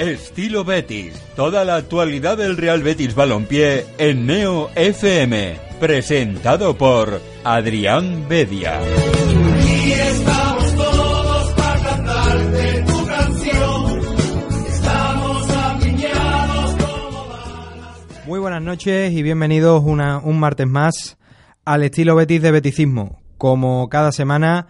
[0.00, 1.12] Estilo Betis.
[1.36, 5.56] Toda la actualidad del Real Betis Balompié en Neo FM.
[5.78, 8.80] Presentado por Adrián Bedia.
[18.26, 21.18] Muy buenas noches y bienvenidos una- un martes más
[21.64, 23.20] al estilo Betis de Beticismo.
[23.38, 24.68] Como cada semana,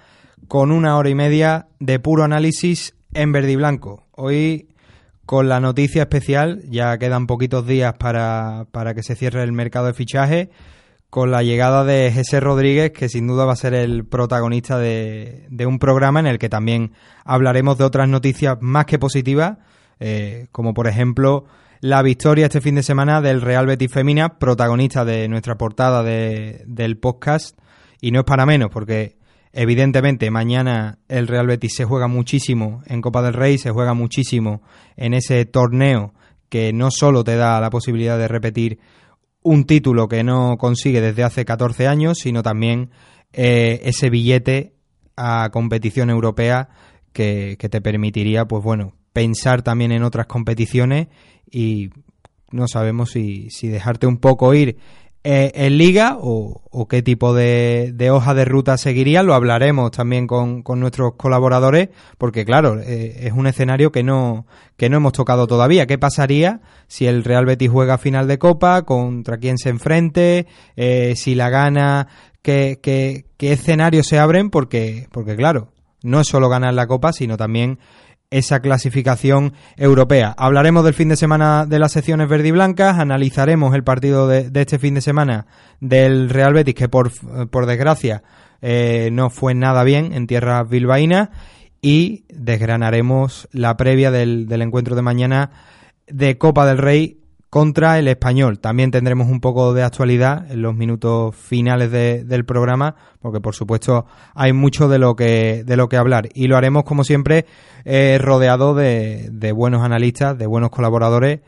[0.48, 4.06] con una hora y media de puro análisis en verde y blanco.
[4.12, 4.68] Hoy
[5.30, 9.86] con la noticia especial, ya quedan poquitos días para, para que se cierre el mercado
[9.86, 10.50] de fichaje,
[11.08, 15.46] con la llegada de José Rodríguez, que sin duda va a ser el protagonista de,
[15.48, 16.94] de un programa en el que también
[17.24, 19.58] hablaremos de otras noticias más que positivas,
[20.00, 21.44] eh, como por ejemplo
[21.80, 26.64] la victoria este fin de semana del Real Betis Femina, protagonista de nuestra portada de-
[26.66, 27.56] del podcast,
[28.00, 29.16] y no es para menos, porque
[29.52, 34.62] evidentemente mañana el Real Betis se juega muchísimo en Copa del Rey, se juega muchísimo
[34.96, 36.14] en ese torneo
[36.48, 38.78] que no solo te da la posibilidad de repetir
[39.42, 42.90] un título que no consigue desde hace 14 años, sino también
[43.32, 44.74] eh, ese billete
[45.16, 46.68] a competición europea
[47.12, 51.08] que, que te permitiría, pues bueno, pensar también en otras competiciones
[51.50, 51.90] y
[52.50, 54.76] no sabemos si, si dejarte un poco ir
[55.22, 59.22] eh, en liga o, qué tipo de, de hoja de ruta seguiría.
[59.22, 64.46] Lo hablaremos también con, con nuestros colaboradores, porque claro, eh, es un escenario que no,
[64.78, 65.86] que no hemos tocado todavía.
[65.86, 68.82] ¿Qué pasaría si el Real Betis juega final de Copa?
[68.82, 70.46] ¿Contra quién se enfrente?
[70.76, 72.08] Eh, si la gana,
[72.40, 74.48] ¿qué, qué, qué escenarios se abren?
[74.48, 75.68] Porque, porque claro,
[76.02, 77.78] no es solo ganar la Copa, sino también
[78.30, 80.34] esa clasificación europea.
[80.38, 84.50] Hablaremos del fin de semana de las secciones verde y blancas, analizaremos el partido de,
[84.54, 85.46] este fin de semana
[85.80, 87.10] del Real Betis, que por,
[87.50, 88.22] por desgracia
[88.62, 91.30] eh, no fue nada bien en tierras bilbaínas,
[91.82, 95.50] y desgranaremos la previa del, del encuentro de mañana
[96.06, 97.20] de Copa del Rey
[97.50, 98.60] contra el español.
[98.60, 103.54] También tendremos un poco de actualidad en los minutos finales de- del programa, porque por
[103.56, 106.28] supuesto hay mucho de lo que, de lo que hablar.
[106.32, 107.46] Y lo haremos, como siempre,
[107.84, 111.40] eh, rodeado de, de buenos analistas, de buenos colaboradores.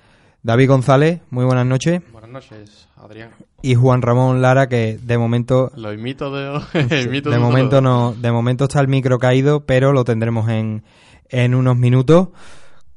[0.43, 2.03] David González, muy buenas noches.
[2.13, 3.31] Buenas noches, Adrián.
[3.63, 6.61] Y Juan Ramón Lara, que de momento Lo imito de
[7.07, 10.83] imito de un momento no, de momento está el micro caído, pero lo tendremos en,
[11.29, 12.31] en unos minutos.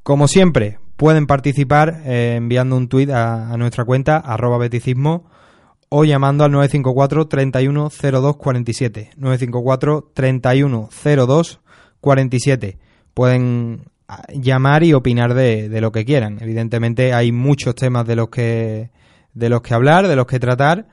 [0.02, 5.30] Como siempre, pueden participar eh, enviando un tuit a, nuestra cuenta, arroba beticismo,
[5.88, 9.10] o llamando al 954 31 02 47.
[9.16, 10.88] 954 31
[11.26, 11.60] 02
[12.00, 12.78] 47.
[13.14, 16.38] Pueden ah, llamar y opinar de, de lo que quieran.
[16.40, 18.90] Evidentemente hay muchos temas de los que
[19.36, 20.86] de los que hablar, de los que tratar,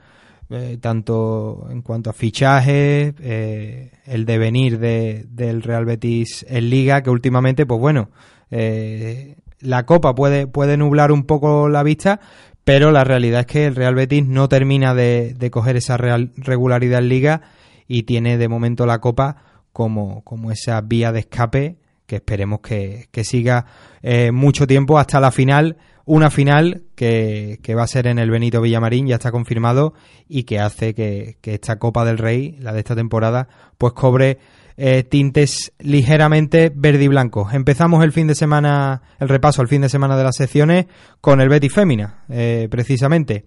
[0.50, 7.02] eh, tanto en cuanto a fichajes, eh, el devenir de, del Real Betis en Liga,
[7.02, 8.09] que últimamente, pues bueno,
[8.52, 12.19] eh, la Copa puede, puede nublar un poco la vista,
[12.63, 17.00] pero la realidad es que el Real Betis no termina de, coger esa real- regularidad
[17.00, 17.41] en Liga
[17.88, 19.38] y tiene de momento la Copa
[19.74, 23.66] como, como esa vía de escape que esperemos que, que siga
[24.01, 28.30] eh, mucho tiempo hasta la final, una final que, que va a ser en el
[28.30, 29.94] Benito Villamarín, ya está confirmado,
[30.28, 33.47] y que hace que, que esta Copa del Rey, la de esta temporada,
[33.78, 34.38] pues cobre
[34.78, 37.48] eh, tintes ligeramente verde y blanco.
[37.52, 40.86] Empezamos el fin de semana, el repaso al fin de semana de las secciones
[41.22, 43.46] con el Betis Fémina, eh, precisamente,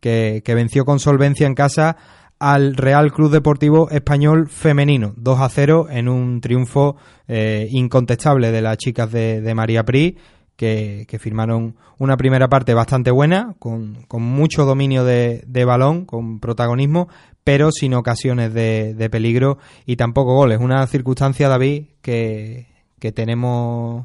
[0.00, 1.96] que, que venció con solvencia en casa
[2.38, 6.96] al Real Club Deportivo Español Femenino, 2 a 0 en un triunfo
[7.28, 10.18] eh, incontestable de las chicas de, de María Pri,
[10.56, 16.04] que, que firmaron una primera parte bastante buena, con, con mucho dominio de, de balón,
[16.04, 17.08] con protagonismo,
[17.46, 20.58] pero sin ocasiones de, de peligro y tampoco goles.
[20.60, 22.66] Una circunstancia, David, que,
[22.98, 24.04] que tenemos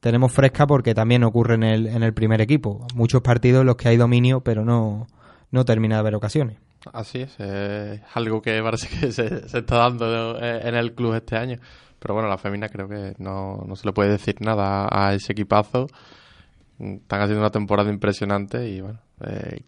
[0.00, 2.86] tenemos fresca porque también ocurre en el, en el primer equipo.
[2.94, 5.06] Muchos partidos en los que hay dominio, pero no,
[5.50, 6.58] no termina de haber ocasiones.
[6.92, 7.38] Así es,
[8.12, 11.58] algo que parece que se, se está dando en el club este año.
[11.98, 15.32] Pero bueno, la femina creo que no, no se le puede decir nada a ese
[15.32, 15.86] equipazo.
[16.78, 19.62] Están haciendo una temporada impresionante y bueno, eh,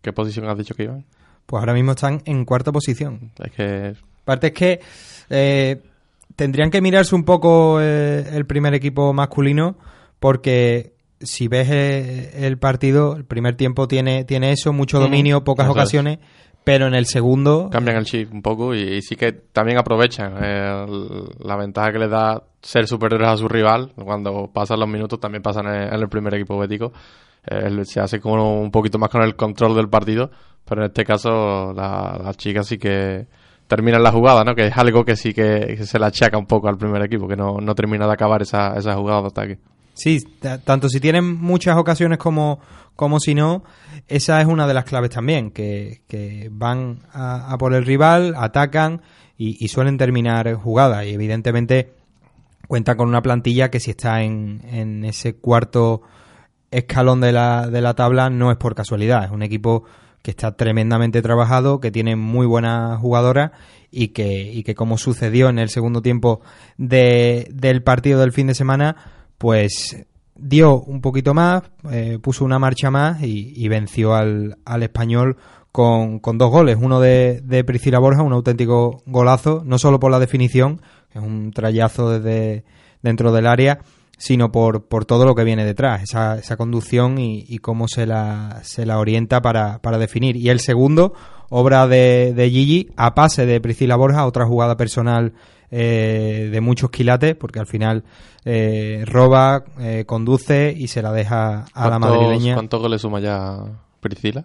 [0.00, 1.04] ¿qué posición has dicho que iban?
[1.46, 3.30] Pues ahora mismo están en cuarta posición.
[3.38, 3.94] Es que
[4.26, 4.80] Aparte es que
[5.30, 5.82] eh,
[6.34, 9.76] tendrían que mirarse un poco eh, el primer equipo masculino
[10.18, 15.68] porque si ves eh, el partido, el primer tiempo tiene, tiene eso, mucho dominio, pocas
[15.68, 16.18] ocasiones,
[16.64, 20.34] pero en el segundo cambian el chip un poco y, y sí que también aprovechan
[20.42, 20.86] eh,
[21.38, 23.92] la ventaja que les da ser superiores a su rival.
[23.94, 26.92] Cuando pasan los minutos también pasan en, en el primer equipo bético.
[27.46, 30.30] Eh, se hace como un poquito más con el control del partido,
[30.64, 33.26] pero en este caso la- las chicas sí que
[33.68, 34.54] terminan la jugada, ¿no?
[34.54, 37.36] Que es algo que sí que, se le achaca un poco al primer equipo, que
[37.36, 39.58] no, no termina de acabar esa, esa jugada de ataque.
[39.94, 42.60] Sí, ta- tanto si tienen muchas ocasiones como,
[42.96, 43.64] como si no,
[44.08, 48.34] esa es una de las claves también, que, que van a, a por el rival,
[48.36, 49.00] atacan
[49.38, 51.06] y, y suelen terminar jugadas.
[51.06, 51.92] Y evidentemente
[52.68, 56.02] cuenta con una plantilla que si está en, en ese cuarto
[56.70, 59.84] escalón de la, de la tabla no es por casualidad, es un equipo
[60.22, 63.52] que está tremendamente trabajado, que tiene muy buenas jugadoras
[63.92, 66.40] y que, y que como sucedió en el segundo tiempo
[66.76, 68.96] de- del partido del fin de semana,
[69.38, 70.04] pues
[70.34, 75.36] dio un poquito más, eh, puso una marcha más y, y venció al, al español
[75.70, 76.76] con, con dos goles.
[76.80, 80.80] Uno de, de Priscila Borja, un auténtico golazo, no solo por la definición,
[81.12, 82.64] que es un trayazo desde
[83.02, 83.78] dentro del área,
[84.16, 88.06] sino por, por todo lo que viene detrás, esa, esa conducción y, y cómo se
[88.06, 90.36] la, se la orienta para, para definir.
[90.36, 91.12] Y el segundo,
[91.50, 95.32] obra de, de Gigi, a pase de Priscila Borja, otra jugada personal
[95.70, 98.04] eh, de muchos quilates, porque al final
[98.44, 102.54] eh, roba, eh, conduce y se la deja a la ¿Cuántos- madrileña.
[102.54, 103.58] ¿Cuántos goles suma ya
[104.00, 104.44] Priscila?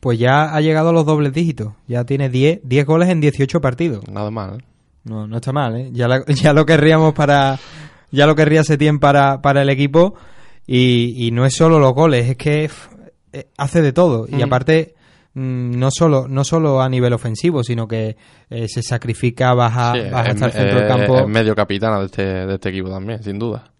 [0.00, 3.60] Pues ya ha llegado a los dobles dígitos, ya tiene 10, 10 goles en 18
[3.60, 4.06] partidos.
[4.08, 4.56] Nada mal.
[4.60, 4.64] ¿eh?
[5.04, 5.90] No, no está mal, ¿eh?
[5.92, 7.58] Ya, la- ya lo querríamos para.
[8.10, 10.14] Ya lo querría Setién para, para el equipo.
[10.66, 12.68] Y, y no es solo los goles, es que
[13.32, 14.26] eh, hace de todo.
[14.28, 14.94] Y aparte,
[15.34, 18.16] mm, no solo, no solo a nivel ofensivo, sino que
[18.50, 21.18] eh, se sacrifica, baja, Sí, baja hasta el centro del campo.
[21.20, 23.70] Es medio capitana de este, de este equipo también, sin duda.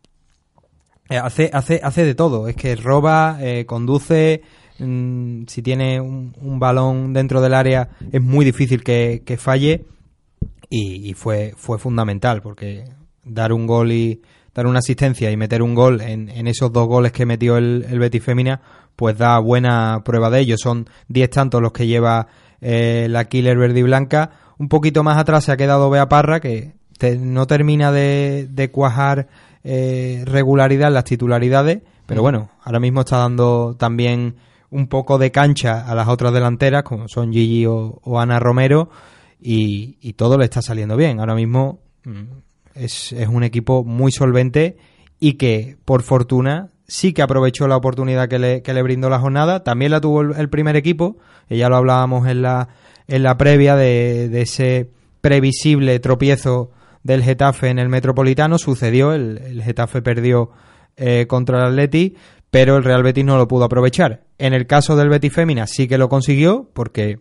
[1.08, 2.46] Eh, hace, hace, hace de todo.
[2.48, 4.42] Es que roba, eh, conduce.
[4.78, 9.84] mm, si tiene un, un balón dentro del área, es muy difícil que, que falle.
[10.68, 12.84] Y, y fue, fue fundamental porque
[13.26, 14.22] dar un gol y
[14.54, 17.84] dar una asistencia y meter un gol en, en esos dos goles que metió el,
[17.90, 18.60] el Betis Fémina,
[18.96, 20.56] pues da buena prueba de ello.
[20.58, 22.28] Son 10 tantos los que lleva
[22.62, 24.30] eh, la Killer Verde y Blanca.
[24.58, 28.70] Un poquito más atrás se ha quedado Bea Parra, que te- no termina de, de
[28.70, 29.28] cuajar
[29.64, 34.36] eh, regularidad en las titularidades, pero bueno, ahora mismo está dando también
[34.70, 38.88] un poco de cancha a las otras delanteras, como son Gigi o, o Ana Romero,
[39.40, 41.20] y, y todo le está saliendo bien.
[41.20, 42.22] Ahora mismo mm,
[42.76, 44.76] es, es un equipo muy solvente
[45.18, 49.18] y que, por fortuna, sí que aprovechó la oportunidad que le, que le brindó la
[49.18, 49.64] jornada.
[49.64, 51.16] También la tuvo el, primer equipo,
[51.48, 52.68] y ya lo hablábamos en la,
[53.08, 54.90] en la previa de, de ese
[55.20, 56.70] previsible tropiezo
[57.02, 58.58] del Getafe en el Metropolitano.
[58.58, 60.50] Sucedió, el, el Getafe perdió
[60.96, 62.16] eh, contra el Atleti,
[62.50, 64.22] pero el Real Betis no lo pudo aprovechar.
[64.38, 67.18] En el caso del Betis Fémina sí que lo consiguió, porque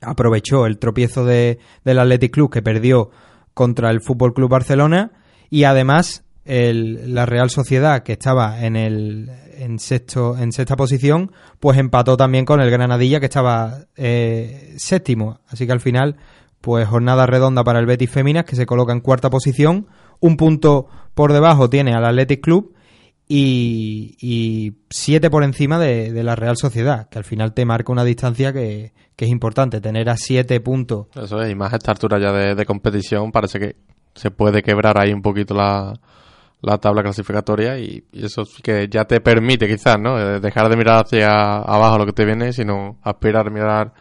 [0.00, 3.10] aprovechó el tropiezo de, del Athletic Club que perdió
[3.60, 5.12] contra el Fútbol Club Barcelona
[5.50, 9.28] y además el- la Real Sociedad que estaba en el
[9.58, 11.30] en sexto en sexta posición
[11.60, 15.40] pues empató también con el Granadilla que estaba eh, séptimo.
[15.46, 16.16] Así que al final
[16.62, 19.88] pues jornada redonda para el Betis Féminas que se coloca en cuarta posición.
[20.20, 22.72] Un punto por debajo tiene al Athletic Club
[23.32, 27.92] y, y siete por encima de, de la Real Sociedad, que al final te marca
[27.92, 29.80] una distancia que, que es importante.
[29.80, 31.06] Tener a siete puntos.
[31.14, 33.76] Eso es, y más a esta altura ya de, de competición parece que
[34.16, 35.94] se puede quebrar ahí un poquito la,
[36.60, 40.18] la tabla clasificatoria y, y eso que ya te permite quizás, ¿no?
[40.18, 43.94] Eh, Dejar de mirar hacia abajo lo que te viene, sino aspirar a mirar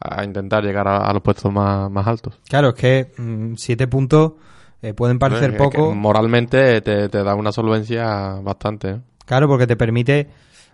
[0.00, 2.40] a intentar llegar a, a los puestos más, más altos.
[2.48, 4.32] Claro, es que mm, siete puntos
[4.82, 5.94] eh, pueden parecer Es que poco.
[5.94, 8.90] moralmente te, te da una solvencia bastante.
[8.90, 9.00] ¿eh?
[9.26, 10.28] Claro, porque te permite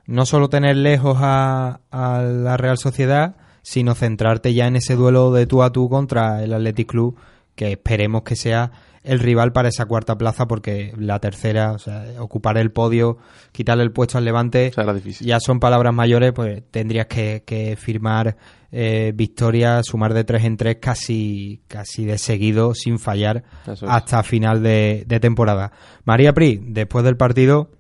[0.07, 5.33] no solo tener lejos a, a la Real Sociedad, sino centrarte ya en ese duelo
[5.33, 7.17] de tú a tú contra el Athletic Club,
[7.57, 8.71] que esperemos que sea
[9.07, 13.19] el rival para esa cuarta plaza, porque la tercera, o sea, ocupar el podio,
[13.53, 14.73] quitarle el puesto al Levante,
[15.21, 18.37] ya son palabras mayores, pues tendrías que, que firmar
[18.73, 23.83] eh, victoria, sumar de tres en tres casi, casi de seguido, sin fallar, es.
[23.85, 25.71] hasta final de, de temporada.
[26.05, 27.71] María Pri, después del partido,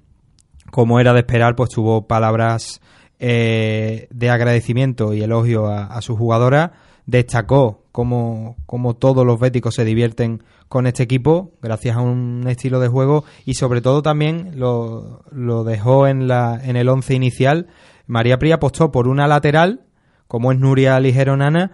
[0.70, 2.80] como era de esperar, pues tuvo palabras
[3.18, 6.72] eh, de agradecimiento y elogio a, a su jugadora.
[7.06, 12.78] Destacó cómo, cómo todos los béticos se divierten con este equipo, gracias a un estilo
[12.78, 17.68] de juego, y sobre todo también lo, lo dejó en, la, en el once inicial.
[18.06, 19.86] María Pri apostó por una lateral,
[20.28, 21.72] como es Nuria Ligero Nana,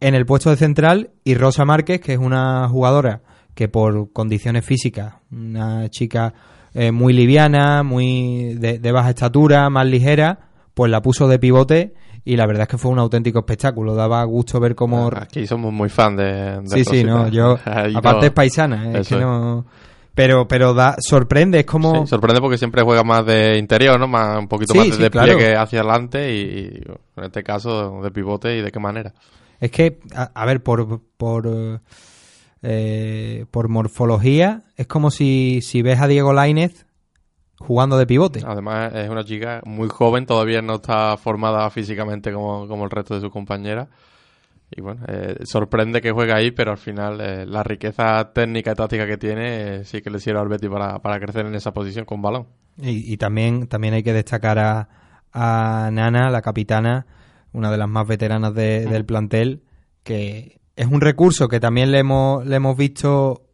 [0.00, 3.20] en el puesto de central, y Rosa Márquez, que es una jugadora
[3.54, 6.32] que por condiciones físicas, una chica
[6.72, 11.92] eh, muy liviana, muy de, de baja estatura, más ligera, pues la puso de pivote
[12.24, 13.94] y la verdad es que fue un auténtico espectáculo.
[13.94, 15.10] Daba gusto ver cómo...
[15.14, 17.58] Aquí somos muy fan de, de Sí, sí, no, yo...
[17.64, 19.26] Ahí Aparte no- es paisana, es Eso que es.
[19.26, 19.66] no...
[20.14, 22.00] Pero, pero da, sorprende, es como...
[22.04, 24.08] Sí, sorprende porque siempre juega más de interior, ¿no?
[24.08, 25.60] Más, un poquito Sí, más de sí, despliegue claro.
[25.62, 26.82] hacia adelante y, y,
[27.16, 29.14] en este caso de pivote y de qué manera.
[29.60, 31.80] Es que, a, a ver, por, por,
[32.62, 36.84] eh, por morfología, es como si, si ves a Diego Lainez
[37.58, 38.40] jugando de pivote.
[38.46, 43.14] Además es una chica muy joven, todavía no está formada físicamente como, como el resto
[43.14, 43.88] de sus compañeras.
[44.70, 48.74] Y bueno, eh, sorprende que juegue ahí, pero al final eh, la riqueza técnica y
[48.74, 51.72] táctica que tiene eh, sí que le sirve al Betty para, para crecer en esa
[51.72, 52.48] posición con balón.
[52.76, 54.88] Y, y también, también hay que destacar a,
[55.32, 57.06] a Nana, la capitana,
[57.52, 59.62] una de las más veteranas de- del plantel,
[60.02, 63.46] que es un recurso que también le hemos, le hemos visto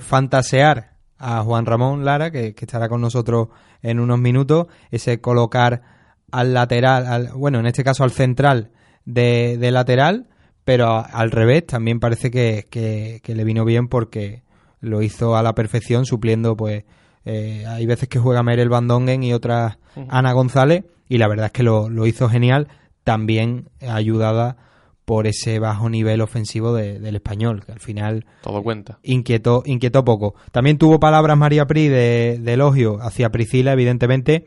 [0.00, 0.91] fantasear
[1.22, 3.48] a Juan Ramón Lara, que, que estará con nosotros
[3.82, 5.82] en unos minutos, ese colocar
[6.30, 8.70] al lateral, al- bueno, en este caso al central
[9.04, 10.26] de, de lateral,
[10.64, 14.42] pero al revés también parece que, que- que le vino bien porque
[14.80, 16.84] lo hizo a la perfección, supliendo pues
[17.24, 21.46] eh, hay veces que juega Merel Van Dongen y otras Ana González y la verdad
[21.46, 22.66] es que lo, lo hizo genial,
[23.04, 24.56] también ayudada
[25.04, 28.98] por ese bajo nivel ofensivo de- del español, que al final Todo cuenta.
[29.02, 30.34] inquietó, inquietó poco.
[30.52, 34.46] También tuvo palabras María Pri de, de elogio hacia Priscila, evidentemente.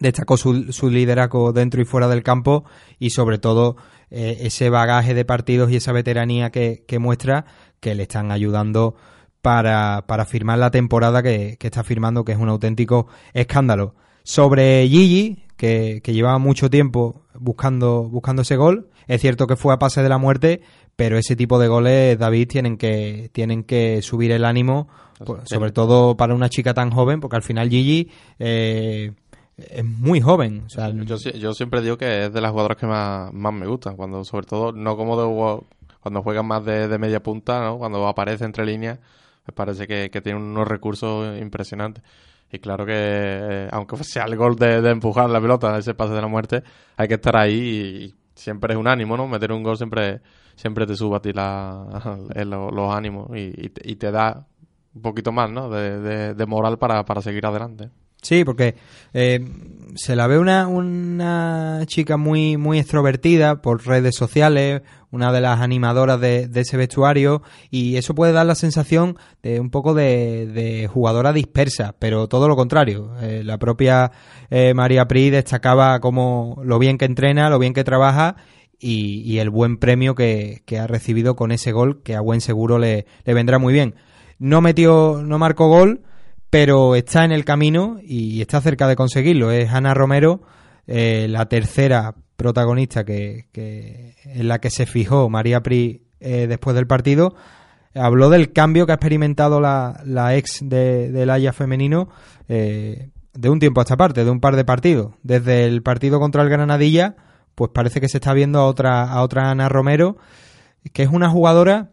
[0.00, 2.64] Destacó su, su liderazgo dentro y fuera del campo
[3.00, 3.76] y sobre todo
[4.10, 7.44] eh, ese bagaje de partidos y esa veteranía que, que muestra
[7.80, 8.94] que le están ayudando
[9.42, 13.94] para, para firmar la temporada que, que está firmando, que es un auténtico escándalo.
[14.22, 19.74] Sobre Gigi, que, que llevaba mucho tiempo buscando, buscando ese gol, es cierto que fue
[19.74, 20.60] a pase de la muerte,
[20.94, 24.88] pero ese tipo de goles, David, tienen que, tienen que subir el ánimo,
[25.24, 29.12] pues, sobre todo para una chica tan joven, porque al final Gigi eh,
[29.56, 30.62] es muy joven.
[30.66, 33.52] O sea, Yo, si- yo siempre digo que es de las jugadoras que más, más
[33.52, 35.60] me gustan, cuando sobre todo, no como de
[36.00, 37.78] cuando juegan más de, de media punta, ¿no?
[37.78, 38.98] cuando aparece entre líneas,
[39.46, 42.04] me parece que, que tiene unos recursos impresionantes.
[42.52, 46.14] Y claro que, eh, aunque sea el gol de, de empujar la pelota, ese pase
[46.14, 46.62] de la muerte,
[46.96, 49.26] hay que estar ahí y siempre es un ánimo, ¿no?
[49.26, 50.20] Meter un gol siempre,
[50.54, 54.46] siempre te sube a ti la, los ánimos y, y te, y te da
[54.94, 55.68] un poquito más, ¿no?
[55.70, 57.90] De moral para, para seguir adelante.
[58.20, 58.74] Sí, porque
[59.14, 59.40] eh,
[59.94, 65.60] se la ve una, una chica muy, muy extrovertida por redes sociales, una de las
[65.60, 70.46] animadoras de, de ese vestuario, y eso puede dar la sensación de un poco de,
[70.46, 73.12] de jugadora dispersa, pero todo lo contrario.
[73.20, 74.12] Eh, la propia
[74.50, 78.36] eh, María Pri destacaba como lo bien que entrena, lo bien que trabaja
[78.80, 83.06] y, el buen premio que, ha recibido con ese gol, que a buen seguro le,
[83.24, 83.94] le vendrá muy bien.
[84.38, 86.02] No metió, no marcó gol,
[86.50, 89.50] pero está en el camino y está cerca de conseguirlo.
[89.50, 90.42] Es Ana Romero,
[90.86, 93.48] eh, la tercera protagonista que,
[94.24, 97.34] en la que se fijó María Pri eh, después del partido.
[97.94, 102.08] Habló del cambio que ha experimentado la, la ex de, del Haya femenino
[102.48, 105.14] eh, de un tiempo a esta parte, de un par de partidos.
[105.24, 107.16] Desde el partido contra el Granadilla,
[107.56, 110.16] pues parece que se está viendo a otra, a otra Ana Romero,
[110.92, 111.90] que es una jugadora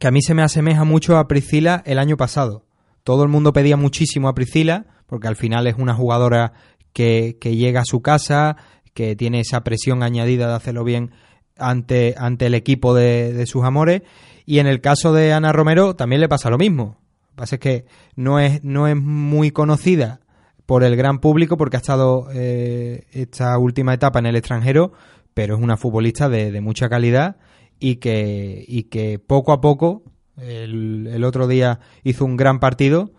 [0.00, 2.64] que a mí se me asemeja mucho a Priscila el año pasado.
[3.04, 6.54] Todo el mundo pedía muchísimo a Priscila, porque al final es una jugadora
[6.94, 8.56] que, que llega a su casa,
[8.94, 11.10] que tiene esa presión añadida de hacerlo bien
[11.56, 14.02] ante, ante el equipo de, de sus amores.
[14.46, 16.96] Y en el caso de Ana Romero también le pasa lo mismo.
[17.20, 17.84] Lo que pasa es que
[18.16, 20.20] no es, no es muy conocida
[20.66, 24.92] por el gran público porque ha estado eh, esta última etapa en el extranjero,
[25.34, 27.36] pero es una futbolista de, de mucha calidad
[27.80, 30.02] y que, y que poco a poco,
[30.36, 33.12] el, otro día hizo un gran partido,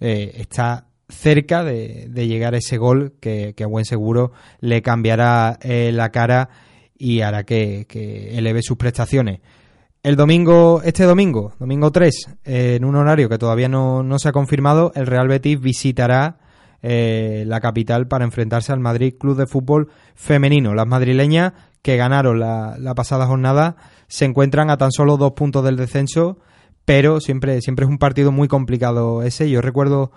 [0.00, 4.82] eh, está cerca de, de llegar a ese gol que, que a buen seguro le
[4.82, 6.48] cambiará eh, la cara
[6.96, 9.40] y hará que, que eleve sus prestaciones.
[10.02, 14.28] El domingo, este domingo, domingo 3, eh, en un horario que todavía no, no se
[14.28, 16.38] ha confirmado, el Real Betis visitará
[16.82, 20.74] eh, la capital para enfrentarse al Madrid Club de Fútbol Femenino.
[20.74, 25.64] Las madrileñas que ganaron la, la pasada jornada se encuentran a tan solo dos puntos
[25.64, 26.38] del descenso,
[26.84, 29.48] pero siempre, siempre es un partido muy complicado ese.
[29.48, 30.12] Yo recuerdo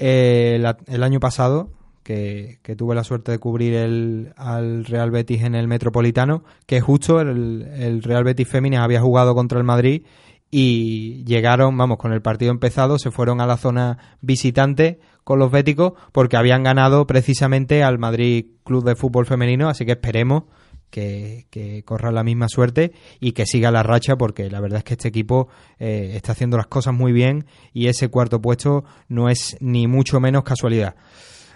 [0.00, 1.70] eh, la- el año pasado
[2.02, 6.80] que, que tuve la suerte de cubrir el, al Real Betis en el Metropolitano, que
[6.80, 10.02] justo el, el Real Betis Féminas había jugado contra el Madrid
[10.50, 15.50] y llegaron, vamos, con el partido empezado, se fueron a la zona visitante con los
[15.52, 20.44] béticos porque habían ganado precisamente al Madrid Club de Fútbol Femenino, así que esperemos
[20.90, 24.94] que, corra la misma suerte y que siga la racha porque la verdad es que
[24.94, 29.56] este equipo eh, está haciendo las cosas muy bien y ese cuarto puesto no es
[29.60, 30.94] ni mucho menos casualidad.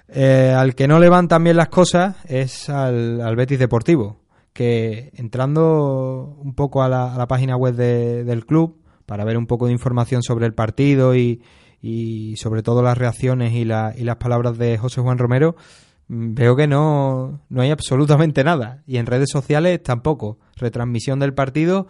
[0.09, 4.21] Eh, al que no le van tan bien las cosas es al, al Betis Deportivo,
[4.53, 9.37] que entrando un poco a la, a la página web de- del club para ver
[9.37, 11.43] un poco de información sobre el partido y,
[11.83, 15.57] y sobre todo las reacciones y, la- y las palabras de José Juan Romero,
[16.09, 18.83] veo que no, no hay absolutamente nada.
[18.87, 20.39] Y en redes sociales tampoco.
[20.57, 21.87] Retransmisión del partido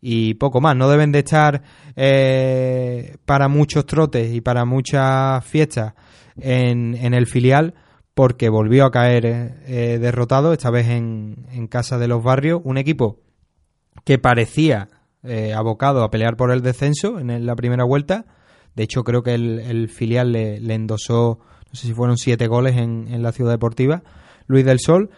[0.00, 0.76] y poco más.
[0.76, 1.62] No deben de estar
[1.96, 5.94] eh, para muchos trotes y para muchas fiestas
[6.36, 7.74] en, en el filial
[8.14, 12.76] porque volvió a caer eh, derrotado, esta vez en, en casa de los barrios, un
[12.76, 13.20] equipo
[14.04, 14.88] que parecía
[15.22, 18.26] eh, abocado a pelear por el descenso en la primera vuelta.
[18.74, 21.38] De hecho, creo que el, el filial le, le endosó,
[21.70, 24.02] no sé si fueron siete goles en, en la ciudad deportiva,
[24.46, 25.10] Luis del Sol,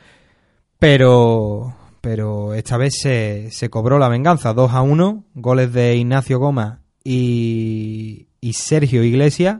[0.78, 6.38] pero, pero esta vez se, se cobró la venganza, 2 a 1, goles de Ignacio
[6.38, 9.58] Goma y, y Sergio Iglesias.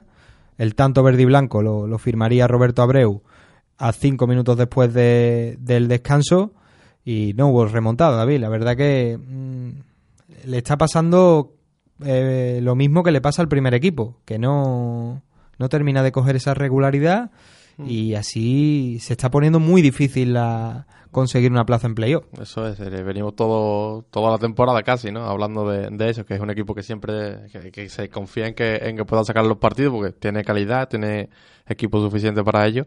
[0.59, 3.23] El tanto verde y blanco lo, lo firmaría Roberto Abreu
[3.79, 6.53] a cinco minutos después de- del descanso
[7.03, 8.41] y no hubo remontada, David.
[8.41, 9.71] La verdad que mm,
[10.45, 11.55] le está pasando
[12.05, 15.23] eh, lo mismo que le pasa al primer equipo, que no,
[15.61, 17.31] no termina de coger esa regularidad
[17.87, 22.25] y así se está poniendo muy difícil la, conseguir una plaza en playoff.
[22.39, 25.25] Eso es, eh, venimos todo, toda la temporada casi, ¿no?
[25.25, 28.55] Hablando de, de eso, que es un equipo que siempre que, que se confía en
[28.55, 31.31] que, en que pueda sacar los partidos porque tiene calidad, tiene
[31.67, 32.85] equipo suficiente para ello,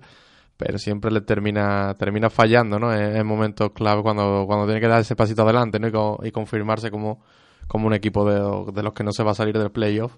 [0.57, 2.93] pero siempre le termina termina fallando, ¿no?
[2.93, 5.87] En, en momentos clave cuando, cuando tiene que dar ese pasito adelante, ¿no?
[5.87, 7.19] Y, co- y confirmarse como,
[7.67, 10.13] como un equipo de, de los que no se va a salir del playoff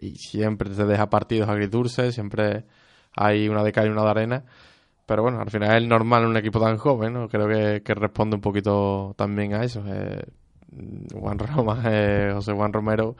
[0.00, 2.64] y siempre se deja partidos agridulces, siempre
[3.14, 4.44] hay una de cal y una de arena.
[5.06, 7.28] Pero bueno, al final es normal en un equipo tan joven.
[7.28, 9.82] Creo que, que responde un poquito también a eso.
[9.86, 10.24] Eh,
[11.12, 13.16] Juan Roma, eh, José Juan Romero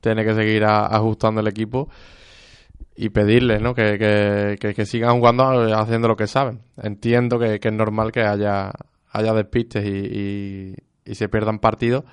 [0.00, 1.88] tiene que seguir ajustando el equipo
[2.96, 3.74] y pedirles, ¿no?
[3.74, 5.44] Que, que, sigan jugando
[5.76, 6.62] haciendo lo que saben.
[6.76, 8.72] Entiendo que, es normal que haya,
[9.10, 10.74] haya despistes y
[11.14, 12.04] se pierdan partidos,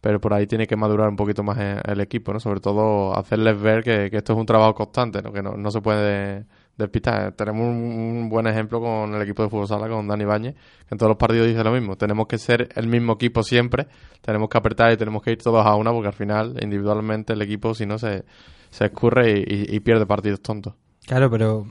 [0.00, 2.40] pero por ahí tiene que madurar un poquito más el equipo, ¿no?
[2.40, 5.32] Sobre todo hacerles ver que, que esto es un trabajo constante, ¿no?
[5.32, 6.46] Que no, no se puede
[6.78, 7.32] despistar.
[7.32, 10.94] Tenemos un, un buen ejemplo con el equipo de fútbol sala, con Dani Bañez, que
[10.94, 11.96] en todos los partidos dice lo mismo.
[11.96, 13.86] Tenemos que ser el mismo equipo siempre,
[14.22, 17.42] tenemos que apretar y tenemos que ir todos a una, porque al final, individualmente, el
[17.42, 18.24] equipo, si no, se,
[18.70, 20.72] se escurre y, y- y pierde partidos tontos.
[21.06, 21.66] Claro, pero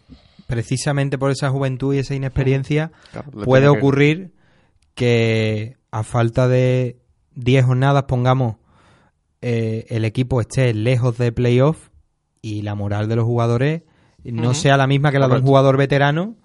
[0.46, 4.32] precisamente por esa juventud y esa inexperiencia Claro, puede que- ocurrir
[4.94, 6.99] que a falta de
[7.40, 8.58] 10 jornadas, pongamos,
[9.42, 11.90] eh, el equipo esté lejos de playoff
[12.42, 13.84] y la moral de los jugadores
[14.24, 16.36] no sea la misma que la de un jugador veterano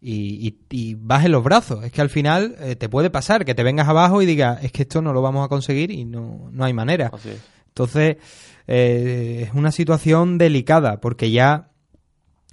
[0.00, 1.84] y, y, y bajes los brazos.
[1.84, 4.72] Es que al final eh, te puede pasar que te vengas abajo y digas, es
[4.72, 7.10] que esto no lo vamos a conseguir y no, no hay manera.
[7.12, 7.42] Así es.
[7.68, 8.18] Entonces,
[8.66, 11.70] eh, es una situación delicada, porque ya,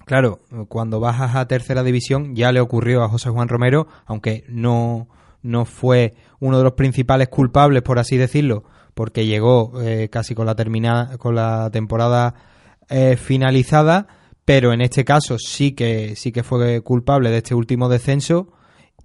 [0.06, 5.10] claro, cuando bajas a tercera división, ya le ocurrió a José Juan Romero, aunque no,
[5.44, 10.48] no fue uno de los principales culpables, por así decirlo, porque llegó eh, casi con
[10.48, 12.34] la, termina, con la temporada
[12.90, 14.08] eh, finalizada,
[14.44, 18.52] pero en este caso sí que, sí que fue culpable de este último descenso.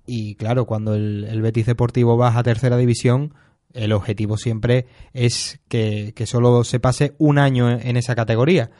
[0.07, 3.35] Y claro, cuando el, Betis Deportivo baja a tercera división,
[3.75, 8.71] el objetivo siempre es que, que solo se pase un año en, en esa categoría.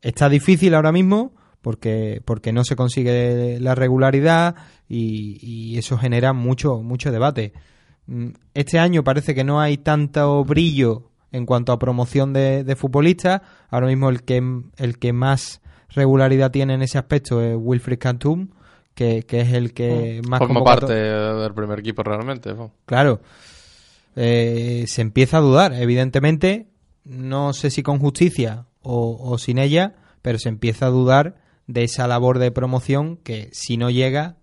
[0.00, 4.54] Está difícil ahora mismo porque, porque no se consigue la regularidad
[4.88, 7.52] y, y eso genera mucho, mucho debate.
[8.08, 12.74] Mm, Este año parece que no hay tanto brillo en cuanto a promoción de, de
[12.74, 13.42] futbolistas.
[13.70, 14.42] Ahora mismo el que,
[14.78, 18.48] el que más regularidad tiene en ese aspecto es Wilfried Cantum,
[18.94, 22.54] que, que es el que más Forma parte del primer equipo realmente.
[22.54, 22.72] ¿no?
[22.86, 23.20] Claro.
[24.16, 26.66] Eh, se empieza a dudar, evidentemente.
[27.04, 31.84] No sé si con justicia o, o sin ella, pero se empieza a dudar de
[31.84, 34.36] esa labor de promoción que si no llega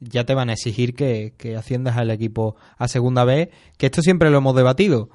[0.00, 4.02] ya te van a exigir que, que asciendas al equipo a segunda vez, que esto
[4.02, 5.10] siempre lo hemos debatido.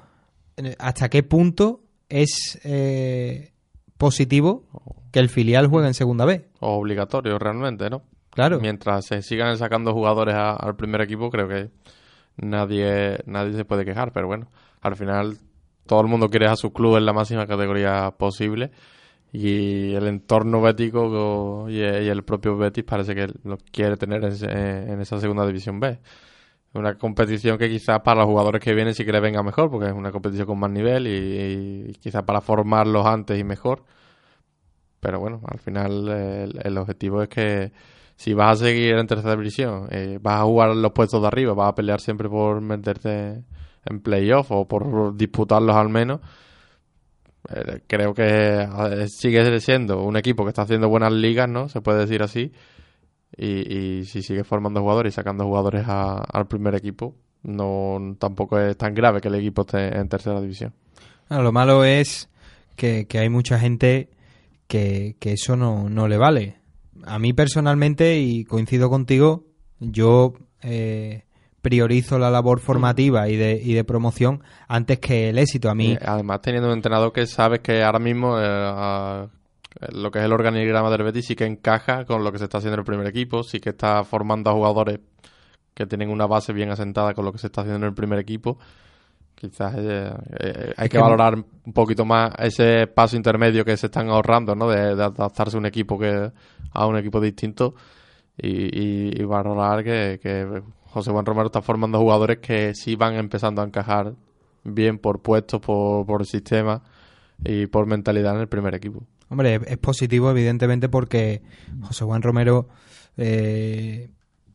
[0.56, 3.52] Eh, ¿Hasta qué punto es eh,
[3.98, 4.64] positivo
[5.10, 6.42] que el filial juegue en segunda vez?
[6.60, 8.02] O obligatorio realmente, ¿no?
[8.30, 8.60] Claro.
[8.60, 11.70] Mientras se sigan sacando jugadores a- al primer equipo, creo que
[12.36, 14.12] nadie, nadie se puede quejar.
[14.12, 14.48] Pero bueno,
[14.80, 15.38] al final
[15.86, 18.70] todo el mundo quiere a su club en la máxima categoría posible.
[19.34, 25.00] Y el entorno bético co- y, el propio Betis parece que lo quiere tener en,
[25.00, 25.98] esa segunda división B.
[26.74, 29.88] Una competición que quizás para los jugadores que vienen sí que les venga mejor, porque
[29.88, 33.84] es una competición con más nivel y, y quizás para formarlos antes y mejor.
[35.00, 37.72] Pero bueno, al final el, el objetivo es que
[38.16, 41.54] si vas a seguir en tercera división, eh, vas a jugar los puestos de arriba,
[41.54, 43.42] vas a pelear siempre por meterte
[43.84, 46.20] en playoff o por disputarlos al menos.
[47.50, 51.68] Eh, creo que sigue siendo un equipo que está haciendo buenas ligas, ¿no?
[51.68, 52.52] Se puede decir así.
[53.36, 58.94] Y, si sigue formando jugadores y sacando jugadores al primer equipo, no tampoco es tan
[58.94, 60.72] grave que el equipo esté en tercera división.
[61.28, 62.28] Bueno, lo malo es
[62.76, 64.08] que, hay mucha gente
[64.68, 66.56] que, que eso no, no le vale.
[67.04, 69.44] A mí personalmente, y coincido contigo,
[69.80, 71.24] yo eh,
[71.64, 75.68] priorizo la labor formativa y de, y de promoción antes que el éxito.
[75.70, 79.26] A mí, Y además, teniendo un entrenador que sabes que ahora mismo eh,
[79.92, 82.58] lo que es el organigrama del Betis sí que encaja con lo que se está
[82.58, 85.00] haciendo en el primer equipo, sí que está formando a jugadores
[85.74, 88.20] que tienen una base bien asentada con lo que se está haciendo en el primer
[88.20, 88.58] equipo.
[89.34, 93.76] Quizás eh, eh, hay Es que que- valorar un poquito más ese paso intermedio que
[93.76, 94.68] se están ahorrando, ¿no?
[94.68, 96.30] De, de adaptarse a un equipo que
[96.72, 97.74] a un equipo distinto
[98.36, 100.62] y, y- y valorar que, que
[100.94, 104.14] José Juan Romero está formando jugadores que sí van empezando a encajar
[104.62, 106.82] bien por puestos, por, por sistema
[107.44, 109.02] y por mentalidad en el primer equipo.
[109.28, 111.42] hombre, es, positivo evidentemente porque
[111.82, 112.68] José Juan Romero,
[113.16, 114.10] eh,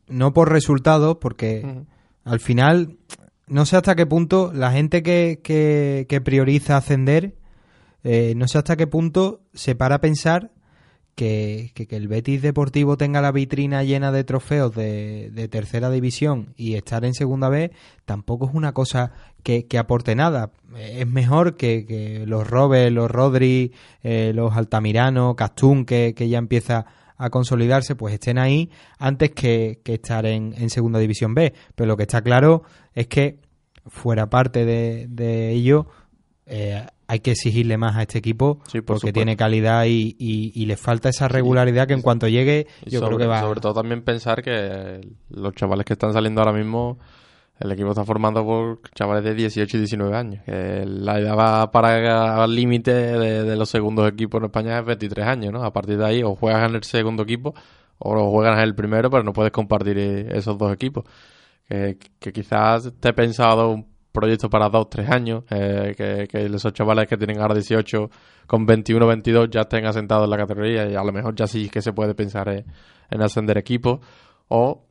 [0.08, 1.84] no por resultados, porque
[2.24, 2.96] al final,
[3.46, 7.34] no sé hasta qué punto la gente que, que, que prioriza ascender,
[8.02, 10.52] eh, no sé hasta qué punto se para a pensar
[11.20, 16.54] que, que- el Betis Deportivo tenga la vitrina llena de trofeos de, de tercera división
[16.56, 17.72] y estar en segunda vez
[18.06, 20.52] tampoco es una cosa que, que aporte nada.
[20.78, 26.86] Es mejor que, los Robes, los Rodri, eh, los Altamirano, Castún, que, ya empieza
[27.18, 31.52] a consolidarse, pues estén ahí antes que, que estar en, en segunda división B.
[31.74, 32.62] Pero lo que está claro
[32.94, 33.40] es que
[33.86, 35.86] fuera parte de, de ello,
[36.46, 39.14] eh, hay que exigirle más a este equipo Sí, por porque supuesto.
[39.14, 43.00] tiene calidad y, y- y le falta esa regularidad que en cuanto llegue Y yo
[43.00, 46.52] sobre, creo que va sobre todo también pensar que los chavales que están saliendo ahora
[46.52, 46.98] mismo,
[47.58, 50.42] el equipo está formando por chavales de 18 y 19 años.
[50.46, 54.84] Que la edad va para al límite de, de los segundos equipos en España es
[54.86, 55.62] 23 años, ¿no?
[55.62, 57.54] A partir de ahí o juegas en el segundo equipo
[57.98, 61.04] o juegas en el primero, pero no puedes compartir esos dos equipos.
[61.68, 66.46] Que, que quizás te he pensado un proyecto para dos, tres años, eh, que, que
[66.46, 68.10] esos chavales que tienen ahora 18
[68.46, 71.68] con 21, 22 ya estén asentados en la categoría y a lo mejor ya sí
[71.68, 72.64] que se puede pensar en,
[73.10, 74.00] en ascender equipos
[74.48, 74.84] o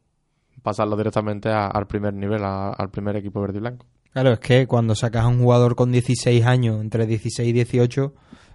[0.61, 3.85] pasarlo directamente a- al primer nivel, al primer equipo verde y blanco.
[4.11, 8.13] Claro, es que cuando sacas a un jugador con 16 años, entre 16 y 18,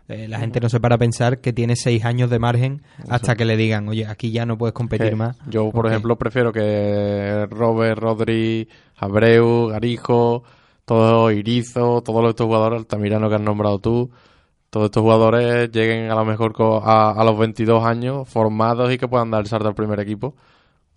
[0.08, 3.36] eh, la gente no se para a pensar que tiene 6 años de margen hasta
[3.36, 5.38] que le digan, oye, aquí ya no puedes competir más.
[5.48, 10.42] Yo, por ejemplo, prefiero que Robert, Rodri, Abreu, Garijo,
[10.84, 14.10] todo Irizo, todos estos jugadores, Altamirano que has nombrado tú,
[14.70, 18.98] todos estos jugadores lleguen a lo mejor co- a, a los 22 años formados y
[18.98, 20.34] que puedan dar el salto al primer equipo.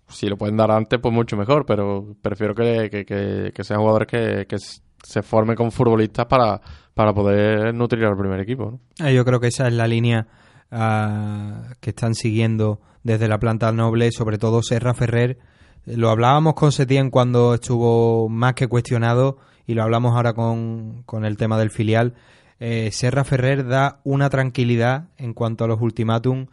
[0.08, 3.80] Si lo pueden dar antes, pues mucho mejor, pero prefiero que, que- que- que sean
[3.80, 4.56] jugadores que, que
[5.02, 6.60] se formen con futbolistas para,
[6.94, 8.80] para poder nutrir al primer equipo.
[9.04, 10.26] Eh, Yo creo que esa es la línea
[10.70, 15.38] ah, que están siguiendo desde la planta noble, sobre todo Serra Ferrer.
[15.86, 21.02] Eh, Lo hablábamos con Setién cuando estuvo más que cuestionado y lo hablamos ahora con,
[21.04, 22.14] con el tema del filial.
[22.58, 26.46] Eh, Serra Ferrer da una tranquilidad en cuanto a los ultimátum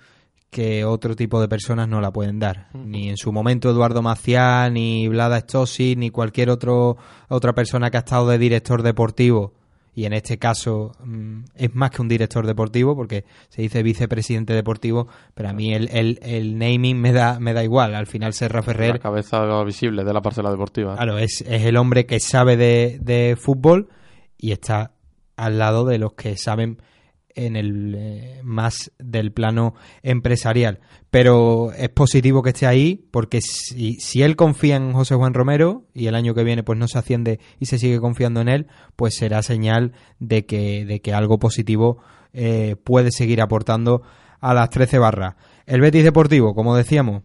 [0.50, 2.70] que otro tipo de personas no la pueden dar.
[2.74, 7.98] Ni en su momento Eduardo Maciá, ni Vlada Stosi, ni cualquier otro, otra persona que
[7.98, 9.54] ha estado de director deportivo.
[9.98, 14.54] Y en este caso mm, es más que un director deportivo, porque se dice vicepresidente
[14.54, 17.96] deportivo, pero a mí el, el, el naming me da, me da igual.
[17.96, 20.96] Al final Serra La Ferrer cabeza visible de la parcela deportiva.
[20.96, 23.88] Claro, es, es el hombre que sabe de, de fútbol
[24.38, 24.92] y está
[25.38, 26.82] al lado de los que saben
[27.36, 30.80] en el eh, más del plano empresarial.
[31.12, 35.86] Pero es positivo que esté ahí porque si, si él confía en José Juan Romero
[35.94, 38.68] y el año que viene pues no se asciende y se sigue confiando en él,
[38.96, 42.00] pues será señal de que, de que algo positivo
[42.34, 44.02] eh, puede seguir aportando
[44.42, 45.36] a las 13 barras.
[45.66, 47.24] El Betis Deportivo, como decíamos,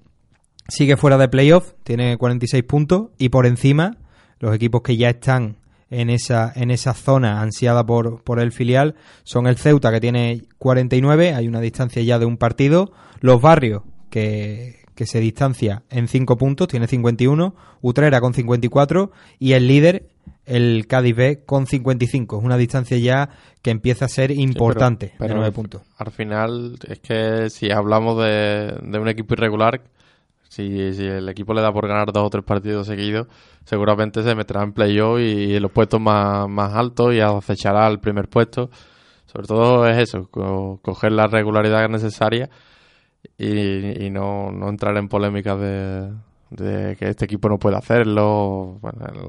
[0.68, 3.98] sigue fuera de playoff, tiene 46 puntos y por encima
[4.38, 5.59] los equipos que ya están
[5.90, 8.94] en esa, en esa zona ansiada por, por el filial.
[9.24, 13.82] Son el Ceuta que tiene 49, hay una distancia ya de un partido, los Barrios
[14.08, 20.08] que, que se distancia en 5 puntos, tiene 51, Utrera con 54 y el líder
[20.46, 23.30] el Cádiz B con 55, es una distancia ya
[23.62, 25.82] que empieza a ser importante Sí, pero- de pero 9 puntos.
[25.96, 29.82] Al final, es que si hablamos de, de un equipo irregular,
[30.50, 33.28] si, si el equipo le da por ganar dos o tres partidos seguidos,
[33.64, 38.00] seguramente se meterá en playoff y, en los puestos más, más altos y acechará al
[38.00, 38.68] primer puesto.
[39.26, 42.50] Sobre todo es eso, co- coger la regularidad necesaria
[43.38, 46.10] y, y no, no entrar en polémicas de,
[46.50, 48.80] de que este equipo no puede hacerlo.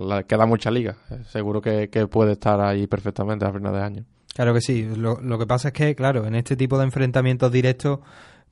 [0.08, 0.96] La- queda mucha liga.
[1.28, 4.06] Seguro que, que puede estar ahí perfectamente a final de año.
[4.34, 4.90] Claro que sí.
[4.96, 8.00] Lo, lo que pasa es que, claro, en este tipo de enfrentamientos directos,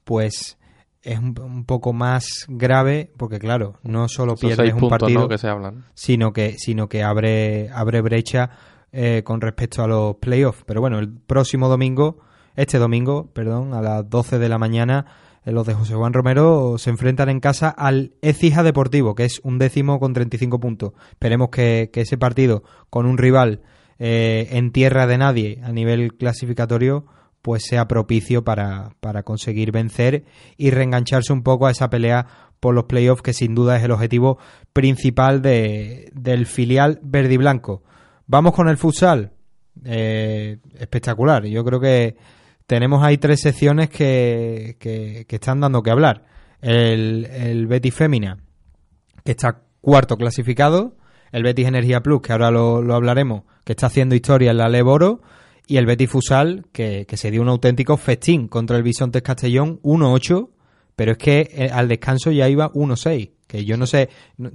[0.03, 0.57] pues
[1.01, 5.21] es un, un poco más grave, porque claro, no solo Esos pierdes un puntos partido,
[5.21, 5.27] ¿no?
[5.27, 5.85] que se hablan.
[5.93, 8.49] sino que, sino que abre, abre brecha
[8.91, 10.63] eh, con respecto a los playoffs.
[10.65, 12.19] Pero bueno, el próximo domingo,
[12.55, 15.05] este domingo, perdón, a las 12 de la mañana,
[15.45, 19.39] eh, los de José Juan Romero se enfrentan en casa al Ecija Deportivo, que es
[19.43, 20.93] un décimo con 35 puntos.
[21.11, 23.61] Esperemos que, que ese partido con un rival
[23.99, 27.05] eh, en tierra de nadie a nivel clasificatorio
[27.41, 30.25] pues sea propicio para, para conseguir vencer
[30.57, 32.27] y reengancharse un poco a esa pelea
[32.59, 34.37] por los playoffs que sin duda es el objetivo
[34.73, 37.83] principal de, del filial verde y blanco.
[38.27, 39.31] Vamos con el futsal.
[39.85, 41.45] Eh, espectacular.
[41.45, 42.17] Yo creo que
[42.67, 46.25] tenemos ahí tres secciones que, que, están dando que hablar.
[46.61, 48.37] El, el Betis Fémina,
[49.23, 50.97] que está cuarto clasificado.
[51.31, 54.67] El Betis Energía Plus, que ahora lo, lo hablaremos, que está haciendo historia en la
[54.67, 55.21] Leboro.
[55.69, 59.79] Y el Betis Fusal, que, que se dio un auténtico festín contra el Bisontes Castellón,
[59.83, 60.49] 1-8.
[60.95, 63.31] Pero es que eh, al descanso ya iba 1-6.
[63.47, 64.09] Que yo no sé,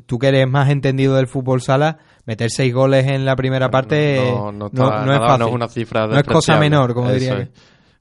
[0.06, 4.20] tú que eres más entendido del fútbol sala, meter seis goles en la primera parte
[4.24, 5.40] no, no, no, está- no es nada, fácil.
[5.40, 7.38] no es una cifra No es cosa menor, como Eso diría.
[7.40, 7.48] es.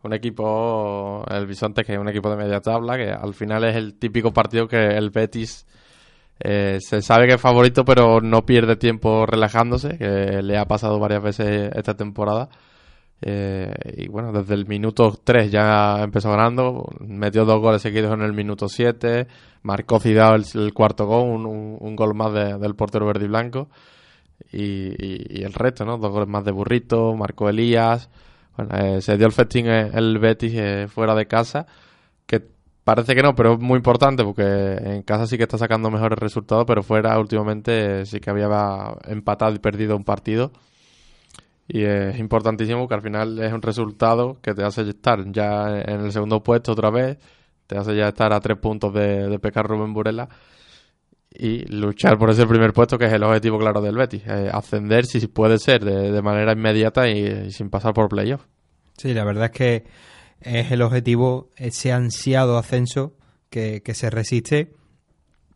[0.04, 3.76] Un equipo, el Bisonte, que es un equipo de media tabla, que al final es
[3.76, 5.65] el típico partido que el Betis
[6.39, 10.99] eh, se sabe que es favorito, pero no pierde tiempo relajándose, que le ha pasado
[10.99, 12.49] varias veces esta temporada.
[13.25, 18.21] Eh, y bueno, desde el minuto 3 ya empezó ganando, metió dos goles seguidos en
[18.21, 19.27] el minuto 7,
[19.62, 23.69] marcó Cidao el, cuarto gol, un, gol más de- del portero verde y blanco.
[24.51, 25.97] Y, el resto, ¿no?
[25.97, 28.09] Dos goles más de Burrito, marcó Elías.
[28.57, 31.65] Bueno, eh, se dio el festín el Betis eh, fuera de casa,
[32.25, 32.41] que
[32.83, 36.19] parece que no, pero es muy importante porque en casa sí que está sacando mejores
[36.19, 38.49] resultados, pero fuera últimamente sí que había
[39.07, 40.51] empatado y perdido un partido.
[41.67, 46.02] Y es importantísimo que al final es un resultado que te hace estar ya en
[46.02, 47.17] el segundo puesto otra vez,
[47.67, 50.28] te hace ya estar a tres puntos de, de pecar Rubén Burela
[51.36, 55.06] y luchar por ese primer puesto que es el objetivo claro del Betis, eh, ascender
[55.06, 58.45] si puede ser de, manera inmediata y, sin pasar por playoff.
[58.97, 59.84] Sí, la verdad es que
[60.41, 63.15] es el objetivo, ese ansiado ascenso
[63.49, 64.73] que, que se resiste.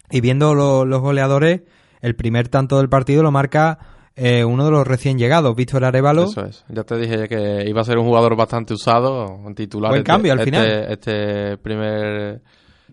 [0.10, 1.62] Y viendo lo- los goleadores,
[2.02, 3.78] el primer tanto del partido lo marca
[4.18, 6.24] eh, uno de los recién llegados, Víctor Arevalo.
[6.24, 6.66] Eso es.
[6.68, 9.92] Ya te dije que iba a ser un jugador bastante usado, un titular.
[9.92, 10.68] Buen cambio al este, final.
[10.90, 12.42] Este primer,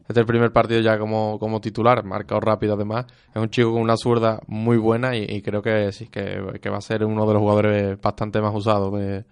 [0.06, 3.06] este el primer partido ya como, como titular, marcado rápido además.
[3.34, 6.70] Es un chico con una zurda muy buena y, y creo que sí, que, que
[6.70, 9.24] va a ser uno de los jugadores bastante más usados de,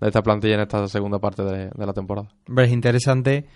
[0.00, 2.28] de esta plantilla en esta segunda parte de, de la temporada.
[2.56, 3.46] Es interesante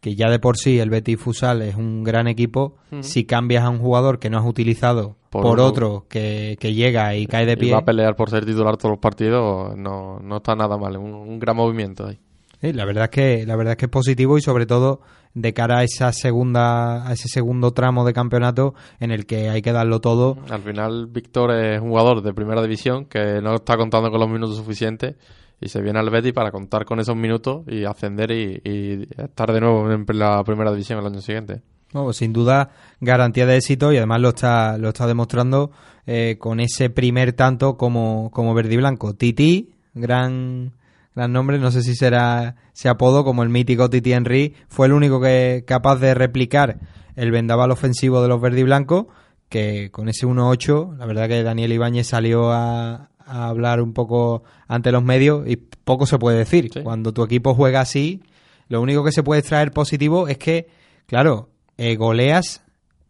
[0.00, 2.76] que ya de por sí el Betis Fusal es un gran equipo.
[3.00, 7.14] Si cambias a un jugador que no has utilizado por, Por- otro que, que llega
[7.14, 10.18] y cae de Y pie, va a pelear por ser titular todos los partidos, no,
[10.20, 12.18] no está nada mal, un, un gran movimiento ahí.
[12.60, 15.00] Sí, la verdad es que la verdad es que es positivo y sobre todo
[15.32, 19.62] de cara a esa segunda a ese segundo tramo de campeonato en el que hay
[19.62, 20.36] que darlo todo.
[20.50, 24.28] Al final, Víctor es un jugador de primera división que no está contando con los
[24.28, 25.14] minutos suficientes
[25.60, 29.60] y se viene al Betis para contar con esos minutos y ascender y, estar de
[29.60, 31.60] nuevo en la primera división el año siguiente.
[31.92, 32.70] No, sin duda
[33.00, 35.72] garantía de éxito y además lo está lo está demostrando
[36.06, 39.14] eh, con ese primer tanto como como verde y blanco.
[39.14, 40.72] Titi, gran
[41.14, 44.92] gran nombre, no sé si será ese apodo como el mítico Titi Henry, fue el
[44.92, 46.78] único que capaz de replicar
[47.16, 49.06] el vendaval ofensivo de los verde y blancos
[49.50, 54.42] que con ese 1-8, la verdad que Daniel Ibáñez salió a, a hablar un poco
[54.68, 56.70] ante los medios y poco se puede decir.
[56.72, 56.82] Sí.
[56.82, 58.22] Cuando tu equipo juega así,
[58.68, 60.68] lo único que se puede extraer positivo es que,
[61.06, 62.62] claro, eh, goleas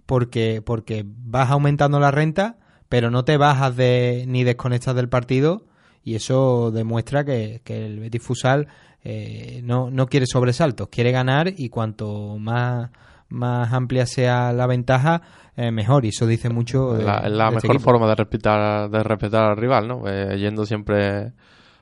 [0.07, 5.67] porque, porque vas aumentando la renta, pero no te bajas de, ni desconectas del partido
[6.03, 8.69] y eso demuestra que, que el Betis Fusal
[9.03, 12.91] eh, no, no quiere sobresaltos, quiere ganar y cuanto más,
[13.31, 15.23] más amplia sea la ventaja,
[15.57, 16.05] eh, mejor.
[16.05, 16.97] Y eso dice mucho.
[16.97, 20.07] la, es la de mejor forma de respetar, de respetar al rival, ¿no?
[20.07, 21.33] Eh, yendo siempre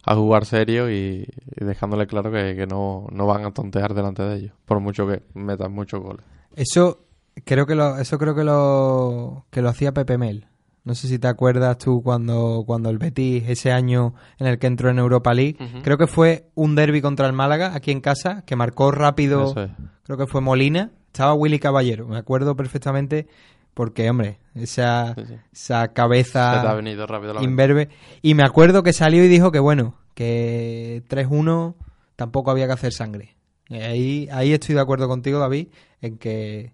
[0.04, 4.22] a jugar serio y, y dejándole claro que, que no, no van a tontear delante
[4.22, 6.24] de ellos, por mucho que metan muchos goles.
[6.54, 7.04] Eso
[7.44, 10.46] creo que lo, eso creo que lo que lo hacía Pepe Mel.
[10.84, 14.66] No sé si te acuerdas tú cuando, cuando el Betis, ese año en el que
[14.66, 18.42] entró en Europa League, creo que fue un derby contra el Málaga, aquí en casa,
[18.46, 19.70] que marcó rápido, es.
[20.04, 23.26] creo que fue Molina, estaba Willy Caballero, me acuerdo perfectamente,
[23.74, 25.34] porque, hombre, esa, Sí, sí.
[25.52, 27.50] esa ha cabeza venido rápido la mente.
[27.50, 27.88] imberbe.
[28.22, 31.74] Y me acuerdo que salió y dijo que, bueno, que 3-1
[32.14, 33.34] tampoco había que hacer sangre.
[33.68, 35.68] Y ahí, ahí estoy de acuerdo contigo, David,
[36.00, 36.72] en que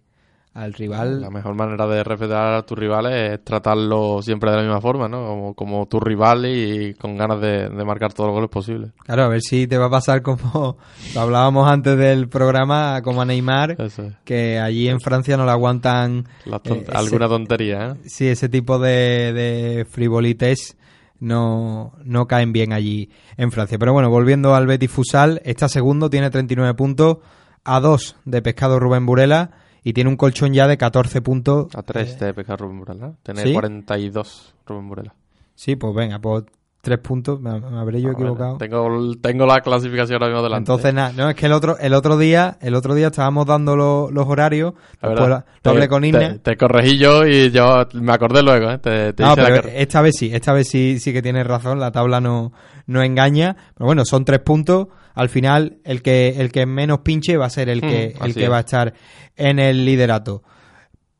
[0.54, 1.20] al rival...
[1.20, 5.08] La mejor manera de respetar a tus rivales es tratarlo siempre de la misma forma,
[5.08, 5.26] ¿no?
[5.26, 8.92] Como, como tu rival y con ganas de, de marcar todos los goles posibles.
[9.04, 10.76] Claro, a ver si te va a pasar como
[11.14, 14.00] lo hablábamos antes del programa, como a Neymar, es.
[14.24, 16.26] que allí en Francia no le aguantan
[16.62, 18.08] ton- eh, ese- alguna tontería, ¿eh?
[18.08, 20.76] sí, ese tipo de, de frivolites
[21.20, 23.78] no, no caen bien allí en Francia.
[23.78, 27.18] Pero bueno, volviendo al Betis Fusal, está segundo, tiene 39 puntos,
[27.64, 29.50] a 2 de Pescado Rubén Burela
[29.84, 31.66] y tiene un colchón ya de 14 puntos.
[31.76, 33.12] A 3 de Pescado Rubén Burela.
[33.22, 33.52] Tiene ¿sí?
[33.52, 35.14] 42 Rubén Burela.
[35.54, 36.44] Sí, pues venga, pues
[36.80, 37.40] 3 puntos.
[37.40, 38.56] Me, habré yo Ah, bueno, equivocado.
[38.58, 40.70] tengo, tengo la clasificación ahora mismo delante.
[40.70, 43.74] Entonces nada, no es que el otro el otro día, el otro día estábamos dando
[43.76, 46.38] lo- los horarios, La después verdad, la- lo hablé con te, Inna.
[46.38, 48.78] te corregí yo y yo me acordé luego, ¿eh?
[48.78, 51.78] Te, te No, hice pero esta vez sí, esta vez sí, sí que tienes razón,
[51.80, 52.52] la tabla no,
[52.86, 53.56] no engaña.
[53.74, 54.88] Pero bueno, son tres puntos.
[55.14, 58.34] Al final, el que, el que menos pinche va a ser el que, Mm, el
[58.34, 58.50] que es.
[58.50, 58.94] va a estar
[59.36, 60.42] en el liderato.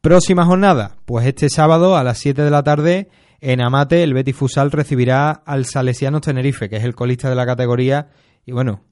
[0.00, 3.09] Próxima jornada, pues este sábado a las 7 de la tarde,
[3.40, 7.46] en Amate, el Betis Fusal recibirá al Salesianos Tenerife, que es el colista de la
[7.46, 8.09] categoría.
[8.44, 8.83] Y bueno,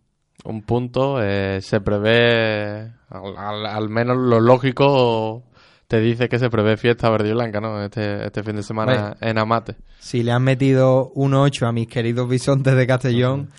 [0.45, 1.23] un punto.
[1.23, 5.43] eh, se prevé, al, al- al menos lo lógico,
[5.93, 7.83] te dice que se prevé fiesta verde y blanca, ¿no?
[7.85, 9.77] Este, este fin de semana en Amate.
[9.99, 13.51] si le han metido 1-8 a mis queridos bisontes de Castellón,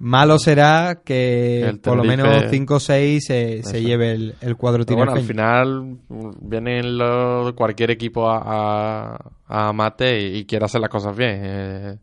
[0.00, 4.84] malo será que por lo menos 5 o 6 se, se lleve el, el cuadro
[4.84, 10.44] Pero bueno, al final mm, vienen los- cualquier equipo a, a, a Amate y, y
[10.46, 11.40] quiere hacer las cosas bien.
[11.44, 11.98] eh,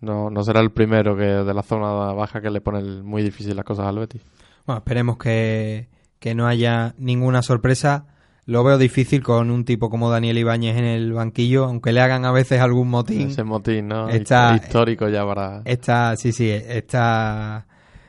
[0.00, 3.22] no, no será el primero que de la zona baja que le pone el- muy
[3.22, 4.22] difícil las cosas al Betis.
[4.64, 8.06] Bueno, esperemos que, que no haya ninguna sorpresa.
[8.48, 12.24] Lo veo difícil con un tipo como Daniel Ibáñez en el banquillo, aunque le hagan
[12.24, 13.28] a veces algún motín.
[13.28, 14.08] Ese motín, ¿no?
[14.08, 15.60] Está- Histórico ya para...
[15.66, 17.66] Está, sí, sí, está,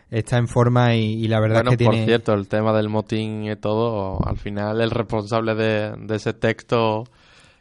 [0.09, 2.05] está en forma y, y la verdad Bueno, es que por tiene...
[2.07, 7.03] cierto, el tema del motín y todo, al final el responsable de, de ese texto,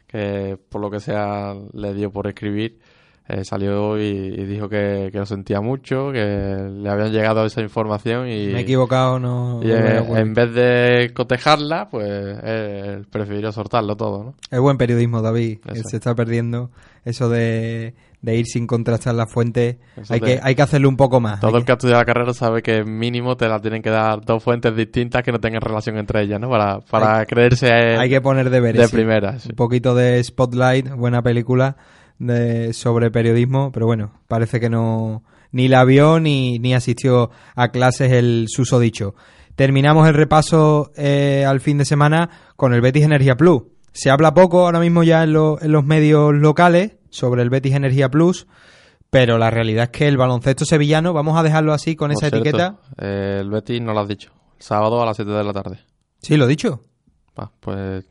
[0.07, 2.79] que por lo que sea le dio por escribir,
[3.29, 7.61] eh, salió y, y dijo que, que lo sentía mucho, que le habían llegado esa
[7.61, 9.59] información y, Me he equivocado, no...
[9.61, 14.35] y no eh, en vez de cotejarla, pues eh, prefirió soltarlo todo, ¿no?
[14.49, 15.59] Es buen periodismo, David.
[15.71, 15.83] Eso.
[15.89, 16.71] Se está perdiendo
[17.05, 19.77] eso de, de ir sin contrastar las fuentes.
[19.95, 21.39] Eso Hay que, hay que hacerlo un poco más.
[21.39, 23.91] Todo Hay el que ha estudiado la carrera sabe que mínimo te la tienen que
[23.91, 26.49] dar dos fuentes distintas que no tengan relación entre ellas, ¿no?
[26.49, 28.81] Para, para creerse eh, hay que poner deberes.
[28.81, 28.95] de sí.
[28.95, 29.37] primera.
[29.37, 29.49] sí.
[29.51, 31.77] Un poquito de Spotlight, buena película
[32.19, 37.69] de, sobre periodismo, pero bueno, parece que no ni la vio ni, ni asistió a
[37.69, 39.15] clases el susodicho.
[39.55, 43.63] Terminamos el repaso eh, al fin de semana con el Betis Energía Plus.
[43.91, 47.73] Se habla poco ahora mismo ya en, lo- en los medios locales sobre el Betis
[47.73, 48.47] Energía Plus,
[49.09, 52.29] pero la realidad es que el baloncesto sevillano, vamos a dejarlo así con Por esa
[52.29, 52.77] cierto, etiqueta.
[52.99, 54.31] eh, el Betis no lo has dicho.
[54.57, 55.79] El sábado a las 7 de la tarde.
[56.21, 56.81] Sí, lo he dicho.
[57.37, 58.05] Va, pues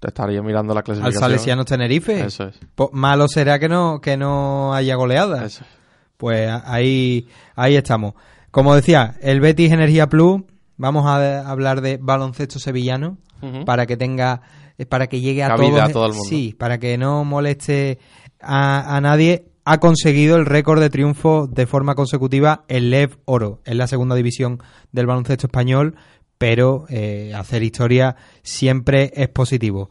[0.00, 1.20] te estaría mirando la Al clasificación.
[1.20, 2.20] Salesianos Tenerife.
[2.24, 2.58] Eso es.
[2.74, 5.44] Po- malo será que no, que no haya goleada.
[5.44, 5.68] Eso es.
[6.16, 8.14] Pues ahí, ahí estamos.
[8.50, 10.42] Como decía, el Betis Energía Plus,
[10.76, 13.18] vamos a hablar de baloncesto sevillano
[13.64, 14.42] para que tenga,
[14.76, 16.28] eh, para que llegue a todos, a todo el mundo.
[16.28, 17.98] Sí, para que no moleste
[18.40, 19.46] a, a nadie.
[19.64, 24.14] Ha conseguido el récord de triunfo de forma consecutiva el Lev Oro en la segunda
[24.16, 24.58] división
[24.90, 25.94] del baloncesto español,
[26.40, 29.90] pero eh, hacer historia siempre es positivo.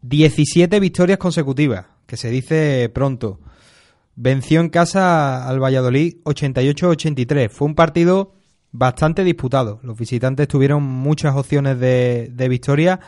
[0.00, 3.40] 17 victorias consecutivas, que se dice pronto.
[4.16, 7.50] Venció en casa al Valladolid 88-83.
[7.50, 8.32] Fue un partido
[8.70, 9.80] bastante disputado.
[9.82, 12.98] Los visitantes tuvieron muchas opciones de, de victoria,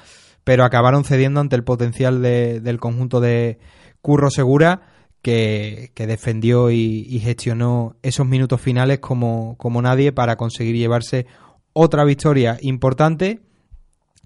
[0.44, 3.59] pero acabaron cediendo ante el potencial de- del conjunto de
[4.03, 4.83] Curro Segura,
[5.23, 11.25] que, que defendió y, y gestionó esos minutos finales como, como nadie para conseguir llevarse
[11.74, 13.40] otra victoria importante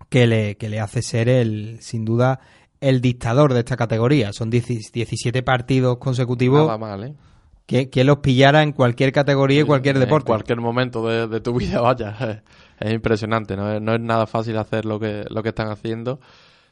[0.08, 2.40] que le, que le hace ser el, sin duda,
[2.80, 4.32] el dictador de esta categoría.
[4.32, 7.14] Son 10 17 partidos consecutivos Nada mal, ¿eh?
[7.66, 10.26] que, que los pillara en cualquier categoría y cualquier En deporte.
[10.28, 12.42] cualquier momento de, de tu vida, vaya.
[12.78, 13.72] Es impresionante, ¿no?
[13.74, 16.20] Es, no es nada fácil hacer lo que, lo que están haciendo.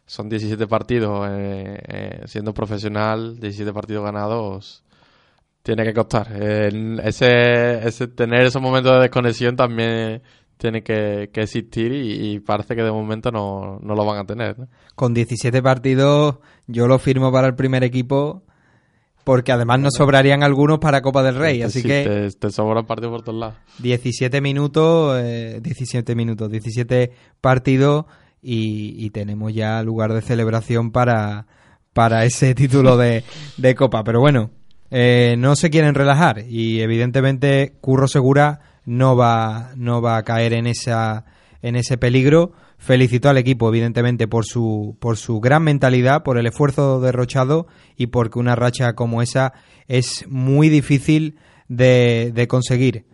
[0.06, 4.84] Son 17 partidos eh, eh, siendo profesional, 17 partidos ganados.
[5.62, 6.28] Tiene que costar.
[6.32, 10.22] Eh, ese, ese, tener esos momentos de desconexión también
[10.56, 14.24] tiene que, que existir y, y parece que de momento no, no lo van a
[14.24, 14.58] tener.
[14.58, 14.68] ¿no?
[14.94, 18.42] Con 17 partidos yo lo firmo para el primer equipo
[19.24, 21.60] porque además nos sobrarían algunos para Copa del Rey.
[21.62, 23.56] Así Sí, que Te, te sobran partidos por todos lados.
[23.80, 28.04] 17 minutos, eh, 17 minutos, 17 partidos
[28.40, 31.46] y, y tenemos ya lugar de celebración para,
[31.92, 33.24] para ese título de,
[33.56, 34.04] de Copa.
[34.04, 34.50] Pero bueno,
[34.92, 40.54] eh, no se quieren relajar y evidentemente Curro Segura no va, no va a caer
[40.54, 41.26] en, esa,
[41.60, 42.52] en ese peligro.
[42.78, 47.66] Felicito al equipo, evidentemente, por su, por su gran mentalidad, por el esfuerzo derrochado
[47.96, 49.52] y porque una racha como esa
[49.88, 53.06] es muy difícil de, de conseguir.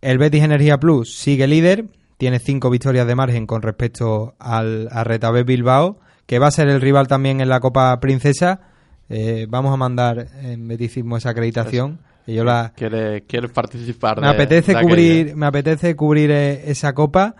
[0.00, 1.86] El Betis Energía Plus sigue líder,
[2.18, 6.68] tiene cinco victorias de margen con respecto al a Retabé Bilbao, que va a ser
[6.68, 8.60] el rival también en la Copa Princesa.
[9.08, 12.00] Eh, vamos a mandar en Beticismo esa acreditación.
[12.26, 14.20] Que yo la, Quiere, quiere participar.
[14.20, 17.36] me de- apetece de cubrir, me apetece cubrir eh, esa copa,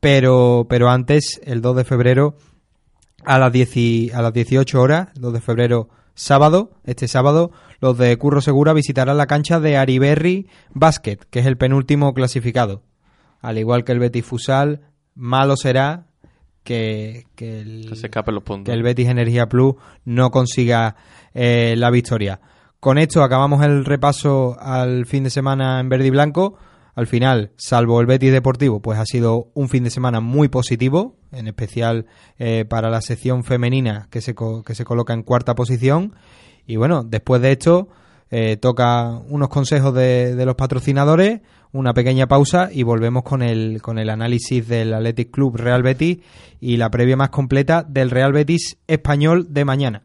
[0.00, 2.36] pero, pero antes, el 2 de febrero,
[3.24, 7.52] a las, 10 y- a las 18 horas, el 2 de febrero, sábado, este sábado,
[7.80, 12.82] los de Curro Segura visitarán la cancha de Ariberri Basket, que es el penúltimo clasificado.
[13.42, 14.80] Al igual que el Betis Fusal,
[15.14, 16.06] malo será
[16.64, 18.64] que, que el, Que se los puntos.
[18.66, 20.96] que el Betis Energía Plus no consiga
[21.34, 22.40] eh, la victoria.
[22.80, 26.56] Con esto acabamos el repaso al fin de semana en verde y blanco.
[26.94, 31.16] Al final, salvo el Betis Deportivo, pues ha sido un fin de semana muy positivo,
[31.30, 32.06] en especial
[32.38, 36.14] eh, para la sección femenina que se, co- que se coloca en cuarta posición.
[36.66, 37.88] Y bueno, después de esto,
[38.30, 43.82] eh, toca unos consejos de, de los patrocinadores, una pequeña pausa y volvemos con el,
[43.82, 46.18] con el análisis del Athletic Club Real Betis
[46.60, 50.02] y la previa más completa del Real Betis español de mañana.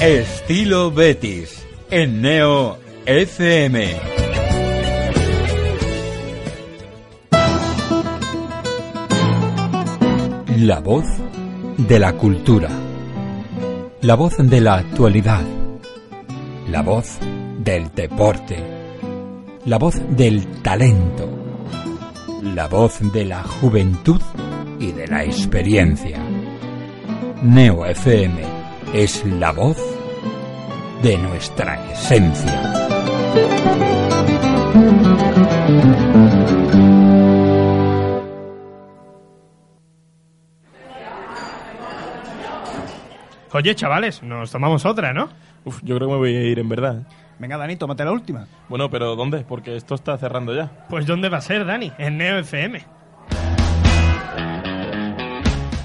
[0.00, 3.96] Estilo Betis en Neo FM.
[10.58, 11.04] La voz
[11.76, 12.68] de la cultura.
[14.02, 15.42] La voz de la actualidad.
[16.70, 17.18] La voz
[17.58, 18.56] del deporte.
[19.64, 21.28] La voz del talento.
[22.44, 24.22] La voz de la juventud
[24.78, 26.20] y de la experiencia.
[27.42, 28.57] Neo FM
[28.92, 29.76] es la voz
[31.02, 32.74] de nuestra esencia.
[43.52, 45.28] Oye, chavales, nos tomamos otra, ¿no?
[45.64, 46.98] Uf, yo creo que me voy a ir en verdad.
[47.00, 47.04] ¿eh?
[47.38, 48.46] Venga, Dani, tómate la última.
[48.68, 49.40] Bueno, pero ¿dónde?
[49.40, 50.70] Porque esto está cerrando ya.
[50.88, 51.92] Pues ¿dónde va a ser, Dani?
[51.98, 52.97] En Neo FM.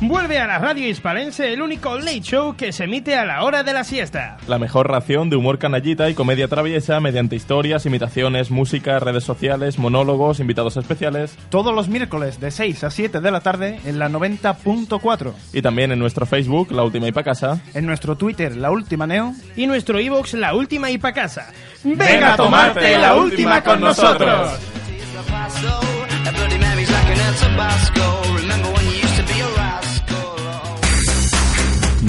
[0.05, 3.63] Vuelve a la radio hispalense el único late show que se emite a la hora
[3.63, 4.35] de la siesta.
[4.49, 9.79] La mejor ración de humor canallita y comedia traviesa mediante historias, imitaciones, música, redes sociales,
[9.79, 14.09] monólogos, invitados especiales Todos los miércoles de 6 a 7 de la tarde en la
[14.09, 15.31] 90.4.
[15.53, 17.61] y también en nuestro Facebook, La Última y Pa' Casa.
[17.73, 19.33] En nuestro Twitter, La Última Neo.
[19.55, 21.47] Y nuestro iVoox, La Última y Pa' Casa.
[21.85, 24.59] ¡Ven a tomarte la última con nosotros!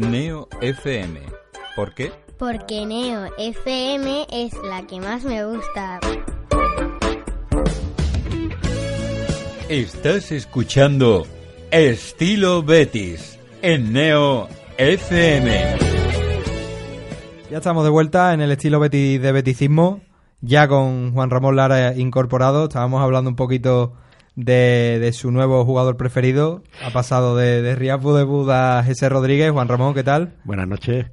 [0.00, 1.20] Neo FM.
[1.76, 2.10] ¿Por qué?
[2.38, 6.00] Porque Neo FM es la que más me gusta.
[9.68, 11.26] Estás escuchando
[11.70, 14.48] Estilo Betis en Neo
[14.78, 15.76] FM.
[17.50, 20.00] Ya estamos de vuelta en el estilo Betis de beticismo,
[20.40, 22.64] ya con Juan Ramón Lara incorporado.
[22.64, 23.92] Estábamos hablando un poquito
[24.44, 26.62] de, de su nuevo jugador preferido.
[26.84, 29.50] Ha pasado de, de Riapu de Buda a José Rodríguez.
[29.52, 30.34] Juan Ramón, ¿qué tal?
[30.44, 31.06] Buenas noches.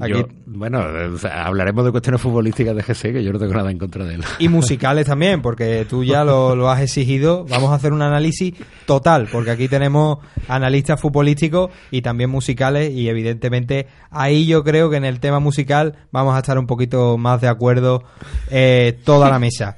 [0.00, 0.80] Aquí- Yo- bueno,
[1.14, 4.04] o sea, hablaremos de cuestiones futbolísticas de GC, que yo no tengo nada en contra
[4.04, 4.24] de él.
[4.40, 7.46] Y musicales también, porque tú ya lo, lo has exigido.
[7.48, 8.54] Vamos a hacer un análisis
[8.86, 10.18] total, porque aquí tenemos
[10.48, 15.94] analistas futbolísticos y también musicales, y evidentemente ahí yo creo que en el tema musical
[16.10, 18.02] vamos a estar un poquito más de acuerdo
[18.50, 19.76] eh, toda la mesa.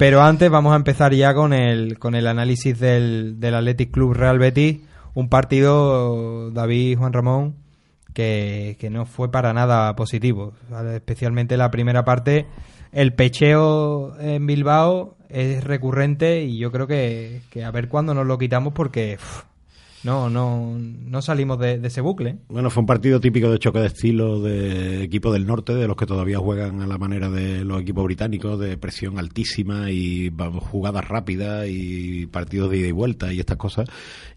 [0.00, 4.14] Pero antes vamos a empezar ya con el, con el análisis del, del Athletic Club
[4.14, 4.80] Real Betis,
[5.12, 7.56] un partido, David Juan Ramón,
[8.14, 10.54] que, que no fue para nada positivo.
[10.94, 12.46] Especialmente la primera parte.
[12.92, 18.26] El pecheo en Bilbao es recurrente y yo creo que, que a ver cuándo nos
[18.26, 19.18] lo quitamos porque
[20.04, 22.38] no, no, no salimos de, de ese bucle.
[22.48, 25.96] Bueno, fue un partido típico de choque de estilo de equipo del norte, de los
[25.96, 30.32] que todavía juegan a la manera de los equipos británicos, de presión altísima y
[30.70, 33.88] jugadas rápidas y partidos de ida y vuelta y estas cosas.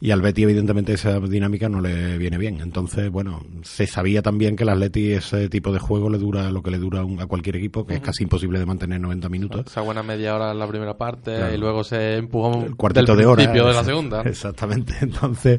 [0.01, 2.59] Y al Betis, evidentemente, esa dinámica no le viene bien.
[2.61, 6.61] Entonces, bueno, se sabía también que el Atleti ese tipo de juego le dura lo
[6.61, 9.30] que le dura a un- a cualquier equipo, que es casi imposible de mantener 90
[9.30, 9.66] minutos.
[9.68, 11.53] Esa buena media hora en la primera parte Claro.
[11.53, 13.36] y luego se empujó el cuartito del de hora.
[13.36, 14.22] principio de la Ex- segunda.
[14.26, 14.93] Exactamente.
[15.01, 15.53] Entonces,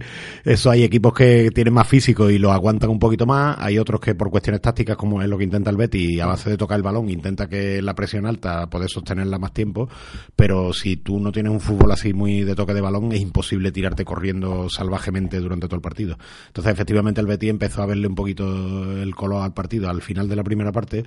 [0.45, 3.57] eso hay equipos que tienen más físico y lo aguantan un poquito más.
[3.59, 6.51] Hay otros que por cuestiones tácticas, como es lo que intenta el Betty, a base
[6.51, 9.89] de tocar el balón, intenta que la presión alta poder sostenerla más tiempo.
[10.37, 13.73] Pero si tú no tienes un fútbol así muy de toque de balón, es imposible
[13.73, 16.19] tirarte corriendo salvajemente durante todo el partido.
[16.47, 20.29] Entonces, efectivamente, el Betty empezó a verle un poquito el color al partido al final
[20.29, 21.05] de la primera parte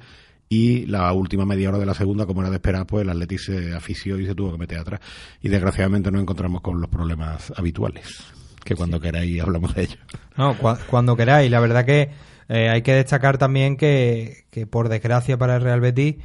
[0.50, 3.38] y la última media hora de la segunda, como era de esperar, pues el Atleti
[3.38, 5.02] se afició y se tuvo que meter atrás.
[5.42, 8.24] Y desgraciadamente nos encontramos con los problemas habituales,
[8.68, 9.98] que cuando queráis hablamos de ellos.
[10.36, 11.50] No, cua- cuando queráis.
[11.50, 12.10] La verdad que
[12.50, 16.16] eh, hay que destacar también que, que por desgracia para el Real Betis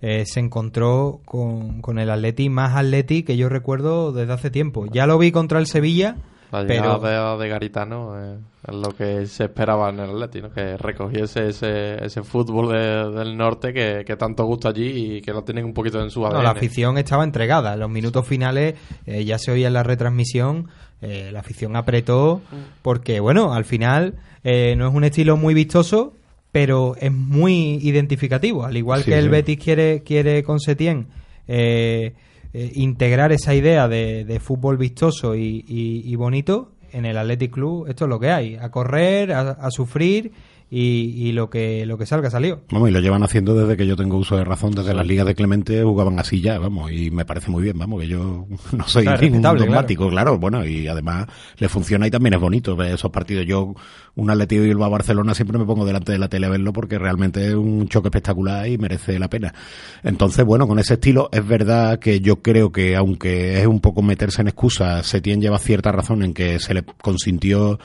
[0.00, 4.86] eh, se encontró con, con el Atleti más Atleti que yo recuerdo desde hace tiempo.
[4.86, 6.16] Ya lo vi contra el Sevilla,
[6.50, 10.40] La pero llegada de, de Garitano eh, es lo que se esperaba en el Atleti,
[10.40, 10.50] ¿no?
[10.50, 15.32] que recogiese ese, ese fútbol de- del norte que, que tanto gusta allí y que
[15.32, 16.34] lo tienen un poquito en su ADN.
[16.36, 17.74] no, la afición estaba entregada.
[17.74, 18.74] En los minutos finales
[19.06, 20.68] eh, ya se oía en la retransmisión,
[21.02, 22.40] eh, la afición apretó
[22.82, 26.14] porque, bueno, al final eh, no es un estilo muy vistoso,
[26.50, 28.64] pero es muy identificativo.
[28.64, 29.28] Al igual Sí, que el sí.
[29.30, 31.08] Betis quiere, quiere con Setién
[31.46, 32.14] eh,
[32.60, 37.52] eh, integrar esa idea de, de fútbol vistoso y, y- y bonito, en el Athletic
[37.52, 38.56] Club esto es lo que hay.
[38.56, 40.32] A correr, a, a sufrir
[40.70, 42.60] y, y lo que lo que salga salió.
[42.70, 45.26] Vamos, y lo llevan haciendo desde que yo tengo uso de razón, desde las ligas
[45.26, 48.86] de Clemente jugaban así ya, vamos, y me parece muy bien, vamos, que yo no
[48.88, 50.38] soy Claro, ningún dogmático, claro.
[50.38, 51.26] bueno, y además
[51.58, 53.46] le funciona y también es bonito ver esos partidos.
[53.46, 53.74] Yo,
[54.14, 57.46] un Atleti Bilbao Barcelona siempre me pongo delante de la tele a verlo porque realmente
[57.46, 59.54] es un choque espectacular y merece la pena.
[60.02, 64.02] Entonces, bueno, con ese estilo es verdad que yo creo que aunque es un poco
[64.02, 67.78] meterse en excusas, Setién lleva cierta razón en que se le consintió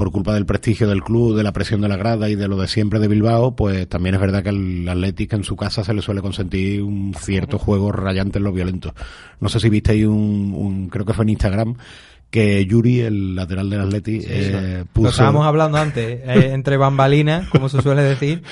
[0.00, 2.56] por culpa del prestigio del club, de la presión de la grada y de lo
[2.56, 5.92] de siempre de Bilbao, pues también es verdad que al Atlético en su casa se
[5.92, 8.94] le suele consentir un cierto juego rayante en lo violento.
[9.40, 11.74] No sé si visteis un, un creo que fue en Instagram,
[12.30, 15.10] que Yuri, el lateral del Atleti, eh, Lo puso...
[15.10, 18.42] estábamos hablando antes, eh, entre bambalinas, como se suele decir.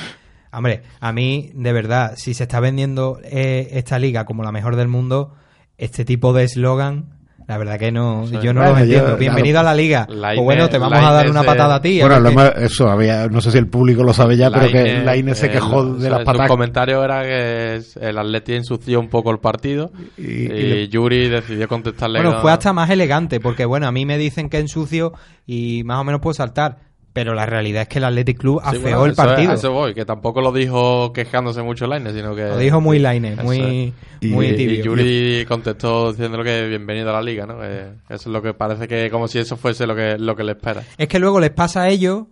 [0.52, 4.76] Hombre, a mí, de verdad, si se está vendiendo eh, esta liga como la mejor
[4.76, 5.34] del mundo,
[5.78, 7.06] este tipo de eslogan,
[7.48, 9.16] la verdad que no, yo no Bueno, lo yo- entiendo.
[9.16, 10.06] Bienvenido a la liga.
[10.06, 11.98] Lainez- o bueno, te vamos a dar una patada a ti.
[12.02, 15.34] Bueno, eso había, no sé si el público lo sabe ya, pero que Lainez, Laine
[15.34, 16.48] se quejó de o sea, las Su patadas.
[16.50, 22.20] comentario era que el Atleti ensució un poco el partido y, y- Yuri decidió contestarle
[22.20, 25.14] Bueno, fue hasta más elegante, porque bueno, a mí me dicen que ensucio
[25.46, 26.87] y más o menos puedo saltar.
[27.18, 29.52] Pero la realidad es que el Athletic Club Sí, afeó bueno, el es- partido.
[29.54, 32.42] eso voy, que tampoco lo dijo quejándose mucho Lainez, sino que...
[32.46, 34.30] Lo dijo muy Lainez, Eso muy- es.
[34.30, 34.74] muy y, tibio.
[34.78, 37.58] Y Yuri contestó diciéndolo que bienvenido a la liga, ¿no?
[37.58, 40.44] Que eso es lo que parece que como si eso fuese lo que, lo que
[40.44, 40.84] le espera.
[40.96, 42.26] Es que luego les pasa a ellos,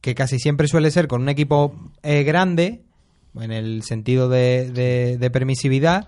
[0.00, 2.82] que casi siempre suele ser con un equipo eh, grande,
[3.40, 6.06] en el sentido de, de- de permisividad,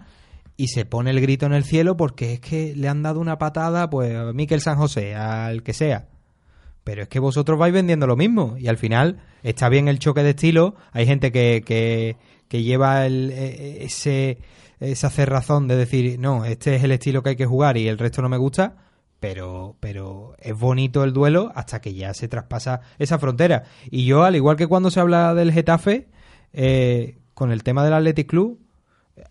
[0.56, 3.38] y se pone el grito en el cielo porque es que le han dado una
[3.38, 6.06] patada pues a Miquel San José, al que sea.
[6.86, 10.22] Pero es que vosotros vais vendiendo lo mismo y al final está bien el choque
[10.22, 10.76] de estilo.
[10.92, 11.64] Hay gente que,
[12.48, 14.38] que, lleva el, eh, ese,
[14.78, 17.98] esa cerrazón de decir, no, este es el estilo que hay que jugar y el
[17.98, 18.76] resto no me gusta.
[19.18, 23.64] Pero, pero es bonito el duelo hasta que ya se traspasa esa frontera.
[23.90, 26.06] Y yo, al igual que cuando se habla del Getafe,
[26.52, 28.60] eh, con el tema del Athletic Club,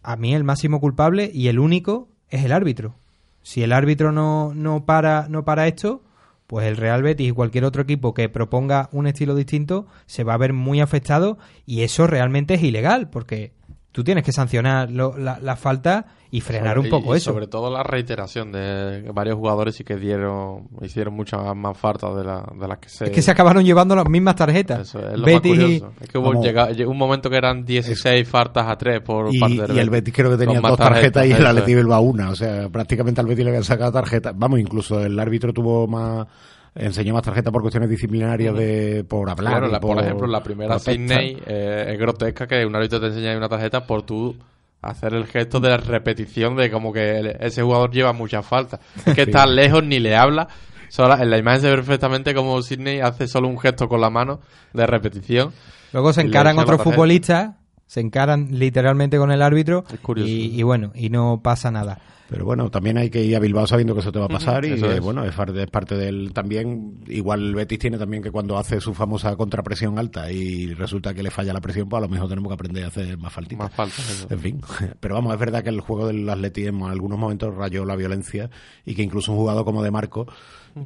[0.03, 2.95] a mí el máximo culpable y el único es el árbitro.
[3.43, 6.01] Si el árbitro no, no para no para esto,
[6.47, 10.33] pues el Real Betis y cualquier otro equipo que proponga un estilo distinto se va
[10.33, 13.51] a ver muy afectado y eso realmente es ilegal porque
[13.95, 17.31] tú tienes que sancionar lo- la, la falta y frenar un poco y eso.
[17.31, 22.25] Sobre todo la reiteración de varios jugadores y que dieron hicieron muchas más faltas de,
[22.25, 23.05] la- de las que se...
[23.05, 24.81] Es que se acabaron llevando las mismas tarjetas.
[24.81, 25.91] Eso es lo Betis más curioso.
[26.01, 26.33] Es que hubo
[26.73, 29.89] llegó un momento que eran 16 faltas a 3 por Y, parte del y el
[29.89, 31.73] Betis creo que tenía dos tarjetas y el Atleti.
[31.73, 32.31] Bilbao una.
[32.31, 34.33] O sea, prácticamente al Betis le habían sacado tarjetas.
[34.37, 36.27] Vamos, incluso el árbitro tuvo más...
[36.75, 39.53] Enseñó más tarjetas por cuestiones disciplinarias de por hablar.
[39.53, 40.77] Claro, la- por, ejemplo, la primera.
[40.77, 44.35] Sydney eh, es grotesca que un árbitro te enseña una tarjeta por tú
[44.81, 48.81] hacer el gesto de la repetición de como que el- ese jugador lleva muchas faltas.
[49.05, 49.29] Es que Sí.
[49.29, 50.47] está lejos ni le habla.
[50.89, 54.09] Solo, en la imagen se ve perfectamente como Sidney hace solo un gesto con la
[54.09, 54.41] mano
[54.73, 55.51] de repetición.
[55.93, 56.83] Luego se encaran otros tarjeta.
[56.93, 57.55] futbolistas,
[57.87, 60.29] se encaran literalmente con el árbitro curioso.
[60.29, 61.99] y, y bueno, y no pasa nada.
[62.27, 64.65] Pero bueno, también hay que ir a Bilbao sabiendo que eso te va a pasar
[64.65, 64.99] y eh, es.
[64.99, 68.95] bueno, es parte, es parte del también, igual Betis tiene también que cuando hace su
[68.95, 72.49] famosa contrapresión alta y resulta que le falla la presión, pues a lo mejor tenemos
[72.49, 73.65] que aprender a hacer más faltitas.
[73.65, 74.09] Más faltas.
[74.09, 74.27] eso.
[74.31, 74.61] En fin,
[74.99, 78.49] pero vamos, es verdad que el juego del Atleti en algunos momentos rayó la violencia
[78.85, 80.25] y que incluso un jugador como De Marco,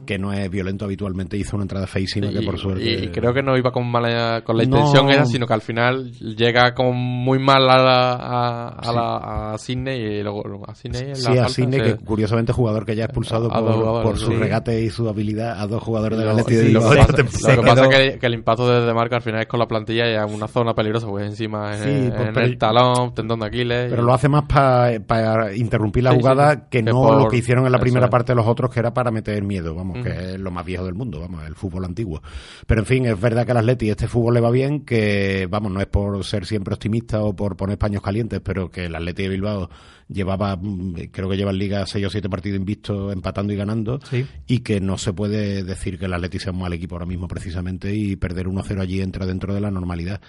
[0.05, 2.83] que no es violento habitualmente, hizo una entrada feísima que por suerte...
[2.83, 4.77] y creo que no iba con mala con la No.
[4.77, 9.53] intención esa, sino que al final llega como muy mal a la, a, a la-
[9.53, 12.95] a Sydney y luego a Sydney en la Sí, a Sidney, que curiosamente jugador que
[12.95, 14.35] ya ha expulsado por, por su sí.
[14.37, 16.99] regate y su habilidad a dos jugadores del Lo, Atleti de sí, Bilbao lo que
[17.01, 17.23] esta
[17.61, 20.09] pasa, es que, que el impacto de, de marca al final es con la plantilla
[20.09, 23.13] y es una zona peligrosa, porque es encima en, Sí, en pues, pero- el talón,
[23.13, 23.89] tendón de Aquiles.
[23.89, 26.59] Pero y- lo hace más para interrumpir la jugada sí.
[26.69, 28.11] que, Que no por- lo que hicieron en la primera es.
[28.11, 30.85] parte de los otros, que era para meter miedo, vamos, que es lo más viejo
[30.85, 32.21] del mundo, vamos, el fútbol antiguo.
[32.67, 35.71] Pero en fin, es verdad que al Atleti este fútbol le va bien, que vamos,
[35.71, 39.23] no es por ser siempre optimista o por poner paños calientes, pero que el Atleti
[39.23, 39.69] de Bilbao
[40.09, 43.99] llevaba, mm, creo que lleva en Liga seis o siete partidos invictos, empatando y ganando,
[44.09, 44.25] Sí.
[44.47, 47.27] y que no se puede decir que el Atleti sea un mal equipo ahora mismo
[47.27, 50.19] precisamente y perder 1-0 allí entra dentro de la normalidad.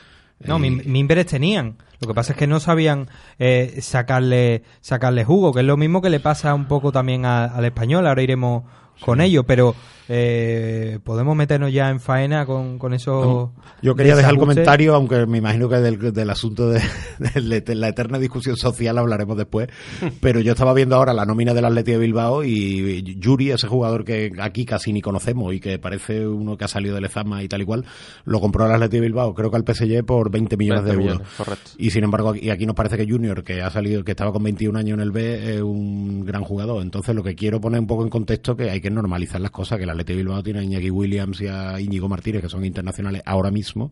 [0.46, 1.76] No, Eh, Mim- Mimberes tenían.
[2.00, 3.08] Lo que pasa es que no sabían
[3.38, 7.64] eh, sacarle sacarle jugo, que es lo mismo que le pasa un poco también al
[7.64, 8.06] español.
[8.06, 8.64] Ahora iremos
[9.00, 9.74] con ello, pero
[10.12, 13.52] eh, podemos meternos ya en faena con, con eso.
[13.80, 16.80] Yo quería dejar el comentario, aunque me imagino que del, del asunto de,
[17.18, 19.68] de- de la eterna discusión social hablaremos después,
[20.20, 24.04] pero yo estaba viendo ahora la nómina del Atleti de Bilbao y Yuri, ese jugador
[24.04, 27.48] que aquí casi ni conocemos y que parece uno que ha salido del Ezama y
[27.48, 27.84] tal y cual,
[28.24, 31.02] lo compró el Atleti de Bilbao, creo que al PSG por 20 millones 20 de
[31.04, 31.18] euros.
[31.20, 31.70] millones, correcto.
[31.78, 34.32] Y sin embargo, aquí, y aquí nos parece que Junior, que ha salido, que estaba
[34.32, 36.82] con 21 años en el B, es un gran jugador.
[36.82, 39.78] Entonces, lo que quiero poner un poco en contexto que hay que normalizar las cosas,
[39.78, 43.22] que el Atleti Bilbao tiene a Iñaki Williams y a Íñigo Martínez, que son internacionales
[43.24, 43.90] ahora mismo,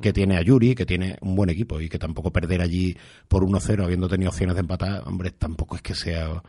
[0.00, 2.96] que tiene a Yuri, que tiene un buen equipo y que tampoco perder allí
[3.28, 6.42] por 1-0 habiendo tenido opciones de empatar, hombre, tampoco es que sea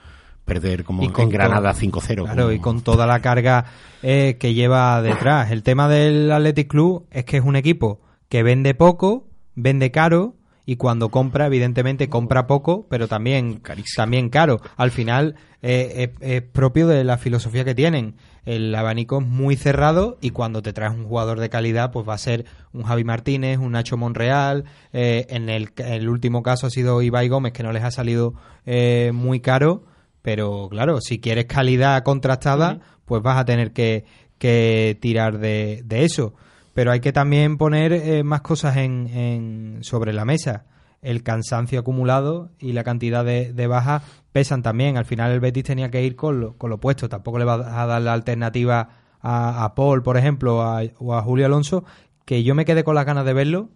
[0.46, 2.24] perder como Y con en Granada todo- 5-0.
[2.24, 3.66] Claro, como- y con toda la carga
[4.02, 5.52] eh, que lleva detrás.
[5.52, 8.00] El tema del Athletic Club es que es un equipo
[8.30, 10.36] que vende poco, vende caro
[10.66, 13.62] y cuando compra, evidentemente compra poco, pero también,
[13.96, 14.62] también caro.
[14.78, 18.16] Al final eh, es, es propio de la filosofía que tienen.
[18.48, 22.14] El abanico es muy cerrado y cuando te traes un jugador de calidad, pues va
[22.14, 24.64] a ser un Javi Martínez, un Nacho Monreal.
[24.94, 27.92] eh, en, el, en el último caso ha sido Ibai Gómez, que no les ha
[27.92, 28.34] salido
[28.66, 29.84] eh, muy caro.
[30.22, 34.06] Pero claro, si quieres calidad contrastada, pues vas a tener que,
[34.38, 36.34] que tirar de, de eso.
[36.74, 40.66] Pero hay que también poner eh, más cosas en, en- sobre la mesa.
[41.02, 44.98] El cansancio acumulado y la cantidad de, de bajas pesan también.
[44.98, 47.08] Al final el Betis tenía que ir con lo, con lo puesto.
[47.10, 48.90] Tampoco le va a dar la alternativa
[49.22, 51.84] a, a Paul, por ejemplo, a- o a Julio Alonso,
[52.26, 53.70] que yo me quedé con las ganas de verlo.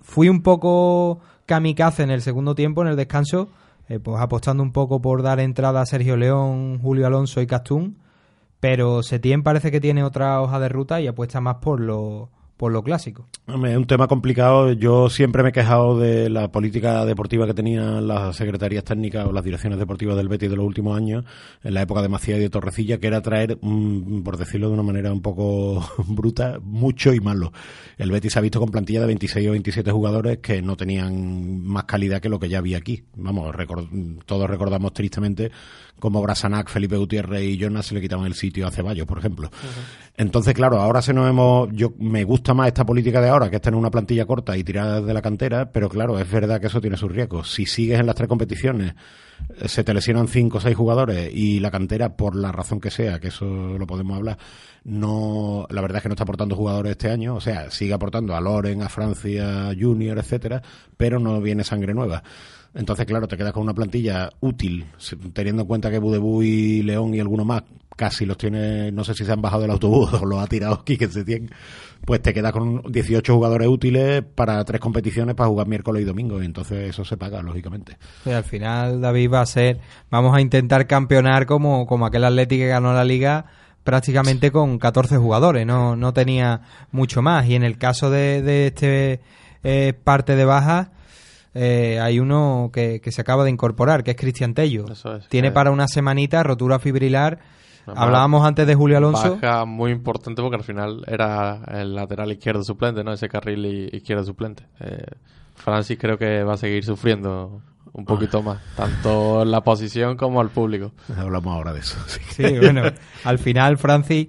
[0.00, 3.48] Fui un poco kamikaze en el segundo tiempo, en el descanso,
[3.88, 7.98] eh, pues apostando un poco por dar entrada a Sergio León, Julio Alonso y Castún,
[8.60, 12.30] pero Setién parece que tiene otra hoja de ruta y apuesta más por lo,
[12.62, 13.26] por lo clásico.
[13.48, 14.70] Es un tema complicado.
[14.70, 19.32] Yo siempre me he quejado de la política deportiva que tenían las secretarías técnicas o
[19.32, 21.24] las direcciones deportivas del Betis de los últimos años,
[21.64, 24.74] en la época de Macías y de Torrecilla, que era traer, mm, por decirlo de
[24.74, 27.52] una manera un poco bruta, mucho y malo.
[27.98, 31.64] El Betis se ha visto con plantilla de 26 o 27 jugadores que no tenían
[31.64, 33.02] más calidad que lo que ya había aquí.
[33.16, 35.50] Vamos, record- todos recordamos tristemente
[35.98, 39.50] cómo Brasanac, Felipe Gutiérrez y Jonas se le quitaban el sitio a Ceballos, por ejemplo.
[40.16, 41.70] Entonces, claro, ahora se nos hemos.
[41.72, 44.62] Yo me gusta más esta política de ahora, que es tener una plantilla corta y
[44.62, 47.50] tirar de la cantera, pero claro, es verdad que eso tiene sus riesgos.
[47.50, 48.94] Si sigues en las tres competiciones,
[49.58, 52.90] eh, se te lesionan cinco o seis jugadores y la cantera, por la razón que
[52.90, 54.36] sea, que eso lo podemos hablar,
[54.84, 58.36] no, la verdad es que no está aportando jugadores este año, o sea, sigue aportando
[58.36, 60.62] a Loren, a Francia, Junior, etcétera,
[60.96, 62.22] pero no viene sangre nueva.
[62.74, 66.82] Entonces, claro, te quedas con una plantilla útil, se- teniendo en cuenta que Budebú y
[66.82, 67.62] León y alguno más
[67.96, 70.82] casi los tiene, no sé si se han bajado del autobús o los ha tirado
[70.82, 71.50] Quique Setién,
[72.06, 76.42] pues te quedas con 18 jugadores útiles para tres competiciones para jugar miércoles y domingo,
[76.42, 77.98] y entonces eso se paga, lógicamente.
[78.24, 79.78] Al final, David, va a ser.
[80.10, 83.44] Vamos a intentar campeonar como, como aquel Atleti que ganó la liga
[83.84, 86.62] prácticamente con 14 jugadores, no, no tenía
[86.92, 87.46] mucho más.
[87.46, 89.20] Y en el caso de, de este
[89.64, 90.88] eh, parte de bajas,
[91.54, 94.86] eh, hay uno que, que se acaba de incorporar, que es Cristian Tello.
[94.90, 97.38] Eso es, Tiene que- para una semanita rotura fibrilar.
[97.84, 99.38] Además, Hablábamos antes de Julio Alonso.
[99.40, 103.12] Baja muy importante porque al final era el lateral izquierdo suplente, ¿no?
[103.12, 104.64] Ese carril izquierdo suplente.
[104.80, 105.04] Eh,
[105.56, 107.60] Francis creo que va a seguir sufriendo
[107.92, 110.92] un poquito más, tanto en la posición como al público.
[111.16, 111.98] Hablamos ahora de eso.
[112.30, 112.82] Sí, bueno,
[113.24, 114.28] al final, Francis,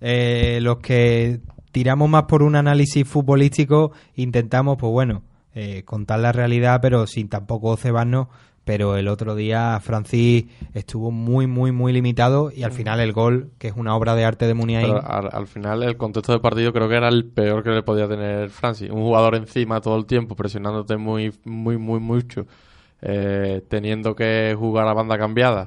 [0.00, 1.40] eh, los que
[1.72, 5.22] tiramos más por un análisis futbolístico, intentamos, pues bueno,
[5.54, 8.28] eh, contar la realidad, pero sin tampoco cebarnos.
[8.64, 13.50] Pero el otro día Francis estuvo muy, muy, muy limitado y al final el gol,
[13.58, 16.40] que es una obra de arte de Muniain, Pero al, al final el contexto del
[16.40, 18.88] partido creo que era el peor que le podía tener Francis.
[18.88, 22.46] Un jugador encima todo el tiempo, presionándote muy, muy, muy mucho,
[23.00, 25.66] eh, teniendo que jugar a banda cambiada,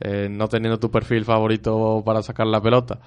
[0.00, 3.00] eh, no teniendo tu perfil favorito para sacar la pelota.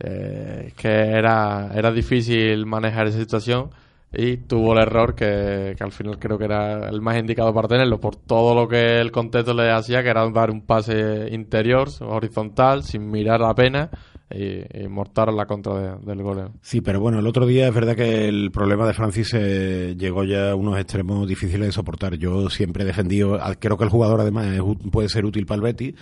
[0.00, 3.70] Eh, es que era, era difícil manejar esa situación
[4.12, 7.68] y tuvo el error que, que al final creo que era el más indicado para
[7.68, 11.88] tenerlo por todo lo que el contexto le hacía, que era dar un pase interior,
[12.00, 13.88] horizontal, sin mirar apenas
[14.32, 16.50] y, y mortar la contra de- del gol.
[16.60, 20.24] Sí, pero bueno, el otro día es verdad que el problema de Francis eh, llegó
[20.24, 22.14] ya a unos extremos difíciles de soportar.
[22.16, 24.60] Yo siempre he defendido, creo que el jugador además es
[24.92, 25.94] puede ser útil para el Betis,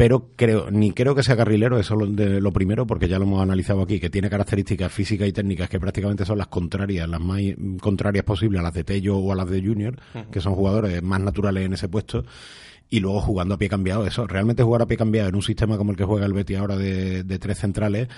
[0.00, 3.18] pero creo ni creo que sea carrilero, eso es lo, de- lo primero, porque ya
[3.18, 7.06] lo hemos analizado aquí, que tiene características físicas y técnicas que prácticamente son las contrarias,
[7.06, 7.40] las más
[7.82, 9.96] contrarias posibles a las de Tello o a las de Junior,
[10.30, 12.24] que son jugadores más naturales en ese puesto.
[12.90, 15.78] Y luego jugando a pie cambiado, eso, realmente jugar a pie cambiado en un sistema
[15.78, 18.08] como el que juega el Betis ahora de, de tres centrales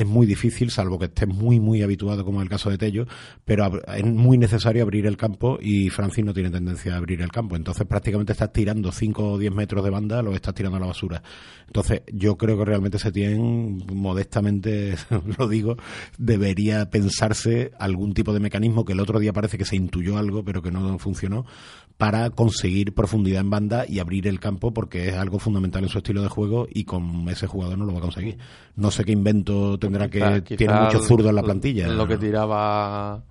[0.00, 3.06] es muy difícil, salvo que estés muy, muy habituado, como es el caso de Tello,
[3.44, 7.30] pero es muy necesario abrir el campo y Francis no tiene tendencia a abrir el
[7.30, 7.54] campo.
[7.54, 10.86] Entonces prácticamente estás tirando 5 o 10 metros de banda, lo estás tirando a la
[10.86, 11.22] basura.
[11.66, 13.38] Entonces yo creo que realmente se tiene,
[13.92, 14.94] modestamente
[15.38, 15.76] lo digo,
[16.16, 20.42] debería pensarse algún tipo de mecanismo que el otro día parece que se intuyó algo,
[20.42, 21.44] pero que no funcionó,
[22.00, 25.98] para conseguir profundidad en banda y abrir el campo porque es algo fundamental en su
[25.98, 28.38] estilo de juego y con ese jugador no lo va a conseguir.
[28.74, 31.88] No sé qué invento tendrá que Quizá- tiene mucho zurdo en la plantilla.
[31.88, 33.22] Lo que tiraba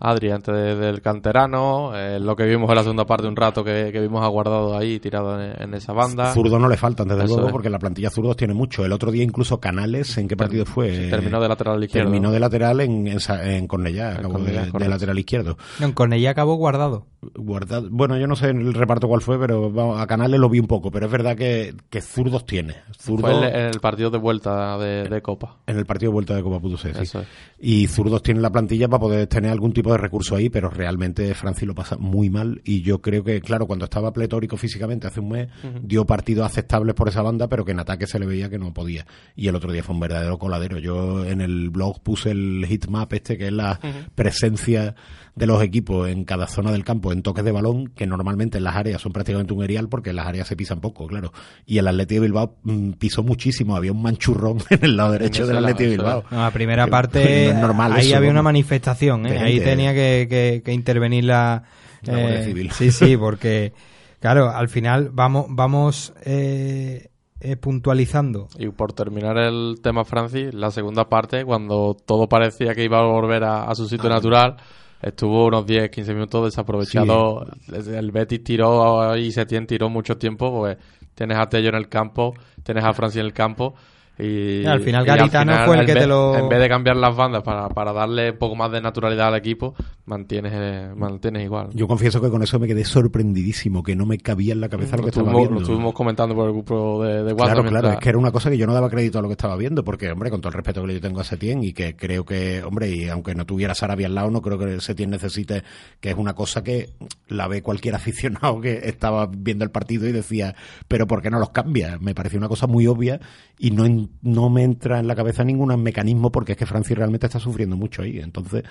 [0.00, 3.64] Adri antes de- del canterano, eh, lo que vimos en la segunda parte un rato
[3.64, 6.32] que, que vimos aguardado ahí tirado en, en esa banda.
[6.32, 7.52] Zurdos no le faltan, desde Eso luego, es.
[7.52, 8.84] porque la plantilla zurdos tiene mucho.
[8.84, 10.94] El otro día incluso Canales, ¿en qué partido fue?
[11.04, 12.10] sí, terminó de lateral izquierdo.
[12.10, 15.58] Terminó de lateral en, en, en Cornellá, acabó Cornellá, de- lateral izquierdo.
[15.80, 17.06] No, con ella acabó guardado.
[17.34, 17.88] Guardado.
[17.90, 20.60] Bueno, yo no sé en el reparto cuál fue, pero vamos, a Canales lo vi
[20.60, 22.76] un poco, pero es verdad que, que zurdos tiene.
[22.96, 25.56] Fue en, en el partido de vuelta de, de Copa.
[25.66, 27.02] en el partido de vuelta de Copa pudo ser, sí.
[27.02, 27.26] Eso es.
[27.58, 31.34] Y zurdos tiene la plantilla para poder tener algún tipo de recurso ahí, pero realmente
[31.34, 35.20] Francis lo pasa muy mal y yo creo que, claro, cuando estaba pletórico físicamente hace
[35.20, 35.48] un mes,
[35.82, 38.72] dio partidos aceptables por esa banda, pero que en ataque se le veía que no
[38.72, 39.06] podía.
[39.36, 40.78] Y el otro día fue un verdadero coladero.
[40.78, 43.80] Yo en el blog puse el hitmap este, que es la
[44.14, 44.94] presencia
[45.38, 48.64] de los equipos en cada zona del campo en toques de balón, que normalmente en
[48.64, 51.32] las áreas son prácticamente un erial porque en las áreas se pisan poco, claro.
[51.64, 55.46] Y el Atleti de Bilbao mm, pisó muchísimo, había un manchurrón en el lado derecho
[55.46, 56.24] del Atleti de Bilbao.
[56.30, 59.38] No, la primera Que parte, no es normal ahí eso, había una manifestación, ¿eh?
[59.38, 61.62] Ahí tenía que, que- que intervenir la,
[62.06, 62.70] eh, Civil.
[62.72, 63.72] Sí, sí, porque,
[64.20, 67.08] claro, al final vamos, vamos eh,
[67.40, 68.48] eh, puntualizando.
[68.58, 73.02] Y por terminar el tema Francis, la segunda parte, cuando todo parecía que iba a
[73.04, 74.14] volver a, a su sitio Ah.
[74.14, 74.56] natural,
[75.02, 77.46] estuvo unos 10-15 minutos desaprovechado.
[77.68, 80.76] El Betis tiró y Setién tiró mucho tiempo, pues
[81.14, 83.74] tienes a Tello en el campo, tienes a Francis en el campo.
[84.18, 87.14] Y, Y al final Garitano fue el que te lo- En vez de cambiar las
[87.16, 89.74] bandas para, para darle un poco más de naturalidad al equipo,
[90.06, 91.68] mantienes, eh, mantienes igual.
[91.72, 94.96] Yo confieso que con eso me quedé sorprendidísimo, que no me cabía en la cabeza
[94.96, 95.54] lo que estaba viendo.
[95.54, 97.36] lo estuvimos comentando por el grupo de, de WhatsApp.
[97.36, 99.28] Claro, claro, mientras- es que era una cosa que yo no daba crédito a lo
[99.28, 101.72] que estaba viendo, porque, hombre, con todo el respeto que yo tengo a Setién y
[101.72, 105.10] que creo que, hombre, y aunque no tuviera Sarabia al lado, no creo que Setién
[105.10, 105.62] necesite,
[106.00, 106.90] que es una cosa que
[107.28, 110.54] la ve cualquier aficionado que estaba viendo el partido y decía,
[110.88, 111.98] pero ¿por qué no los cambia?
[112.00, 113.20] Me pareció una cosa muy obvia
[113.58, 116.96] y no, en- no me entra en la cabeza ningún mecanismo porque es que Francis
[116.96, 118.18] realmente está sufriendo mucho ahí.
[118.18, 118.64] Entonces,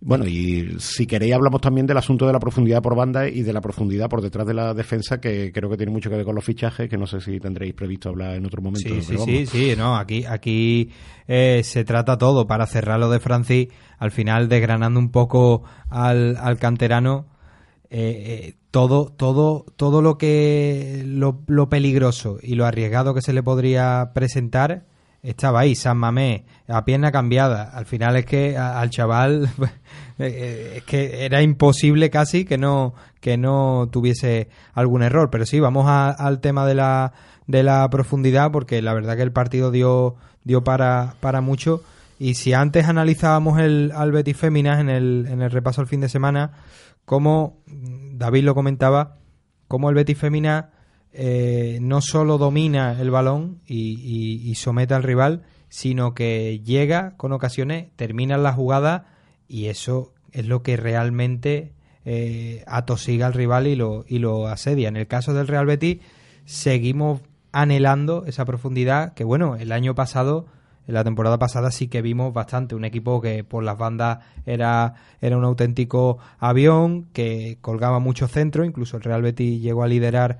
[0.00, 3.52] bueno, y si queréis hablamos también del asunto de la profundidad por banda y de
[3.52, 6.34] la profundidad por detrás de la defensa, que creo que tiene mucho que ver con
[6.34, 8.88] los fichajes, que no sé si tendréis previsto hablar en otro momento.
[9.00, 10.90] Sí, sí, sí, no, aquí, aquí
[11.26, 16.36] eh, se trata todo para cerrar lo de Francis, al final desgranando un poco al,
[16.36, 17.26] al canterano.
[17.90, 23.42] Eh, todo, todo, todo lo que lo, lo peligroso y lo arriesgado que se le
[23.42, 24.84] podría presentar
[25.22, 27.64] estaba ahí, San Mamé, a pierna cambiada.
[27.64, 29.50] Al final es que al chaval
[30.18, 35.30] eh, es que era imposible casi que no que no tuviese algún error.
[35.30, 37.12] Pero sí, vamos al tema de la
[37.46, 40.14] de la profundidad porque la verdad que el partido dio
[40.44, 41.82] dio para para mucho.
[42.18, 46.00] Y si antes analizábamos el al Betis Féminas en el, en el repaso al fin
[46.00, 46.52] de semana,
[47.06, 49.16] como David lo comentaba,
[49.68, 50.72] como el Betis Fémina
[51.12, 57.88] eh, no solo domina el balón y, somete al rival, sino que llega con ocasiones,
[57.96, 59.06] termina la jugada
[59.48, 61.72] y eso es lo que realmente
[62.04, 64.88] eh, atosiga al rival y lo, y lo asedia.
[64.88, 65.98] En el caso del Real Betis,
[66.44, 70.46] seguimos anhelando esa profundidad que, bueno, el año pasado,
[70.86, 72.74] la temporada pasada sí que vimos bastante.
[72.74, 78.64] Un equipo que por las bandas era, era un auténtico avión, que colgaba mucho centro,
[78.64, 80.38] incluso el Real Betis llegó a liderar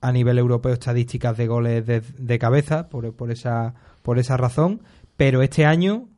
[0.00, 4.82] a nivel europeo estadísticas de goles de, de cabeza por, por esa por esa razón
[5.16, 6.08] pero este año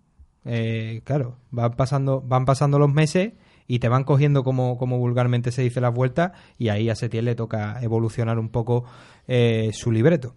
[0.44, 3.32] eh, claro van pasando van pasando los meses
[3.66, 7.24] y te van cogiendo como, como vulgarmente se dice las vueltas y ahí a Setién
[7.24, 8.84] le toca evolucionar un poco
[9.28, 10.34] eh, su libreto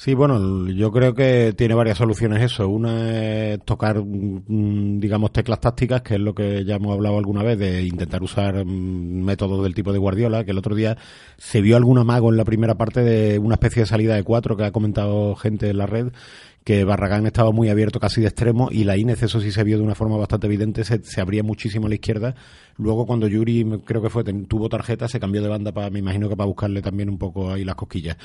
[0.00, 2.68] Sí, bueno, yo creo que tiene varias soluciones eso.
[2.68, 7.42] Una es tocar, mm, digamos, teclas tácticas, que es lo que ya hemos hablado alguna
[7.42, 10.96] vez, de intentar usar mm, métodos del tipo de Guardiola, que el otro día
[11.36, 14.56] se vio algún amago en la primera parte de una especie de salida de cuatro
[14.56, 16.12] que ha comentado gente en la red,
[16.62, 19.78] que Barragán estaba muy abierto casi de extremo y la Inés, eso sí se vio
[19.78, 22.36] de una forma bastante evidente, se, se abría muchísimo a la izquierda.
[22.78, 25.98] Luego cuando Yuri, me- creo que fue, tuvo tarjeta, se cambió de banda para, me
[25.98, 28.16] imagino que para buscarle también un poco ahí las cosquillas.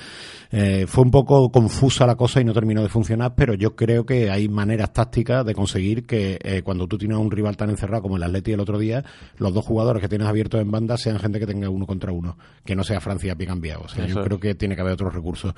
[0.52, 4.06] Eh, fue un poco confusa la cosa y no terminó de funcionar, pero yo creo
[4.06, 7.70] que hay maneras tácticas de conseguir que eh, cuando tú tienes a un rival tan
[7.70, 9.04] encerrado como el Atleti el otro día,
[9.38, 12.38] los dos jugadores que tienes abiertos en banda sean gente que tenga uno contra uno,
[12.64, 13.82] que no sea Francia pie cambiado.
[13.86, 14.26] O sea, Eso yo es.
[14.28, 15.54] creo que tiene que haber otros recursos.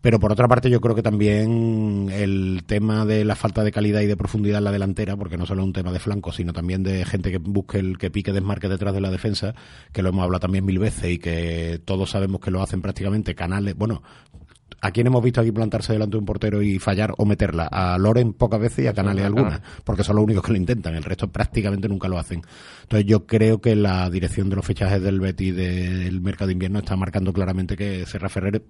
[0.00, 4.00] Pero por otra parte, yo creo que también el tema de la falta de calidad
[4.00, 6.52] y de profundidad en la delantera, porque no solo es un tema de flanco, sino
[6.54, 9.54] también de gente que busque el que pique desmarque detrás de la defensa,
[9.92, 13.34] que lo hemos hablado también mil veces y que todos sabemos que lo hacen prácticamente
[13.34, 14.02] canales, bueno,
[14.82, 17.66] ¿A quién hemos visto aquí plantarse delante de un portero y fallar o meterla?
[17.70, 20.94] A Loren pocas veces y a Canales algunas, porque son los únicos que lo intentan,
[20.94, 22.42] el resto prácticamente nunca lo hacen.
[22.82, 26.78] Entonces yo creo que la dirección de los fichajes del Betis del mercado de invierno
[26.78, 28.62] está marcando claramente que Serra Ferrer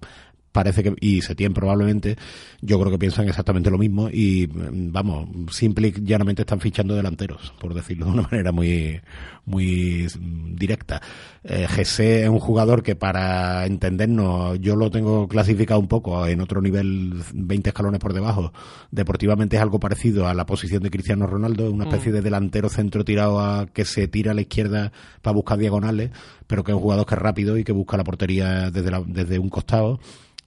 [0.51, 2.17] parece que, y Setién probablemente,
[2.61, 7.53] yo creo que piensan exactamente lo mismo y vamos, simple y llanamente están fichando delanteros,
[7.59, 8.99] por decirlo de una manera muy,
[9.45, 10.07] muy
[10.55, 11.01] directa.
[11.43, 16.41] Eh, Jesse es un jugador que para entendernos, yo lo tengo clasificado un poco en
[16.41, 18.53] otro nivel 20 escalones por debajo.
[18.91, 22.15] Deportivamente es algo parecido a la posición de Cristiano Ronaldo, una especie Mm.
[22.15, 24.91] de delantero centro tirado a que se tira a la izquierda
[25.21, 26.11] para buscar diagonales,
[26.47, 29.03] pero que es un jugador que es rápido y que busca la portería desde, la-
[29.05, 29.99] desde un costado.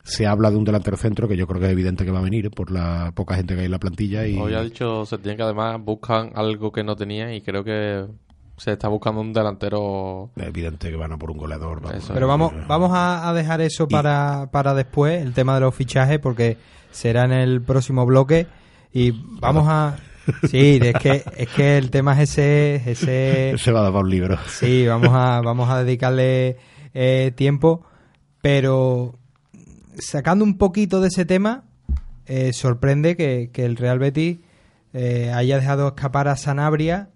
[0.04, 2.22] Se habla de un delantero centro que yo creo que es evidente que va a
[2.22, 5.36] venir por la poca gente que hay en la plantilla y Hoy ha dicho Setién
[5.36, 8.04] que además buscan algo que no tenía y creo que
[8.56, 10.30] se está buscando un delantero.
[10.36, 11.80] es evidente que van a por un goleador.
[11.80, 12.10] vamos.
[12.12, 16.18] Pero vamos, vamos a, a dejar eso para, para después, el tema de los fichajes,
[16.18, 16.56] porque
[16.90, 18.46] será en el próximo bloque.
[18.92, 19.96] Y vamos a.
[20.48, 22.90] Sí, es que, es que el tema es ese.
[22.90, 24.38] ese Se va a dar para un libro.
[24.46, 26.56] Sí, vamos a, vamos a dedicarle
[26.94, 27.84] eh, tiempo.
[28.40, 29.18] Pero
[29.98, 31.64] sacando un poquito de ese tema,
[32.26, 34.38] eh, sorprende que, el Real Betis
[34.92, 37.10] eh, haya dejado escapar a Sanabria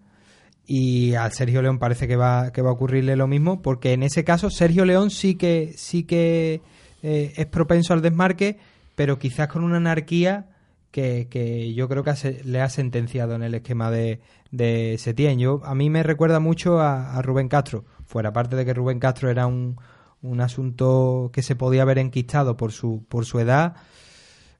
[0.67, 4.03] y al Sergio León parece que va, que va a ocurrirle lo mismo, porque en
[4.03, 6.61] ese caso Sergio León sí que, sí que
[7.03, 8.59] eh, es propenso al desmarque,
[8.95, 10.47] pero quizás con una anarquía
[10.91, 14.21] que, que yo creo que le ha sentenciado en el esquema de,
[14.51, 15.39] de Setién.
[15.39, 18.99] Yo, a mí me recuerda mucho a, a Rubén Castro, fuera parte de que Rubén
[18.99, 19.77] Castro era un,
[20.23, 23.77] un asunto que se podía haber enquistado por su, por su edad.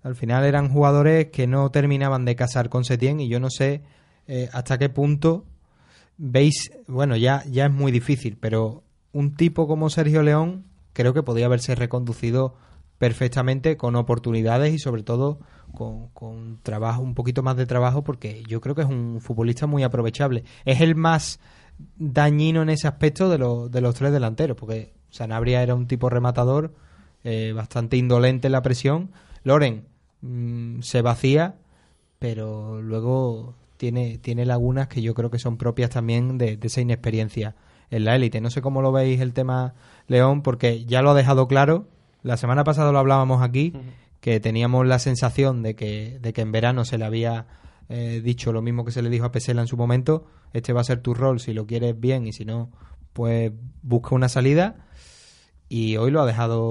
[0.03, 3.83] Al final eran jugadores que no terminaban de casar con Setién y yo no sé
[4.27, 5.45] eh, hasta qué punto
[6.17, 8.83] veis, bueno, ya, ya es muy difícil, pero
[9.13, 12.55] un tipo como Sergio León creo que podía haberse reconducido
[12.99, 15.39] perfectamente con oportunidades y sobre todo
[15.73, 19.67] con, con trabajo, un poquito más de trabajo porque yo creo que es un futbolista
[19.67, 20.45] muy aprovechable.
[20.65, 21.39] Es el más
[21.97, 26.11] dañino en ese aspecto de, los de los tres delanteros porque Sanabria era un tipo
[26.11, 26.73] rematador
[27.25, 29.11] eh, bastante indolente en la presión.
[29.43, 29.85] Loren
[30.21, 31.57] mm, se vacía,
[32.19, 36.81] pero luego tiene, tiene lagunas que yo creo que son propias también de, de esa
[36.81, 37.55] inexperiencia
[37.91, 38.41] en la élite.
[38.41, 39.75] No sé cómo lo veis el tema
[40.07, 41.87] León, porque ya lo ha dejado claro.
[42.23, 43.73] La semana pasada lo hablábamos aquí,
[44.21, 47.47] que teníamos la sensación de que, de que en verano se le había
[47.89, 50.27] eh, dicho lo mismo que se le dijo a Pesela en su momento.
[50.53, 52.71] Este va a ser tu rol si lo quieres bien y si no,
[53.13, 53.53] pues
[53.83, 54.88] busca una salida
[55.69, 56.63] y hoy lo ha dejado,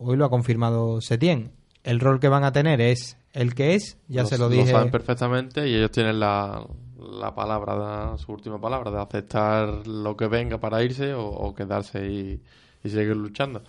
[0.00, 1.52] hoy lo ha confirmado Setien.
[1.84, 4.70] El rol que van a tener es el que es, ya Lo- se lo dije.
[4.70, 6.64] saben perfectamente y ellos tienen la,
[6.98, 12.06] la palabra, su última palabra, de aceptar lo que venga para irse o, o quedarse
[12.06, 12.40] y,
[12.84, 13.62] y seguir luchando.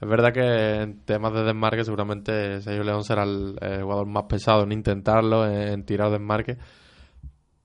[0.00, 4.62] Es verdad que en temas de desmarque seguramente Sergio León será el, jugador más pesado
[4.64, 6.58] en intentarlo, en, en tirar desmarque,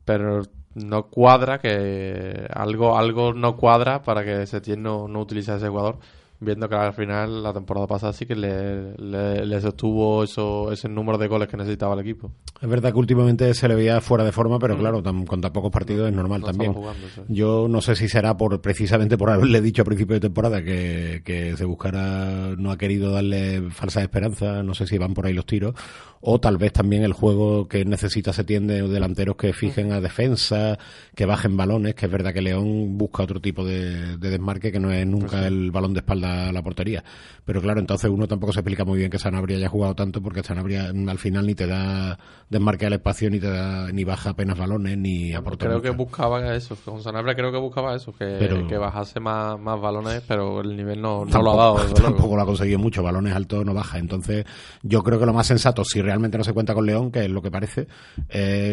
[0.06, 0.42] pero
[0.74, 5.68] no cuadra que algo algo no cuadra para que Setién no, no utilice a ese
[5.68, 6.00] jugador
[6.44, 10.90] viendo que al final la temporada pasada sí que le, le, le sostuvo eso, ese
[10.90, 12.32] número de goles que necesitaba el equipo.
[12.60, 15.54] Es verdad que últimamente se le veía fuera de forma, pero claro, tan- con tan
[15.54, 16.72] pocos partidos es normal No también.
[16.72, 17.22] estaba jugando, sí.
[17.30, 21.22] Yo no sé si será por precisamente por haberle dicho a principio de temporada que,
[21.24, 25.34] que se buscara, no ha querido darle falsas esperanzas, no sé si van por ahí
[25.34, 25.76] los tiros,
[26.22, 30.78] o tal vez también el juego que necesita se tiende delanteros que fijen a defensa,
[31.16, 34.80] que bajen balones, que es verdad que León busca otro tipo de, de desmarque que
[34.80, 35.48] no es nunca Pues sí.
[35.48, 37.04] el balón de espalda a la portería.
[37.44, 40.44] Pero claro, entonces uno tampoco se explica muy bien que Sanabria haya jugado tanto porque
[40.44, 42.18] Sanabria al final ni te da
[42.50, 46.54] desmarque al espacio, ni te da, ni baja apenas balones, ni aporta Creo que buscaba
[46.56, 50.62] eso, con Sanabria creo que buscaba eso, que, Pero- que bajase más, más balones, pero
[50.62, 51.94] el nivel no, no tampoco, lo ha dado.
[51.96, 53.98] tampoco lo ha conseguido mucho, balones altos no baja.
[53.98, 54.46] Entonces,
[54.84, 57.30] yo creo que lo más sensato, si realmente no se cuenta con León, que es
[57.30, 57.88] lo que parece,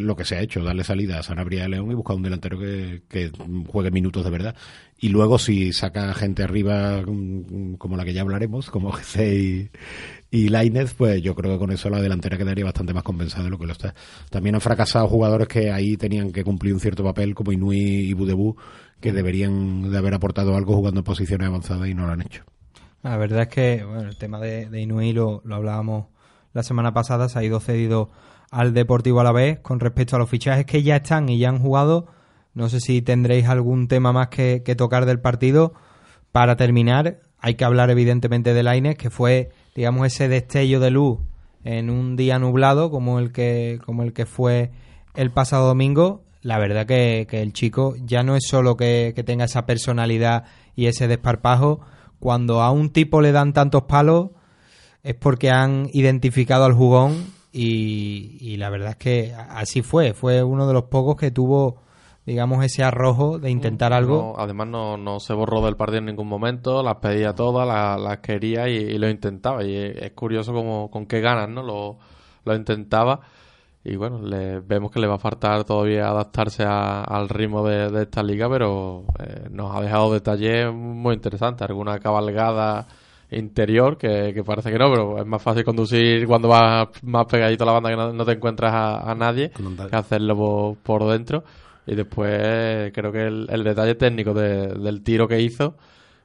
[0.02, 2.58] lo que se ha hecho, darle salida a Sanabria y León y buscar un delantero
[2.58, 3.30] que,
[3.68, 4.56] juegue minutos de verdad.
[4.98, 9.70] Y luego, si saca gente arriba, mm, como la que ya hablaremos, como GC y,
[10.32, 13.50] y Lainez, pues yo creo que con eso la delantera quedaría bastante más compensada de
[13.50, 13.94] lo que lo está.
[14.30, 18.12] También han fracasado jugadores que ahí tenían que cumplir un cierto papel, como Inui y
[18.14, 18.56] Budebú,
[19.00, 22.42] que deberían de haber aportado algo jugando en posiciones avanzadas y no lo han hecho.
[23.04, 26.06] La verdad es que bueno, el tema de, de Inui lo, lo hablábamos
[26.52, 28.10] la semana pasada, se ha ido cedido
[28.50, 31.48] al Deportivo a la vez con respecto a los fichajes que ya están y ya
[31.48, 32.06] han jugado.
[32.54, 35.74] No sé si tendréis algún tema más que, que tocar del partido.
[36.32, 41.18] Para terminar, hay que hablar evidentemente de Lainez, que fue, digamos, ese destello de luz
[41.64, 44.70] en un día nublado como el que, como el que fue
[45.14, 46.24] el pasado domingo.
[46.40, 50.44] La verdad que, que el chico ya no es solo que, que tenga esa personalidad
[50.74, 51.80] y ese desparpajo.
[52.18, 54.30] Cuando a un tipo le dan tantos palos
[55.08, 60.12] es porque han identificado al jugón y, y la verdad es que así fue.
[60.14, 61.76] Fue uno de los pocos que tuvo,
[62.26, 64.34] digamos, ese arrojo de intentar algo.
[64.36, 68.00] No, además no, no se borró del partido en ningún momento, las pedía todas, las,
[68.00, 69.64] las quería y, y lo intentaba.
[69.64, 71.62] Y es, es curioso como con qué ganas ¿no?
[71.62, 71.98] lo,
[72.44, 73.20] lo intentaba.
[73.84, 77.90] Y bueno, le, vemos que le va a faltar todavía adaptarse a- al ritmo de,
[77.90, 81.66] de esta liga, pero eh, nos ha dejado detalles muy interesantes.
[81.66, 82.86] Alguna cabalgada
[83.30, 87.64] interior que, que parece que no, pero es más fácil conducir cuando vas más pegadito
[87.64, 89.50] a la banda que no, no te encuentras a, a nadie
[89.90, 91.44] que hacerlo por, por dentro.
[91.86, 95.76] Y después creo que el, el detalle técnico de- del tiro que hizo,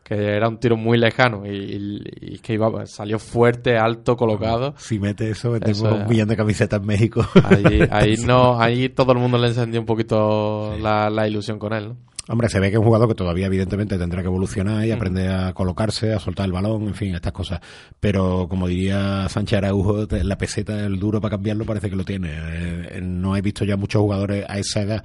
[0.03, 2.01] que era un tiro muy lejano y, y-
[2.35, 4.73] y que iba salió fuerte, alto, colocado.
[4.77, 7.25] Si mete eso, metemos un millón de camisetas en México.
[7.45, 11.71] Ahí, ahí no, ahí todo el mundo le encendió un poquito la, la ilusión con
[11.73, 11.95] él, ¿no?
[12.29, 15.29] Hombre, se ve que es un jugador que todavía evidentemente tendrá que evolucionar y aprender
[15.29, 17.59] a colocarse, a soltar el balón, en fin, estas cosas.
[17.99, 22.29] Pero como diría Sánchez Araujo, la peseta, el duro para cambiarlo parece que lo tiene.
[22.31, 25.03] Eh, eh, no he visto ya muchos jugadores a esa edad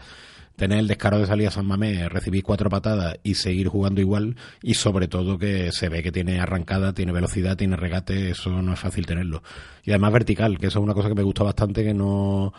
[0.58, 4.34] tener el descaro de salir a San Mamés, recibir cuatro patadas y seguir jugando igual
[4.60, 8.72] y sobre todo que se ve que tiene arrancada, tiene velocidad, tiene regate, eso no
[8.72, 9.44] es fácil tenerlo.
[9.84, 12.52] Y además vertical, que eso es una cosa que me gusta bastante, que no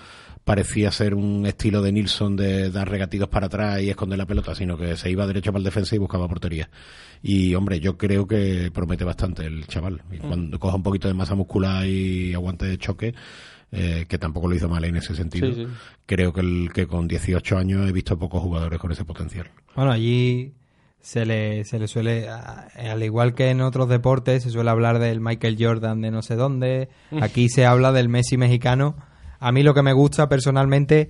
[0.43, 4.55] parecía ser un estilo de Nilsson de dar regatidos para atrás y esconder la pelota,
[4.55, 6.69] sino que se iba derecho para el defensa y buscaba portería.
[7.21, 10.01] Y hombre, yo creo que promete bastante el chaval.
[10.11, 13.13] Y cuando coja un poquito de masa muscular y aguante de choque,
[13.71, 15.67] eh, que tampoco lo hizo mal en ese sentido, Sí, sí.
[16.07, 19.47] creo que, el, que con 18 años he visto pocos jugadores con ese potencial.
[19.75, 20.53] Bueno, allí
[21.01, 25.19] se le, se le suele, al igual que en otros deportes, se suele hablar del
[25.21, 26.89] Michael Jordan de no sé dónde.
[27.11, 27.21] Mm.
[27.21, 28.95] Aquí se habla del Messi mexicano.
[29.39, 31.09] A mí lo que me gusta personalmente,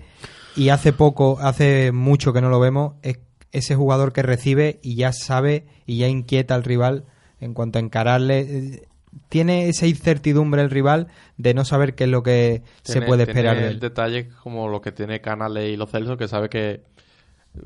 [0.56, 3.20] y hace poco, hace mucho que no lo vemos, es
[3.52, 7.06] ese jugador que recibe y ya sabe y ya inquieta al rival
[7.40, 8.40] en cuanto a encararle.
[8.42, 8.88] Eh,
[9.30, 11.08] Tiene esa incertidumbre el rival
[11.38, 13.80] de no saber qué es lo que se puede esperar tiene de él.
[13.80, 16.82] detalles como lo que tiene Canales y los Celso, que sabe que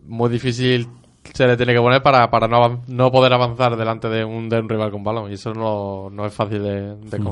[0.05, 0.87] muy difícil
[1.33, 4.47] se le tiene que poner para, para no, avan- no poder avanzar delante de un,
[4.49, 5.31] de un rival con balón.
[5.31, 7.23] Y eso no, no es fácil de, de Mm.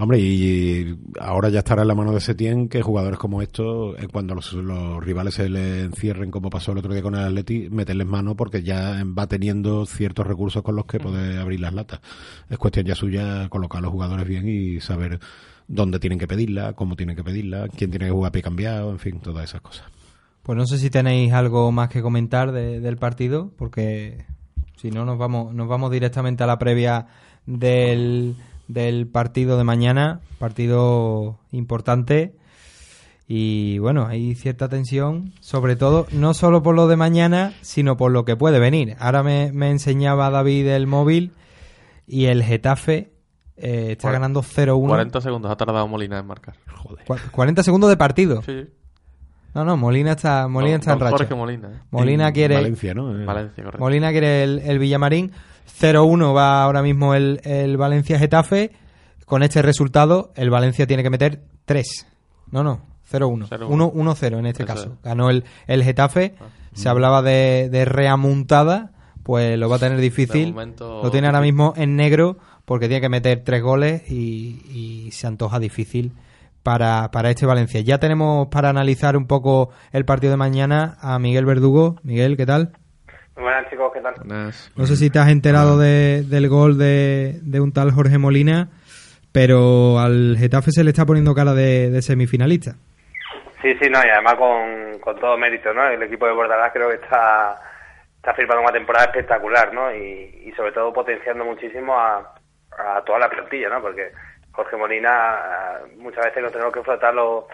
[0.00, 4.06] Hombre, y ahora ya estará en la mano de Setién que jugadores como estos, eh,
[4.12, 7.68] cuando los, los rivales se le encierren, como pasó el otro día con el Atleti,
[7.68, 12.00] meterles mano porque ya va teniendo ciertos recursos con los que puede abrir las latas.
[12.48, 15.18] Es cuestión ya suya colocar a los jugadores bien y saber
[15.66, 19.00] dónde tienen que pedirla, cómo tienen que pedirla, quién tiene que jugar pie cambiado, en
[19.00, 19.86] fin, todas esas cosas.
[20.44, 24.24] Pues no sé si tenéis algo más que comentar de- del partido, porque
[24.76, 27.08] Si no, nos vamos, nos vamos directamente a la previa
[27.46, 28.36] del,
[28.68, 32.36] del partido de mañana, partido importante.
[33.26, 38.10] Y bueno, hay cierta tensión, sobre todo, no solo por lo de mañana, sino por
[38.10, 38.96] lo que puede venir.
[39.00, 41.32] Ahora me, me enseñaba David el móvil
[42.06, 43.12] y el Getafe
[43.56, 44.86] eh, está ganando 0-1.
[44.86, 46.54] 40 segundos ha tardado Molina en marcar.
[46.74, 47.04] Joder.
[47.30, 48.40] 40 segundos de partido.
[48.42, 48.66] Sí.
[49.54, 51.16] No, no, Molina está, Molina No, está en racha.
[51.18, 51.80] Jorge Molina, ¿eh?
[51.90, 52.54] Molina En quiere.
[52.54, 53.18] Valencia, ¿no?
[53.18, 53.82] Eh, Valencia, correcto.
[53.82, 55.32] Molina quiere el, el Villamarín.
[55.80, 58.72] 0-1 va ahora mismo el, el Valencia Getafe.
[59.24, 62.06] Con este resultado, el Valencia tiene que meter 3.
[62.50, 62.80] No, no,
[63.12, 63.48] 0-1.
[63.48, 63.66] 0-1.
[63.68, 64.92] 1 1-0 en este Eso caso.
[64.94, 65.02] es.
[65.02, 66.34] Ganó el, el Getafe.
[66.40, 66.44] Ah.
[66.72, 68.92] Se hablaba de, de reamuntada.
[69.22, 70.50] Pues lo va a tener difícil.
[70.52, 75.10] momento, lo tiene ahora mismo en negro porque tiene que meter tres goles y, y
[75.12, 76.14] se antoja difícil
[76.62, 77.80] para, para este Valencia.
[77.82, 81.96] Ya tenemos para analizar un poco el partido de mañana a Miguel Verdugo.
[82.02, 82.72] Miguel, ¿qué tal?
[83.38, 84.14] Buenas chicos, ¿qué tal?
[84.76, 88.68] No sé si te has enterado de- del gol de, de un tal Jorge Molina,
[89.32, 92.72] pero al Getafe se le está poniendo cara de, de semifinalista.
[93.62, 95.86] Sí, sí, no, y además con, con todo mérito, ¿no?
[95.88, 97.60] El equipo de Bordalás creo que está,
[98.16, 99.94] está firmando una temporada espectacular, ¿no?
[99.94, 102.34] Y, y sobre todo potenciando muchísimo a,
[102.76, 103.80] a toda la plantilla, ¿no?
[103.80, 104.10] Porque
[104.52, 107.44] Jorge Molina ah, muchas veces nos tenemos que frotar los,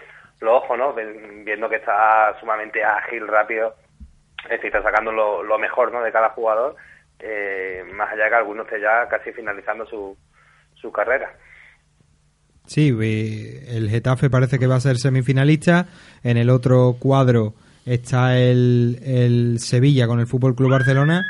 [0.41, 0.93] los ojos, ¿no?
[0.93, 3.75] Viendo que está sumamente ágil, rápido,
[4.49, 6.01] es está sacando lo, lo mejor, ¿no?
[6.01, 6.75] De cada jugador,
[7.19, 10.17] eh, más allá que algunos esté ya casi finalizando su,
[10.75, 11.33] su carrera.
[12.67, 15.85] Sí, el Getafe parece que va a ser semifinalista.
[16.23, 17.53] En el otro cuadro
[17.85, 21.23] está el, el Sevilla con el Fútbol Club Barcelona.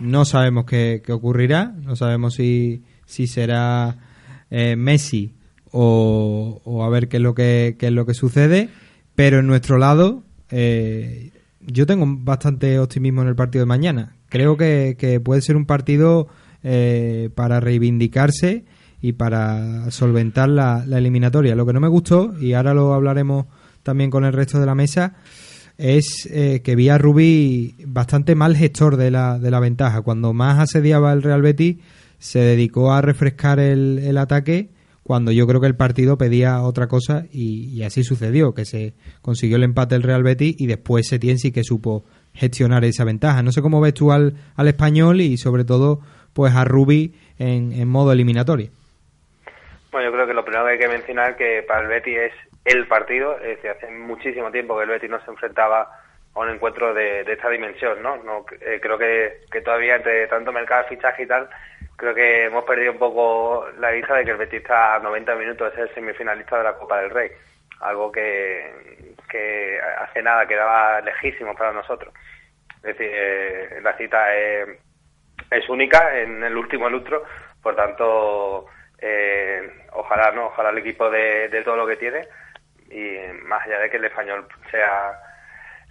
[0.00, 1.72] No sabemos qué, qué ocurrirá.
[1.82, 3.96] No sabemos si, si será
[4.50, 5.34] eh, Messi
[5.72, 8.70] o, o a ver qué es lo que, qué es lo que sucede.
[9.14, 11.32] Pero en nuestro lado, eh,
[11.70, 14.16] yo tengo bastante optimismo en el partido de mañana.
[14.28, 16.28] Creo que, que puede ser un partido
[16.62, 18.64] eh, para reivindicarse
[19.00, 21.54] y para solventar la, la eliminatoria.
[21.54, 23.46] Lo que no me gustó, y ahora lo hablaremos
[23.82, 25.14] también con el resto de la mesa,
[25.76, 30.02] es eh, que vi a Rubí bastante mal gestor de la, de la ventaja.
[30.02, 31.76] Cuando más asediaba el Real Betis,
[32.18, 34.70] se dedicó a refrescar el, el ataque
[35.08, 38.92] cuando yo creo que el partido pedía otra cosa y, así sucedió, que se
[39.22, 42.04] consiguió el empate el Real Betis y después Setién sí que supo
[42.34, 43.42] gestionar esa ventaja.
[43.42, 46.00] No sé cómo ves tú al, al español y sobre todo
[46.34, 48.68] pues a Rubí en, en modo eliminatorio.
[49.90, 52.32] Bueno, yo creo que lo primero que hay que mencionar que para el Betis es
[52.66, 55.88] el partido, es hace muchísimo tiempo que el Betis no se enfrentaba
[56.34, 58.22] a un encuentro de, de esta dimensión, ¿no?
[58.24, 61.48] no eh, creo que, que todavía entre tanto mercado de fichaje y tal,
[61.98, 65.34] creo que hemos perdido un poco la vista de que el Betis está a 90
[65.34, 67.30] minutos de ser semifinalista de la Copa del Rey,
[67.80, 68.72] algo que,
[69.98, 72.14] hace nada quedaba lejísimo para nosotros.
[72.76, 74.68] Es decir, eh, la cita es,
[75.50, 77.24] es única en el último lustro,
[77.60, 78.66] por tanto,
[79.00, 82.28] eh, ojalá no, ojalá el equipo de, de todo lo que tiene
[82.90, 85.18] y más allá de que el español sea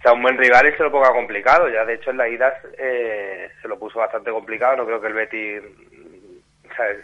[0.02, 1.68] sea un buen rival y se lo ponga complicado.
[1.68, 4.76] Ya de hecho en la ida eh, se lo puso bastante complicado.
[4.76, 5.62] No creo que el Betis,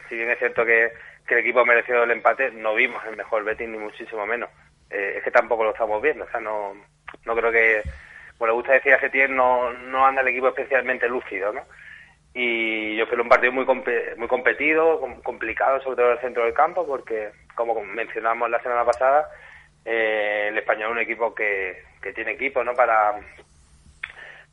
[0.09, 0.93] si bien es cierto que,
[1.27, 4.51] que el equipo mereció el empate, no vimos el mejor Betis ni muchísimo menos.
[4.91, 6.25] Eh, es que tampoco lo estamos viendo.
[6.25, 6.75] O sea, no,
[7.25, 7.83] no creo que,
[8.39, 11.62] como le gusta decir a Setién, no, no anda el equipo especialmente lúcido, ¿no?
[12.35, 16.20] Y yo creo un partido muy compe- muy competido, com- complicado, sobre todo en el
[16.20, 19.29] centro del campo, porque, como mencionamos la semana pasada,
[19.85, 22.75] eh, el español es un equipo que, que tiene equipo, ¿no?
[22.75, 23.14] Para,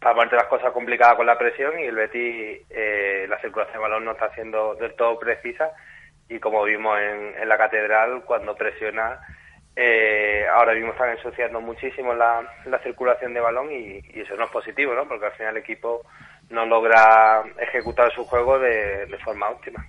[0.01, 3.81] para ponerte las cosas complicadas con la presión y el Betis, eh, la circulación de
[3.81, 5.71] balón no está siendo del todo precisa
[6.27, 9.19] y como vimos en, en la catedral, cuando presiona,
[9.75, 14.51] eh, ahora mismo están ensuciando muchísimo la, la circulación de balón y, eso no es
[14.51, 15.07] positivo, ¿no?
[15.07, 16.01] Porque al final el equipo
[16.49, 19.86] no logra ejecutar su juego de, forma óptima.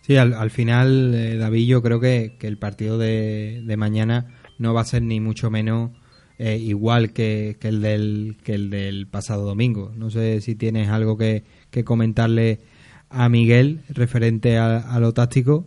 [0.00, 4.26] Sí, al, al final, eh, David, yo creo que, que el partido de mañana
[4.58, 5.90] no va a ser ni mucho menos
[6.38, 9.92] eh, igual que, que el del, que el del pasado domingo.
[9.96, 12.60] No sé si tienes algo que, que comentarle
[13.10, 15.66] a Miguel referente a, a lo táctico.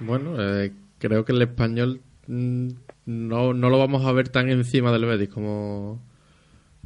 [0.00, 2.68] Bueno, eh, creo que el español mm,
[3.06, 6.00] no, no lo vamos a ver tan encima del Betis como,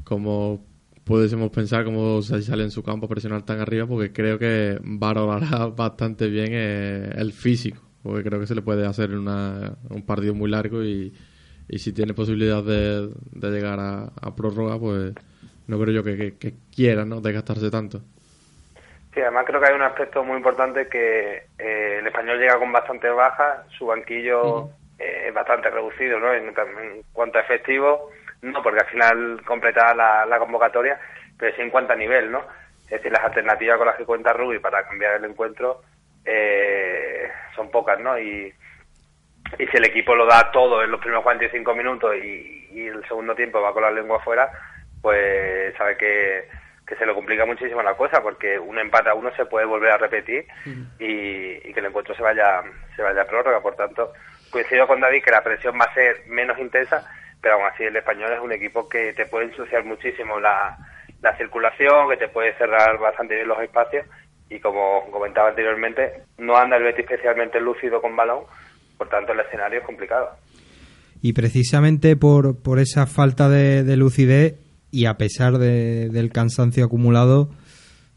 [0.04, 0.64] como
[1.04, 5.66] pudiésemos pensar como si sale en su campo presionar tan arriba porque creo que valorará
[5.76, 10.34] bastante bien eh, el físico porque creo que se le puede hacer una, un partido
[10.34, 11.12] muy largo y,
[11.70, 15.14] y si tiene posibilidad de, de llegar a, a prórroga pues
[15.68, 17.20] no creo yo que, que, que quiera ¿no?
[17.20, 18.00] desgastarse tanto
[19.14, 22.70] Sí, además creo que hay un aspecto muy importante que eh, el español llega con
[22.70, 24.68] bastante baja, su banquillo
[25.00, 26.32] eh, es bastante reducido, ¿no?
[26.32, 28.10] En, en cuanto a efectivo,
[28.42, 31.00] no porque al final completaba la, la convocatoria,
[31.36, 32.44] pero sí en cuanto a nivel, ¿no?
[32.84, 35.82] Es decir, las alternativas con las que cuenta Rubí para cambiar el encuentro
[36.24, 38.16] eh, son pocas, ¿no?
[38.16, 38.54] Y,
[39.58, 43.04] y si el equipo lo da todo en los primeros 45 minutos y, y el
[43.06, 44.50] segundo tiempo va con la lengua afuera,
[45.02, 46.48] pues sabe que,
[46.86, 49.92] que se le complica muchísimo la cosa porque un empate a uno se puede volver
[49.92, 50.46] a repetir
[50.98, 52.62] y, y que el encuentro se vaya
[52.96, 53.60] se vaya a prórroga.
[53.60, 54.12] Por tanto,
[54.50, 57.08] coincido con David que la presión va a ser menos intensa,
[57.40, 60.76] pero aún así el español es un equipo que te puede ensuciar muchísimo la,
[61.22, 64.06] la circulación, que te puede cerrar bastante bien los espacios
[64.50, 68.44] y como comentaba anteriormente, no anda el Betis especialmente lúcido con balón,
[69.00, 70.28] por tanto el escenario es complicado.
[71.22, 74.56] Y precisamente por, por esa falta de, de lucidez
[74.90, 77.48] y a pesar de- del cansancio acumulado,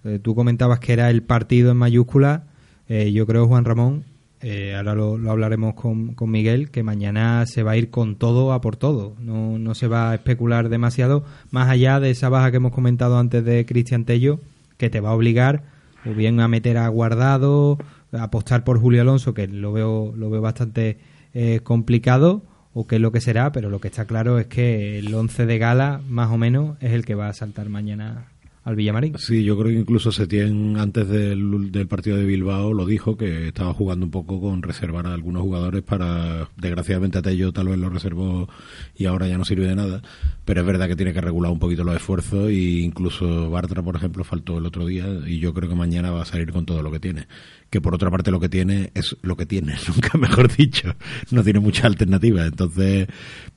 [0.03, 2.43] eh, tú comentabas que era el partido en mayúscula.
[2.89, 4.03] eh, yo creo, Juan Ramón,
[4.41, 8.17] eh, ahora lo, lo hablaremos con, con Miguel, que mañana se va a ir con
[8.17, 9.15] todo a por todo.
[9.21, 13.17] No, no se va a especular demasiado, más allá de esa baja que hemos comentado
[13.17, 14.39] antes de Cristian Tello,
[14.77, 15.63] que te va a obligar
[16.05, 17.77] o bien a meter a Guardado,
[18.19, 20.99] apostar por Julio Alonso, que lo veo, lo veo bastante
[21.33, 24.97] eh, complicado, o qué es lo que será, pero lo que está claro es que
[24.97, 28.32] el 11 de gala, más o menos, es el que va a saltar mañana
[28.63, 29.17] al Villamarín.
[29.17, 33.73] Sí, yo creo que incluso Setién antes del, partido de Bilbao lo dijo que estaba
[33.73, 37.89] jugando un poco con reservar a algunos jugadores para, desgraciadamente a Tello tal vez lo
[37.89, 38.47] reservó
[38.95, 40.01] y ahora ya no sirve de nada,
[40.45, 43.97] pero es verdad que tiene que regular un poquito los esfuerzos y incluso Bartra, por
[43.97, 46.81] ejemplo, faltó el otro día y yo creo que mañana va a salir con todo
[46.81, 47.27] lo que tiene.
[47.69, 50.95] Que por otra parte lo que tiene es lo que tiene, nunca mejor dicho,
[51.31, 52.45] no tiene mucha alternativa.
[52.45, 53.07] Entonces,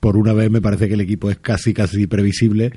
[0.00, 2.72] por una vez me parece que el equipo es casi, casi previsible.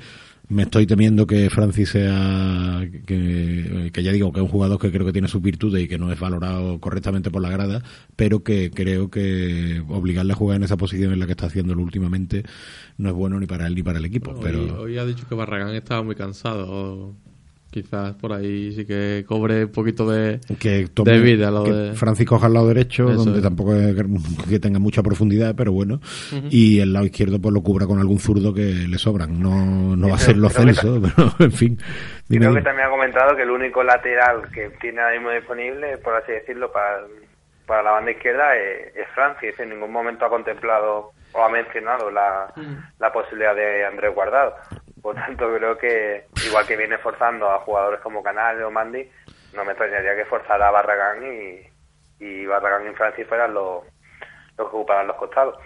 [0.50, 4.90] Me estoy temiendo que Francis sea, que, que ya digo que es un jugador que
[4.90, 7.84] creo que tiene sus virtudes y que no es valorado correctamente por la grada,
[8.16, 11.82] pero que creo que obligarle a jugar en esa posición en la que está haciéndolo
[11.82, 12.42] últimamente
[12.98, 14.34] no es bueno ni para él ni para el equipo.
[14.42, 17.14] Pero hoy ha dicho que Barragán estaba muy cansado.
[17.70, 21.70] Quizás por ahí sí que cobre un poquito de, que tome- de vida lo que
[21.72, 21.92] de...
[21.94, 23.42] Francis coja el lado derecho, Eso donde es.
[23.44, 23.94] tampoco es
[24.48, 26.00] que tenga mucha profundidad, pero bueno,
[26.50, 29.40] y el lado izquierdo pues lo cubra con algún zurdo que le sobran.
[29.40, 31.78] No, no va a ser lo creo que Celso, pero en fin.
[32.28, 35.98] Dime, Creo que también ha comentado que el único lateral que tiene ahora mismo disponible,
[35.98, 37.02] por así decirlo, para,
[37.66, 39.58] para la banda izquierda es, es Francis.
[39.60, 42.52] En ningún momento ha contemplado o ha mencionado la,
[42.98, 44.54] la posibilidad de Andrés Guardado.
[45.02, 49.10] Por tanto, creo que igual que viene forzando a jugadores como Canales o Mandy,
[49.54, 51.22] no me extrañaría que forzara a Barragán
[52.18, 53.84] y, Barragán y Francis fueran los,
[54.56, 55.56] los que ocuparan los costados.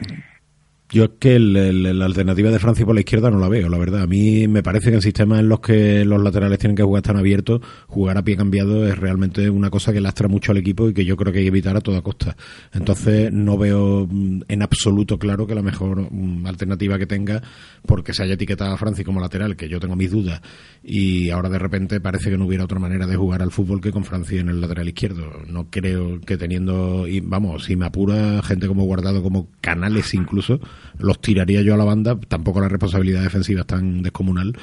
[0.95, 3.79] Yo es que el- la alternativa de Francis por la izquierda no la veo, la
[3.79, 4.03] verdad.
[4.03, 7.03] A mí me parece que en sistemas en los que los laterales tienen que jugar
[7.03, 10.89] tan abiertos, jugar a pie cambiado es realmente una cosa que lastra mucho al equipo
[10.89, 12.37] y que yo creo que hay que evitar a toda costa.
[12.73, 17.43] Entonces no veo mm, en absoluto claro que la mejor mm, alternativa que tenga,
[17.85, 20.43] porque se haya etiquetado a Francis como lateral, que yo tengo mis dudas,
[20.85, 23.91] y ahora de repente parece que no hubiera otra manera de jugar al fútbol que
[23.91, 25.29] con Francis en el lateral izquierdo.
[25.49, 30.61] No creo que teniendo, y vamos, si me apura gente como Guardado, como Canales incluso,
[30.99, 34.57] los tiraría yo a la banda, tampoco la responsabilidad defensiva es tan descomunal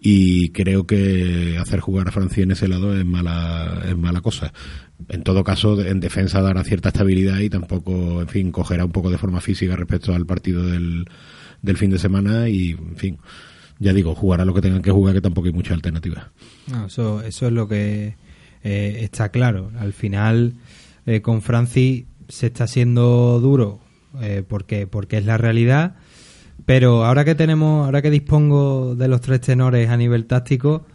[0.00, 4.52] y creo que hacer jugar a Francia en ese lado es mala es mala cosa.
[5.08, 9.10] En todo caso, en defensa dará cierta estabilidad y tampoco, en fin, cogerá un poco
[9.10, 11.06] de forma física respecto al partido del,
[11.62, 13.18] del fin de semana y, en fin,
[13.78, 16.30] ya digo, jugará lo que tengan que jugar, que tampoco hay mucha alternativa.
[16.86, 18.16] Eso, eso es lo que
[18.62, 19.72] eh, está claro.
[19.78, 20.54] Al final,
[21.06, 23.80] eh, con Francis se está haciendo duro
[24.20, 25.96] eh, porque, porque es la realidad.
[26.66, 30.86] Pero ahora que tenemos, ahora que dispongo de los tres tenores a nivel táctico,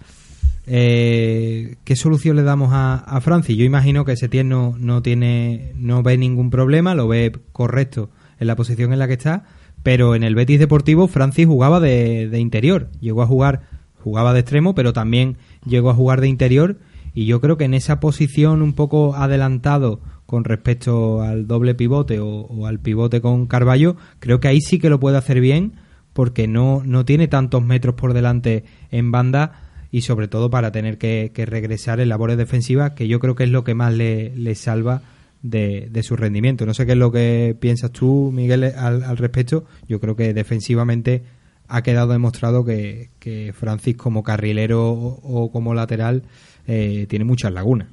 [0.65, 3.57] eh, ¿qué solución le damos a, a Francis?
[3.57, 8.09] Yo imagino que Setién no, no tiene, no ve ningún problema, lo ve correcto
[8.39, 9.45] en la posición en la que está,
[9.83, 13.61] pero en el Betis Deportivo Francis jugaba de, de interior, llegó a jugar,
[13.95, 16.77] jugaba de extremo, pero también llegó a jugar de interior
[17.13, 22.19] y yo creo que en esa posición un poco adelantado con respecto al doble pivote
[22.19, 25.73] o, o al pivote con Carballo, creo que ahí sí que lo puede hacer bien
[26.13, 30.99] porque no, no tiene tantos metros por delante en banda y sobre todo para tener
[30.99, 34.53] que, regresar en labores defensivas, que yo creo que es lo que más le, le
[34.53, 35.01] salva
[35.41, 36.67] de, de su rendimiento.
[36.67, 39.65] No sé qué es lo que piensas tú, Miguel, al, al respecto.
[39.87, 41.23] Yo creo que defensivamente
[41.67, 46.21] ha quedado demostrado que, que Francis como carrilero o, o como lateral
[46.67, 47.87] eh, tiene muchas lagunas.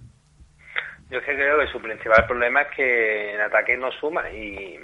[1.11, 4.79] Yo es que creo que su principal problema es que en ataque no suma y,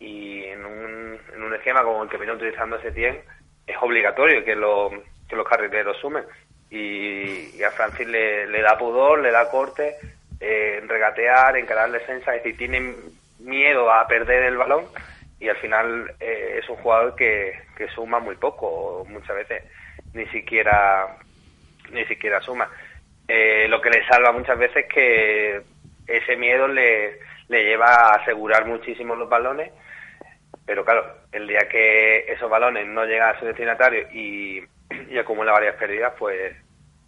[0.00, 3.20] en, un, en un esquema como el que viene utilizando Setién
[3.66, 4.90] es obligatorio que, lo,
[5.28, 6.24] que los carrileros sumen
[6.70, 9.96] y, a Francis le, le da pudor, le da corte
[10.40, 12.94] eh, en regatear, encarar defensa, es decir, tiene
[13.38, 14.86] miedo a perder el balón
[15.38, 19.64] y al final eh, es un jugador que, que suma muy poco, muchas veces
[20.14, 21.18] ni siquiera
[21.92, 22.68] ni siquiera suma.
[23.28, 25.62] Eh, lo que le salva muchas veces es que
[26.06, 29.72] ese miedo le, le lleva a asegurar muchísimo los balones,
[30.64, 34.62] pero claro, el día que esos balones no llegan a su destinatario y,
[35.10, 36.54] y acumula varias pérdidas, pues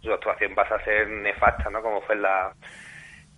[0.01, 1.81] su actuación pasa a ser nefasta, ¿no?
[1.81, 2.53] Como fue en la,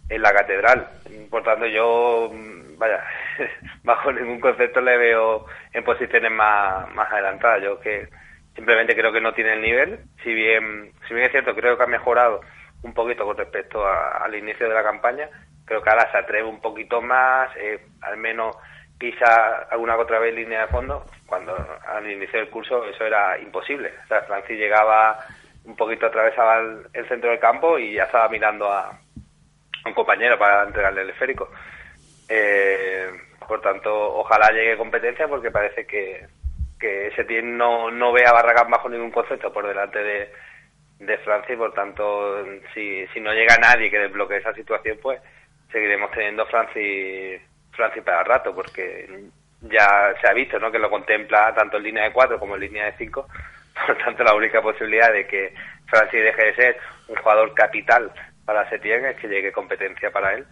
[0.09, 0.87] en la catedral.
[1.29, 3.03] Por tanto, yo, mm, vaya,
[3.83, 7.63] bajo ningún concepto le veo en posiciones más, más adelantadas.
[7.63, 8.07] Yo que
[8.55, 9.99] simplemente creo que no tiene el nivel.
[10.23, 12.41] Si bien, si bien es cierto, creo que ha mejorado
[12.83, 15.29] un poquito con respecto al inicio de la campaña.
[15.65, 18.55] Creo que ahora se atreve un poquito más, eh, al menos
[18.97, 21.55] pisa alguna otra vez línea de fondo, cuando
[21.87, 23.91] al inicio del curso eso era imposible.
[24.03, 25.19] O sea, Francis llegaba
[25.65, 28.99] un poquito, atravesaba el, el centro del campo y ya estaba mirando a,
[29.85, 31.49] un compañero para entregarle el esférico.
[32.29, 33.09] Eh,
[33.47, 36.25] por tanto, ojalá llegue competencia porque parece que,
[36.79, 40.31] que team no, no ve a Barragán bajo ningún concepto por delante de,
[41.05, 45.19] de Francia y por tanto, si, si no llega nadie que desbloquee esa situación, pues
[45.71, 47.41] seguiremos teniendo Francis,
[47.71, 49.09] Francis para rato porque
[49.61, 50.71] ya se ha visto ¿no?
[50.71, 53.27] que lo contempla tanto en línea de 4 como en línea de 5.
[53.87, 55.53] Por tanto, la única posibilidad de que
[55.87, 58.11] Francis deje de ser un jugador capital
[58.45, 60.45] para Setién es que llegue competencia para él.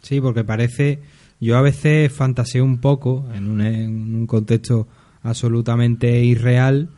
[0.00, 0.98] Sí, porque parece,
[1.40, 4.86] yo a veces fantaseo un poco en un, en un contexto
[5.22, 6.88] absolutamente irreal,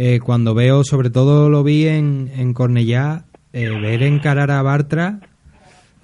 [0.00, 5.20] eh, cuando veo, sobre todo lo vi en, en Cornellá, eh, ver encarar a Bartra,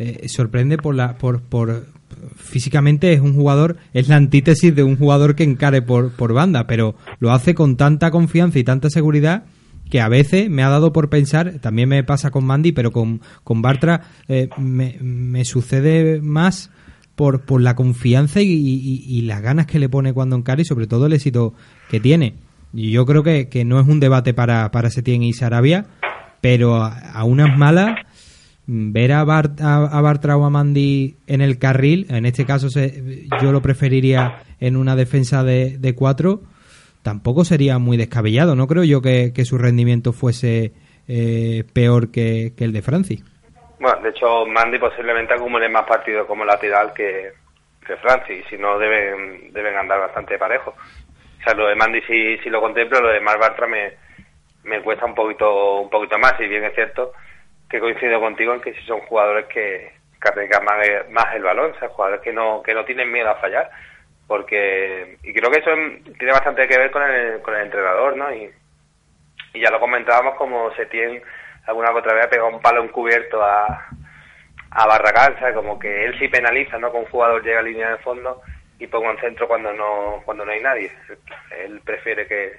[0.01, 1.87] eh, sorprende por la, por, por,
[2.37, 6.67] físicamente es un jugador, es la antítesis de un jugador que encare por, por banda,
[6.67, 9.45] pero lo hace con tanta confianza y tanta seguridad
[9.91, 13.21] que a veces me ha dado por pensar, también me pasa con Mandy, pero con,
[13.45, 16.71] con Bartra eh, me, me sucede más
[17.15, 20.65] por, por la confianza y, y- y las ganas que le pone cuando encara y
[20.65, 21.55] sobre todo el éxito
[21.91, 22.35] que tiene.
[22.75, 25.87] Yo creo que, que no es un debate para, para Setién y Sarabia,
[26.41, 28.01] pero a, unas malas,
[28.67, 32.45] mm, ver a, Bart, a, a Bartra o a Mandy en el carril, en este
[32.45, 36.43] caso se- yo lo preferiría en una defensa de, de cuatro,
[37.03, 38.57] tampoco sería muy descabellado.
[38.57, 40.73] No creo yo que, que su rendimiento fuese
[41.07, 43.23] eh, peor que, que el de Francis.
[43.79, 47.33] Bueno, de hecho, Mandy posiblemente acumule más partidos como lateral que,
[47.87, 50.75] que Francis, si no, deben, deben andar bastante parejos.
[51.45, 53.93] O sea, lo de Mandy sí, sí lo contemplo, lo de Mar Bartra me,
[54.63, 57.13] me cuesta un poquito, un poquito más, y bien es cierto
[57.69, 59.93] que coincido contigo en que si son jugadores que,
[60.23, 60.77] que arriesgan más,
[61.11, 63.71] más el balón, o sea, jugadores que no, que no tienen miedo a fallar,
[64.27, 65.71] porque, y creo que eso
[66.19, 68.33] tiene bastante que ver con el, con el entrenador, ¿no?
[68.33, 68.51] Y,
[69.53, 71.23] y ya lo comentábamos como Setién
[71.67, 73.87] alguna otra vez ha pegado un palo encubierto a,
[74.71, 75.55] a Barragán, ¿sabes?
[75.55, 76.91] Como que él sí penaliza, ¿no?
[76.91, 78.41] Con un jugador llega a línea de fondo
[78.79, 80.91] y ponga un centro cuando no cuando no hay nadie.
[81.65, 82.59] Él prefiere que,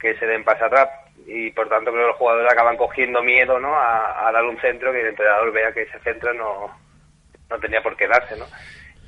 [0.00, 0.88] que se den pase atrás
[1.26, 3.74] y por tanto creo que los jugadores acaban cogiendo miedo, ¿no?
[3.76, 6.78] A, darle un centro que el entrenador vea que ese centro no,
[7.50, 8.46] no tenía por qué darse, ¿no?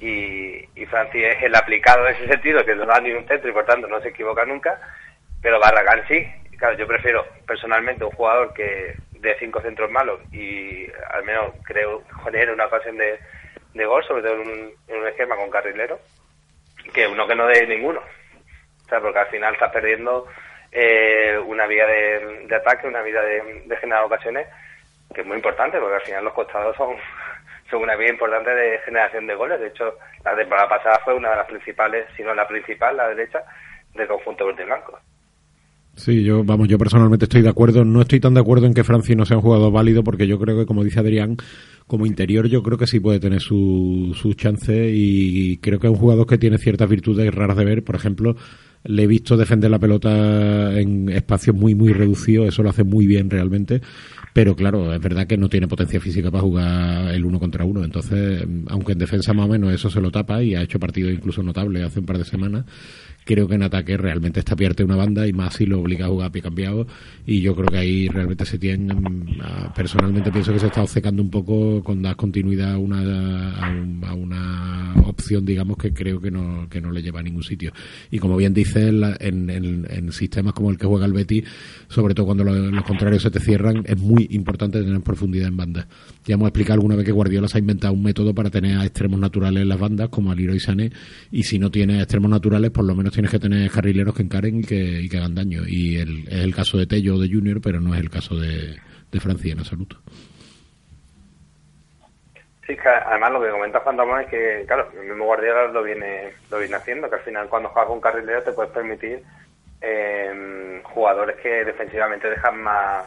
[0.01, 3.49] Y, y Francis es el aplicado en ese sentido, que no da ni un centro
[3.49, 4.79] y por tanto no se equivoca nunca,
[5.41, 6.27] pero Barragán sí.
[6.59, 12.03] Claro, yo prefiero personalmente un jugador que de cinco centros malos y al menos creo
[12.23, 13.19] genere una ocasión de,
[13.73, 15.99] de gol, sobre todo en un, en un esquema con carrilero,
[16.93, 18.01] que uno que no dé ninguno.
[18.01, 20.27] O sea, porque al final estás perdiendo
[20.71, 24.47] eh, una vía de, ataque, una vía de, de generar ocasiones,
[25.15, 26.97] que es muy importante, porque al final los costados son,
[27.71, 29.61] son una vía importante de generación de goles.
[29.61, 29.95] De hecho,
[30.25, 33.43] la temporada pasada fue una de las principales, si no la principal, la derecha,
[33.95, 34.99] del conjunto verde blanco.
[35.97, 37.85] Sí, yo, vamos, yo personalmente estoy de acuerdo.
[37.85, 40.39] No estoy tan de acuerdo en que Francis no sea un jugador válido, porque yo
[40.39, 41.37] creo que, como dice Adrián,
[41.87, 45.93] como interior yo creo que sí puede tener su- sus chances y creo que es
[45.93, 47.85] un jugador que tiene ciertas virtudes raras de ver.
[47.85, 48.37] Por ejemplo,
[48.85, 52.49] le he visto defender la pelota en espacios muy, muy reducidos.
[52.49, 53.81] Eso lo hace muy bien realmente.
[54.33, 57.85] Pero claro, es verdad que no tiene potencia física para jugar el uno contra uno.
[57.85, 61.13] Entonces, aunque en defensa más o menos eso se lo tapa y ha hecho partidos
[61.13, 62.65] incluso notables hace un par de semanas,
[63.25, 66.09] creo que en ataque realmente está pierde una banda y más si lo obliga a
[66.09, 66.87] jugar a pie cambiado.
[67.27, 68.95] Y yo creo que ahí realmente se tiene
[69.75, 74.05] personalmente pienso que se está obcecando un poco con dar continuidad a una a, un-
[74.05, 77.73] a una opción digamos que creo que no que no le lleva a ningún sitio.
[78.11, 81.45] Y como bien dices la- en, en- en sistemas como el que juega el Betis
[81.89, 85.57] sobre todo cuando lo- los contrarios se te cierran es muy importante tener profundidad en
[85.57, 85.87] bandas.
[86.27, 88.85] Ya hemos explicado alguna vez que Guardiola se ha inventado un método para tener a
[88.85, 90.91] extremos naturales en las bandas como a Leroy Sané
[91.31, 94.61] y si no tienes extremos naturales por lo menos tienes que tener carrileros que encaren
[94.61, 95.63] y que, y que hagan daño.
[95.67, 98.37] Y el- es el caso de Tello o de Junior pero no es el caso
[98.37, 98.77] de,
[99.11, 99.97] de Francia en absoluto.
[102.67, 106.33] Sí, que además lo que comenta Ramón es que, claro, el mismo Guardiola lo viene,
[106.51, 109.23] lo viene haciendo, que al final cuando juegas con carrilero te puedes permitir
[109.83, 113.05] eh, jugadores que defensivamente dejan más,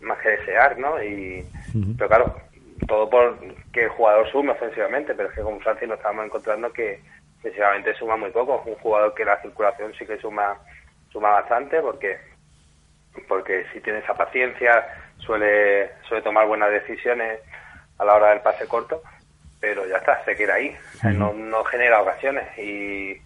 [0.00, 1.02] más que desear, ¿no?
[1.02, 1.44] Y,
[1.96, 2.36] Pero claro,
[2.86, 3.36] todo por
[3.72, 7.00] que el jugador sume ofensivamente, pero es que con Francis nos estamos encontrando que
[7.38, 8.62] ofensivamente suma muy poco.
[8.66, 10.58] Un jugador que la circulación sí que suma
[11.10, 12.18] suma bastante porque
[13.26, 14.86] porque si tiene esa paciencia
[15.18, 17.40] suele suele tomar buenas decisiones
[17.98, 19.02] a la hora del pase corto,
[19.60, 23.20] pero ya está, se queda ahí, no, no genera ocasiones y,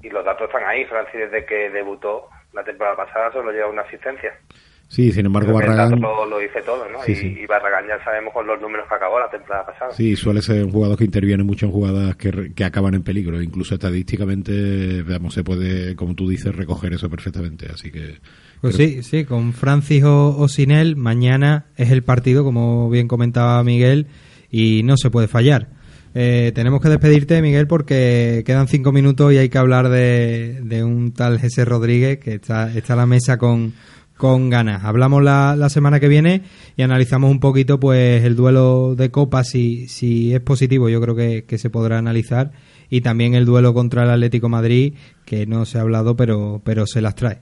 [0.00, 0.84] y los datos están ahí.
[0.84, 4.38] Francis desde que debutó la temporada pasada solo lleva una asistencia.
[4.88, 6.00] Sí, sin embargo, Creo Barragán.
[6.00, 7.02] lo, lo dice todo, ¿no?
[7.04, 7.36] Sí, y, sí.
[7.42, 9.90] y Barragán ya sabemos con los números que acabó la temporada pasada.
[9.92, 13.02] Sí, suele ser un jugador que interviene mucho en jugadas que, re- que acaban en
[13.02, 13.42] peligro.
[13.42, 17.66] Incluso estadísticamente, veamos, se puede, como tú dices, recoger eso perfectamente.
[17.72, 18.18] Así que.
[18.60, 22.88] Pues creo- sí, sí, con Francis o, o sin él, mañana es el partido, como
[22.88, 24.06] bien comentaba Miguel,
[24.50, 25.68] y no se puede fallar.
[26.14, 30.82] Eh, tenemos que despedirte, Miguel, porque quedan cinco minutos y hay que hablar de, de
[30.82, 33.74] un tal Jesse Rodríguez que está, está a la mesa con,
[34.16, 34.84] con ganas.
[34.84, 36.42] Hablamos la, la semana que viene
[36.76, 41.14] y analizamos un poquito pues el duelo de Copa, si, si es positivo, yo creo
[41.14, 42.50] que, que se podrá analizar,
[42.88, 44.94] y también el duelo contra el Atlético Madrid,
[45.24, 47.38] que no se ha hablado, pero, pero se las trae.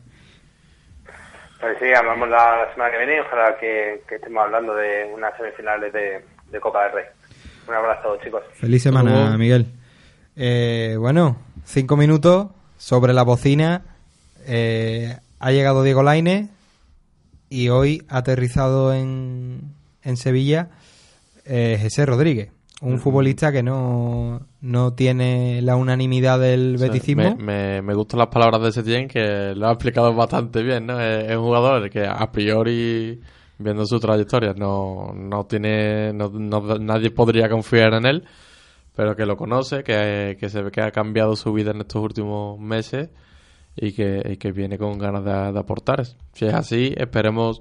[1.61, 5.35] Pues sí, hablamos la semana que viene y ojalá que, que estemos hablando de unas
[5.37, 7.05] semifinales de, de Copa del Rey.
[7.67, 8.43] Un abrazo a todos, chicos.
[8.53, 9.67] Feliz semana, Miguel.
[10.37, 13.83] Eh, bueno, cinco minutos sobre la bocina.
[14.47, 16.49] Eh, ha llegado Diego Laine
[17.55, 20.71] y hoy ha aterrizado en, en Sevilla
[21.45, 22.51] eh, José Rodríguez,
[22.81, 27.37] un futbolista que no, no tiene la unanimidad del Sí, beticismo.
[27.37, 31.01] Me, me, me gustan las palabras de Setien, que lo ha explicado bastante bien, ¿no?
[31.01, 33.21] Es, es un jugador que a priori,
[33.59, 38.25] viendo su trayectoria, no, no tiene, no, no- nadie podría confiar en él,
[38.97, 42.03] pero que lo conoce, que, que se ve que ha cambiado su vida en estos
[42.03, 43.09] últimos meses
[43.77, 46.05] y que, y que viene con ganas de, aportar.
[46.33, 47.61] Si es así, esperemos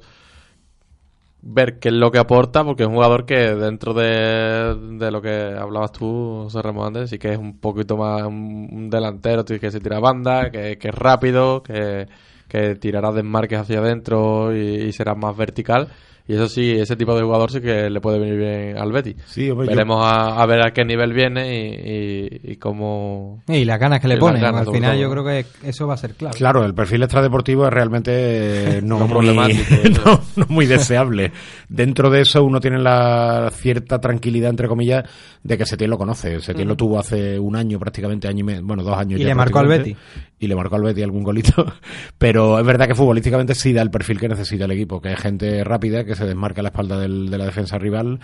[1.41, 5.22] ver qué es lo que aporta, porque es un jugador que dentro de, de lo
[5.22, 9.80] que hablabas tú, José Ramón sí que es un poquito más un, delantero que se
[9.80, 12.07] tira banda, que, que es rápido, que,
[12.48, 15.90] que tirará desmarques hacia adentro y será más vertical.
[16.26, 19.18] Y eso sí, ese tipo de jugador sí que le puede venir bien al Betis.
[19.26, 23.44] Sí, hombre, yo- Veremos a, a ver a qué nivel viene y, y, y cómo...
[23.48, 24.41] Y las ganas que le ponen.
[24.41, 25.02] ganas, Al final todo.
[25.02, 26.38] yo creo que eso va a ser clave.
[26.38, 29.64] Claro, el perfil extradeportivo es realmente no, No muy, problemático,
[30.06, 31.32] no, no muy deseable.
[31.68, 35.04] Dentro de eso uno tiene la cierta tranquilidad, entre comillas,
[35.44, 36.40] de que Setién lo conoce.
[36.40, 39.30] Setién lo tuvo hace un año prácticamente, año y medio, bueno, dos años Y ya
[39.30, 40.02] le marcó al prácticamente.
[40.40, 41.65] Y le marcó al Betty algún golito.
[42.18, 45.20] Pero es verdad que futbolísticamente sí da el perfil que necesita el equipo, que es
[45.20, 48.20] gente rápida, que se desmarca a la espalda del- de la defensa rival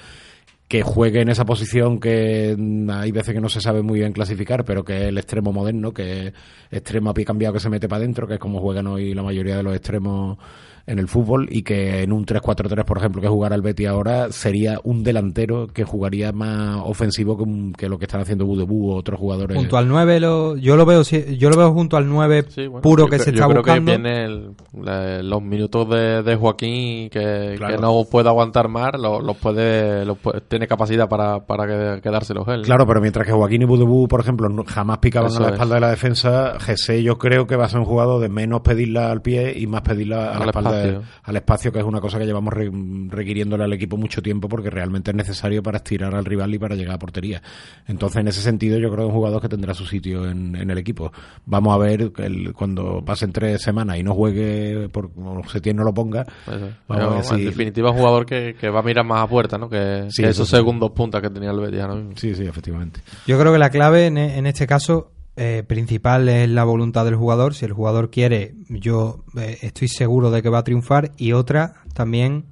[0.70, 2.56] que juegue en esa posición que
[2.92, 5.92] hay veces que no se sabe muy bien clasificar, pero que es el extremo moderno,
[5.96, 6.34] que es
[6.70, 9.24] extremo a pie cambiado que se mete para adentro, que es como juegan hoy la
[9.24, 10.38] mayoría de los extremos
[10.86, 14.32] en el fútbol, y que en un 3-4-3, por ejemplo, que jugara el Betty ahora,
[14.32, 17.38] sería un delantero que jugaría más ofensivo
[17.78, 19.58] que, lo que están haciendo Budebú o otros jugadores.
[19.58, 22.82] Junto al 9, lo, yo, lo veo, si- yo lo veo junto al 9 Bueno,
[22.82, 23.92] puro yo que creo- se yo está creo buscando.
[23.92, 24.50] que viene el-
[24.82, 27.76] la- los minutos de, de Joaquín que, Claro.
[27.76, 32.48] que no puede aguantar más, los, puede, los puede- tiene capacidad para, para que- quedárselos
[32.48, 32.62] él.
[32.64, 35.48] Claro, pero mientras que Joaquín y Budebú, por ejemplo, no- jamás picaban Eso a la
[35.50, 35.54] es.
[35.54, 38.62] espalda de la defensa, Gese yo creo que va a ser un jugador de menos
[38.62, 41.02] pedirla al pie y más pedirla a la espalda espacio.
[41.24, 42.72] al espacio, que es una cosa que llevamos re-
[43.10, 46.76] requiriéndole al equipo mucho tiempo porque realmente es necesario para estirar al rival y para
[46.76, 47.42] llegar a portería.
[47.88, 50.56] Entonces, en ese sentido, yo creo que es un jugador que tendrá su sitio en,
[50.56, 51.12] en el equipo.
[51.46, 55.84] Vamos a ver el- cuando pasen tres semanas y no juegue, por, o Setién no
[55.84, 56.74] lo ponga, Eso es.
[56.88, 59.28] vamos a ver Pero, En definitiva, un jugador que, que va a mirar más a
[59.28, 59.70] puerta, ¿no?
[59.70, 60.56] Que, Sí, que eso esos sí.
[60.56, 62.12] segundos puntas que tenía el Betis ahora mismo.
[62.16, 63.02] Sí, sí, efectivamente.
[63.28, 67.16] Yo creo que la clave en, en este caso eh, principal es la voluntad del
[67.16, 67.54] jugador.
[67.56, 71.12] Si el jugador quiere, yo eh, estoy seguro de que va a triunfar.
[71.18, 72.44] Y otra, también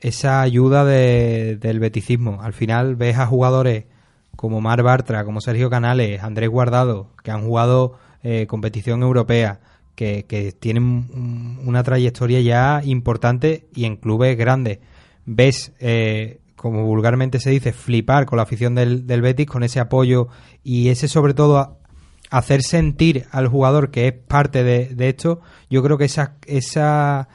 [0.00, 2.40] esa ayuda de- del beticismo.
[2.42, 3.84] Al final ves a jugadores
[4.34, 9.60] como Mar Bartra, como Sergio Canales, Andrés Guardado, que han jugado eh, competición europea,
[9.94, 14.78] que, que tienen un- una trayectoria ya importante y en clubes grandes.
[15.26, 15.72] Ves,
[16.56, 20.28] como vulgarmente se dice, flipar con la afición del, del Betis, con ese apoyo
[20.64, 21.78] y ese sobre todo
[22.30, 25.40] hacer sentir al jugador que es parte de, de esto,
[25.70, 27.28] yo creo que esa, esa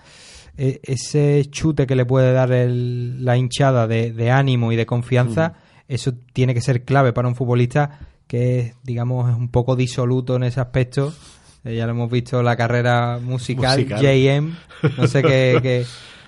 [0.58, 4.86] e- ese chute que le puede dar el- la hinchada de, de ánimo y de
[4.86, 5.54] confianza,
[5.88, 10.36] eso tiene que ser clave para un futbolista que es, digamos, es un poco disoluto
[10.38, 11.14] en ese aspecto.
[11.66, 14.02] Eh, ya lo hemos visto la carrera musical, Musical.
[14.02, 14.56] JM,
[14.98, 15.86] no sé qué, qué-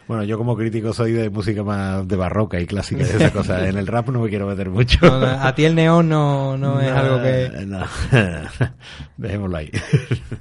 [0.08, 3.64] Bueno, yo como crítico soy de música más de barroca y clásica, de esas cosas.
[3.68, 5.00] En el rap no me quiero meter mucho.
[5.02, 7.66] no, no, a ti el neón no, no es algo que...
[7.66, 7.86] no.
[9.18, 9.72] Dejémoslo ahí.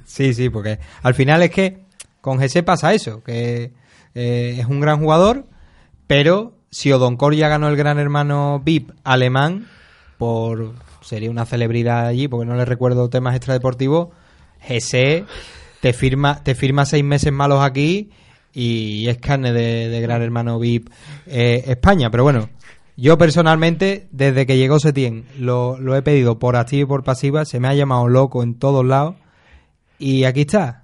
[0.05, 1.85] Sí, sí, porque al final es que
[2.21, 3.73] con GC pasa eso, que,
[4.15, 5.45] eh, es un gran jugador,
[6.07, 9.67] pero si Odonkor ya ganó el Gran Hermano VIP alemán,
[10.17, 14.09] por sería una celebridad allí, porque no le recuerdo temas extradeportivos,
[14.67, 15.25] GC
[15.81, 18.11] te firma, te firma seis meses malos aquí
[18.53, 20.89] y es carne de, de Gran Hermano VIP
[21.27, 22.09] eh, España.
[22.11, 22.49] Pero bueno,
[22.95, 27.45] yo personalmente, desde que llegó Setien, lo, lo he pedido por activa y por pasiva,
[27.45, 29.15] se me ha llamado loco en todos lados
[29.97, 30.83] y aquí está.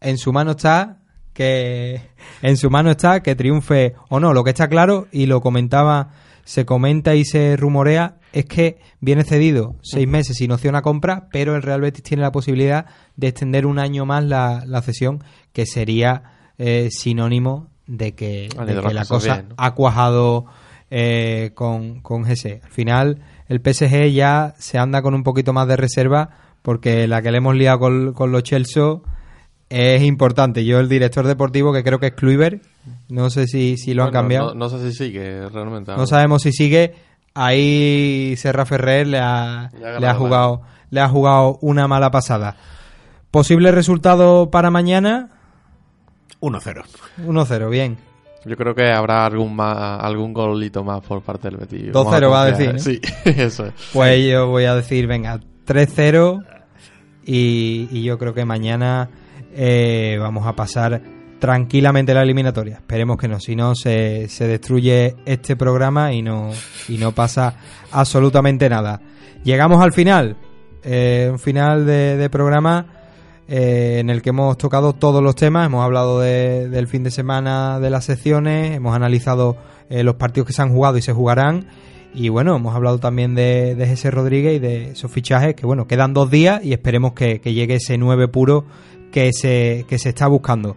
[0.00, 0.98] En su mano está
[1.32, 2.00] que
[2.42, 4.32] en su mano está que triunfe o no.
[4.32, 6.10] Lo que está claro y lo comentaba,
[6.44, 11.28] se comenta y se rumorea es que viene cedido seis meses sin opción a compra,
[11.30, 12.86] pero el Real Betis tiene la posibilidad
[13.16, 15.22] de extender un año más la, la cesión,
[15.52, 19.54] que sería eh, sinónimo de que, Vale, de de que las la cosa bien, ¿no?
[19.58, 20.46] ha cuajado
[20.90, 22.60] eh, con, con GC.
[22.64, 23.18] Al final,
[23.48, 26.30] el PSG ya se anda con un poquito más de reserva
[26.62, 28.98] porque la que le hemos liado con, con los Chelsea
[29.68, 30.64] es importante.
[30.64, 32.62] Yo, el director deportivo, que creo que es Kluivert,
[33.08, 34.54] no sé si, si lo han cambiado.
[34.54, 35.92] No, no sé si sigue realmente.
[35.96, 36.94] No sabemos si sigue.
[37.34, 40.62] Ahí Serra Ferrer le ha, Le ha le ha agarrado jugado
[40.92, 42.56] le ha jugado una mala pasada.
[43.30, 45.30] Posible resultado para mañana
[46.42, 46.84] 1-0.
[47.24, 47.96] 1-0, bien.
[48.44, 51.92] Yo creo que habrá algún más, algún golito más por parte del Betis.
[51.92, 52.80] 2-0 Vamos va a decir.
[52.80, 53.30] Sí, ¿no?
[53.44, 53.72] eso es.
[53.92, 56.44] Pues yo voy a decir, venga, 3-0
[57.24, 59.08] y, y yo creo que mañana
[59.54, 61.00] eh, vamos a pasar
[61.38, 62.76] tranquilamente la eliminatoria.
[62.76, 66.50] Esperemos que no, si no se, se destruye este programa y no,
[66.88, 67.54] y no pasa
[67.92, 69.00] absolutamente nada.
[69.44, 70.36] Llegamos al final,
[70.82, 73.01] eh, un final de, de programa
[73.48, 77.10] eh, en el que hemos tocado todos los temas, hemos hablado de- del fin de
[77.10, 79.56] semana de las secciones, hemos analizado
[79.90, 81.66] eh, los partidos que se han jugado y se jugarán.
[82.14, 85.86] Y bueno, hemos hablado también de, de Jesse Rodríguez y de esos fichajes que bueno,
[85.86, 88.64] quedan dos días y esperemos que, llegue ese 9 puro
[89.10, 90.76] que se, que se está buscando.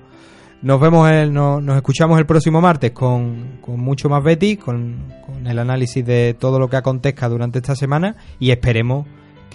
[0.61, 5.13] Nos vemos, el, no- nos escuchamos el próximo martes con, con mucho más Betty, con,
[5.25, 9.05] con el análisis de todo lo que acontezca durante esta semana y esperemos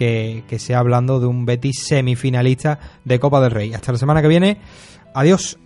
[0.01, 3.73] que, sea hablando de un Betis semifinalista de Copa del Rey.
[3.73, 4.57] Hasta la semana que viene.
[5.13, 5.60] Adiós.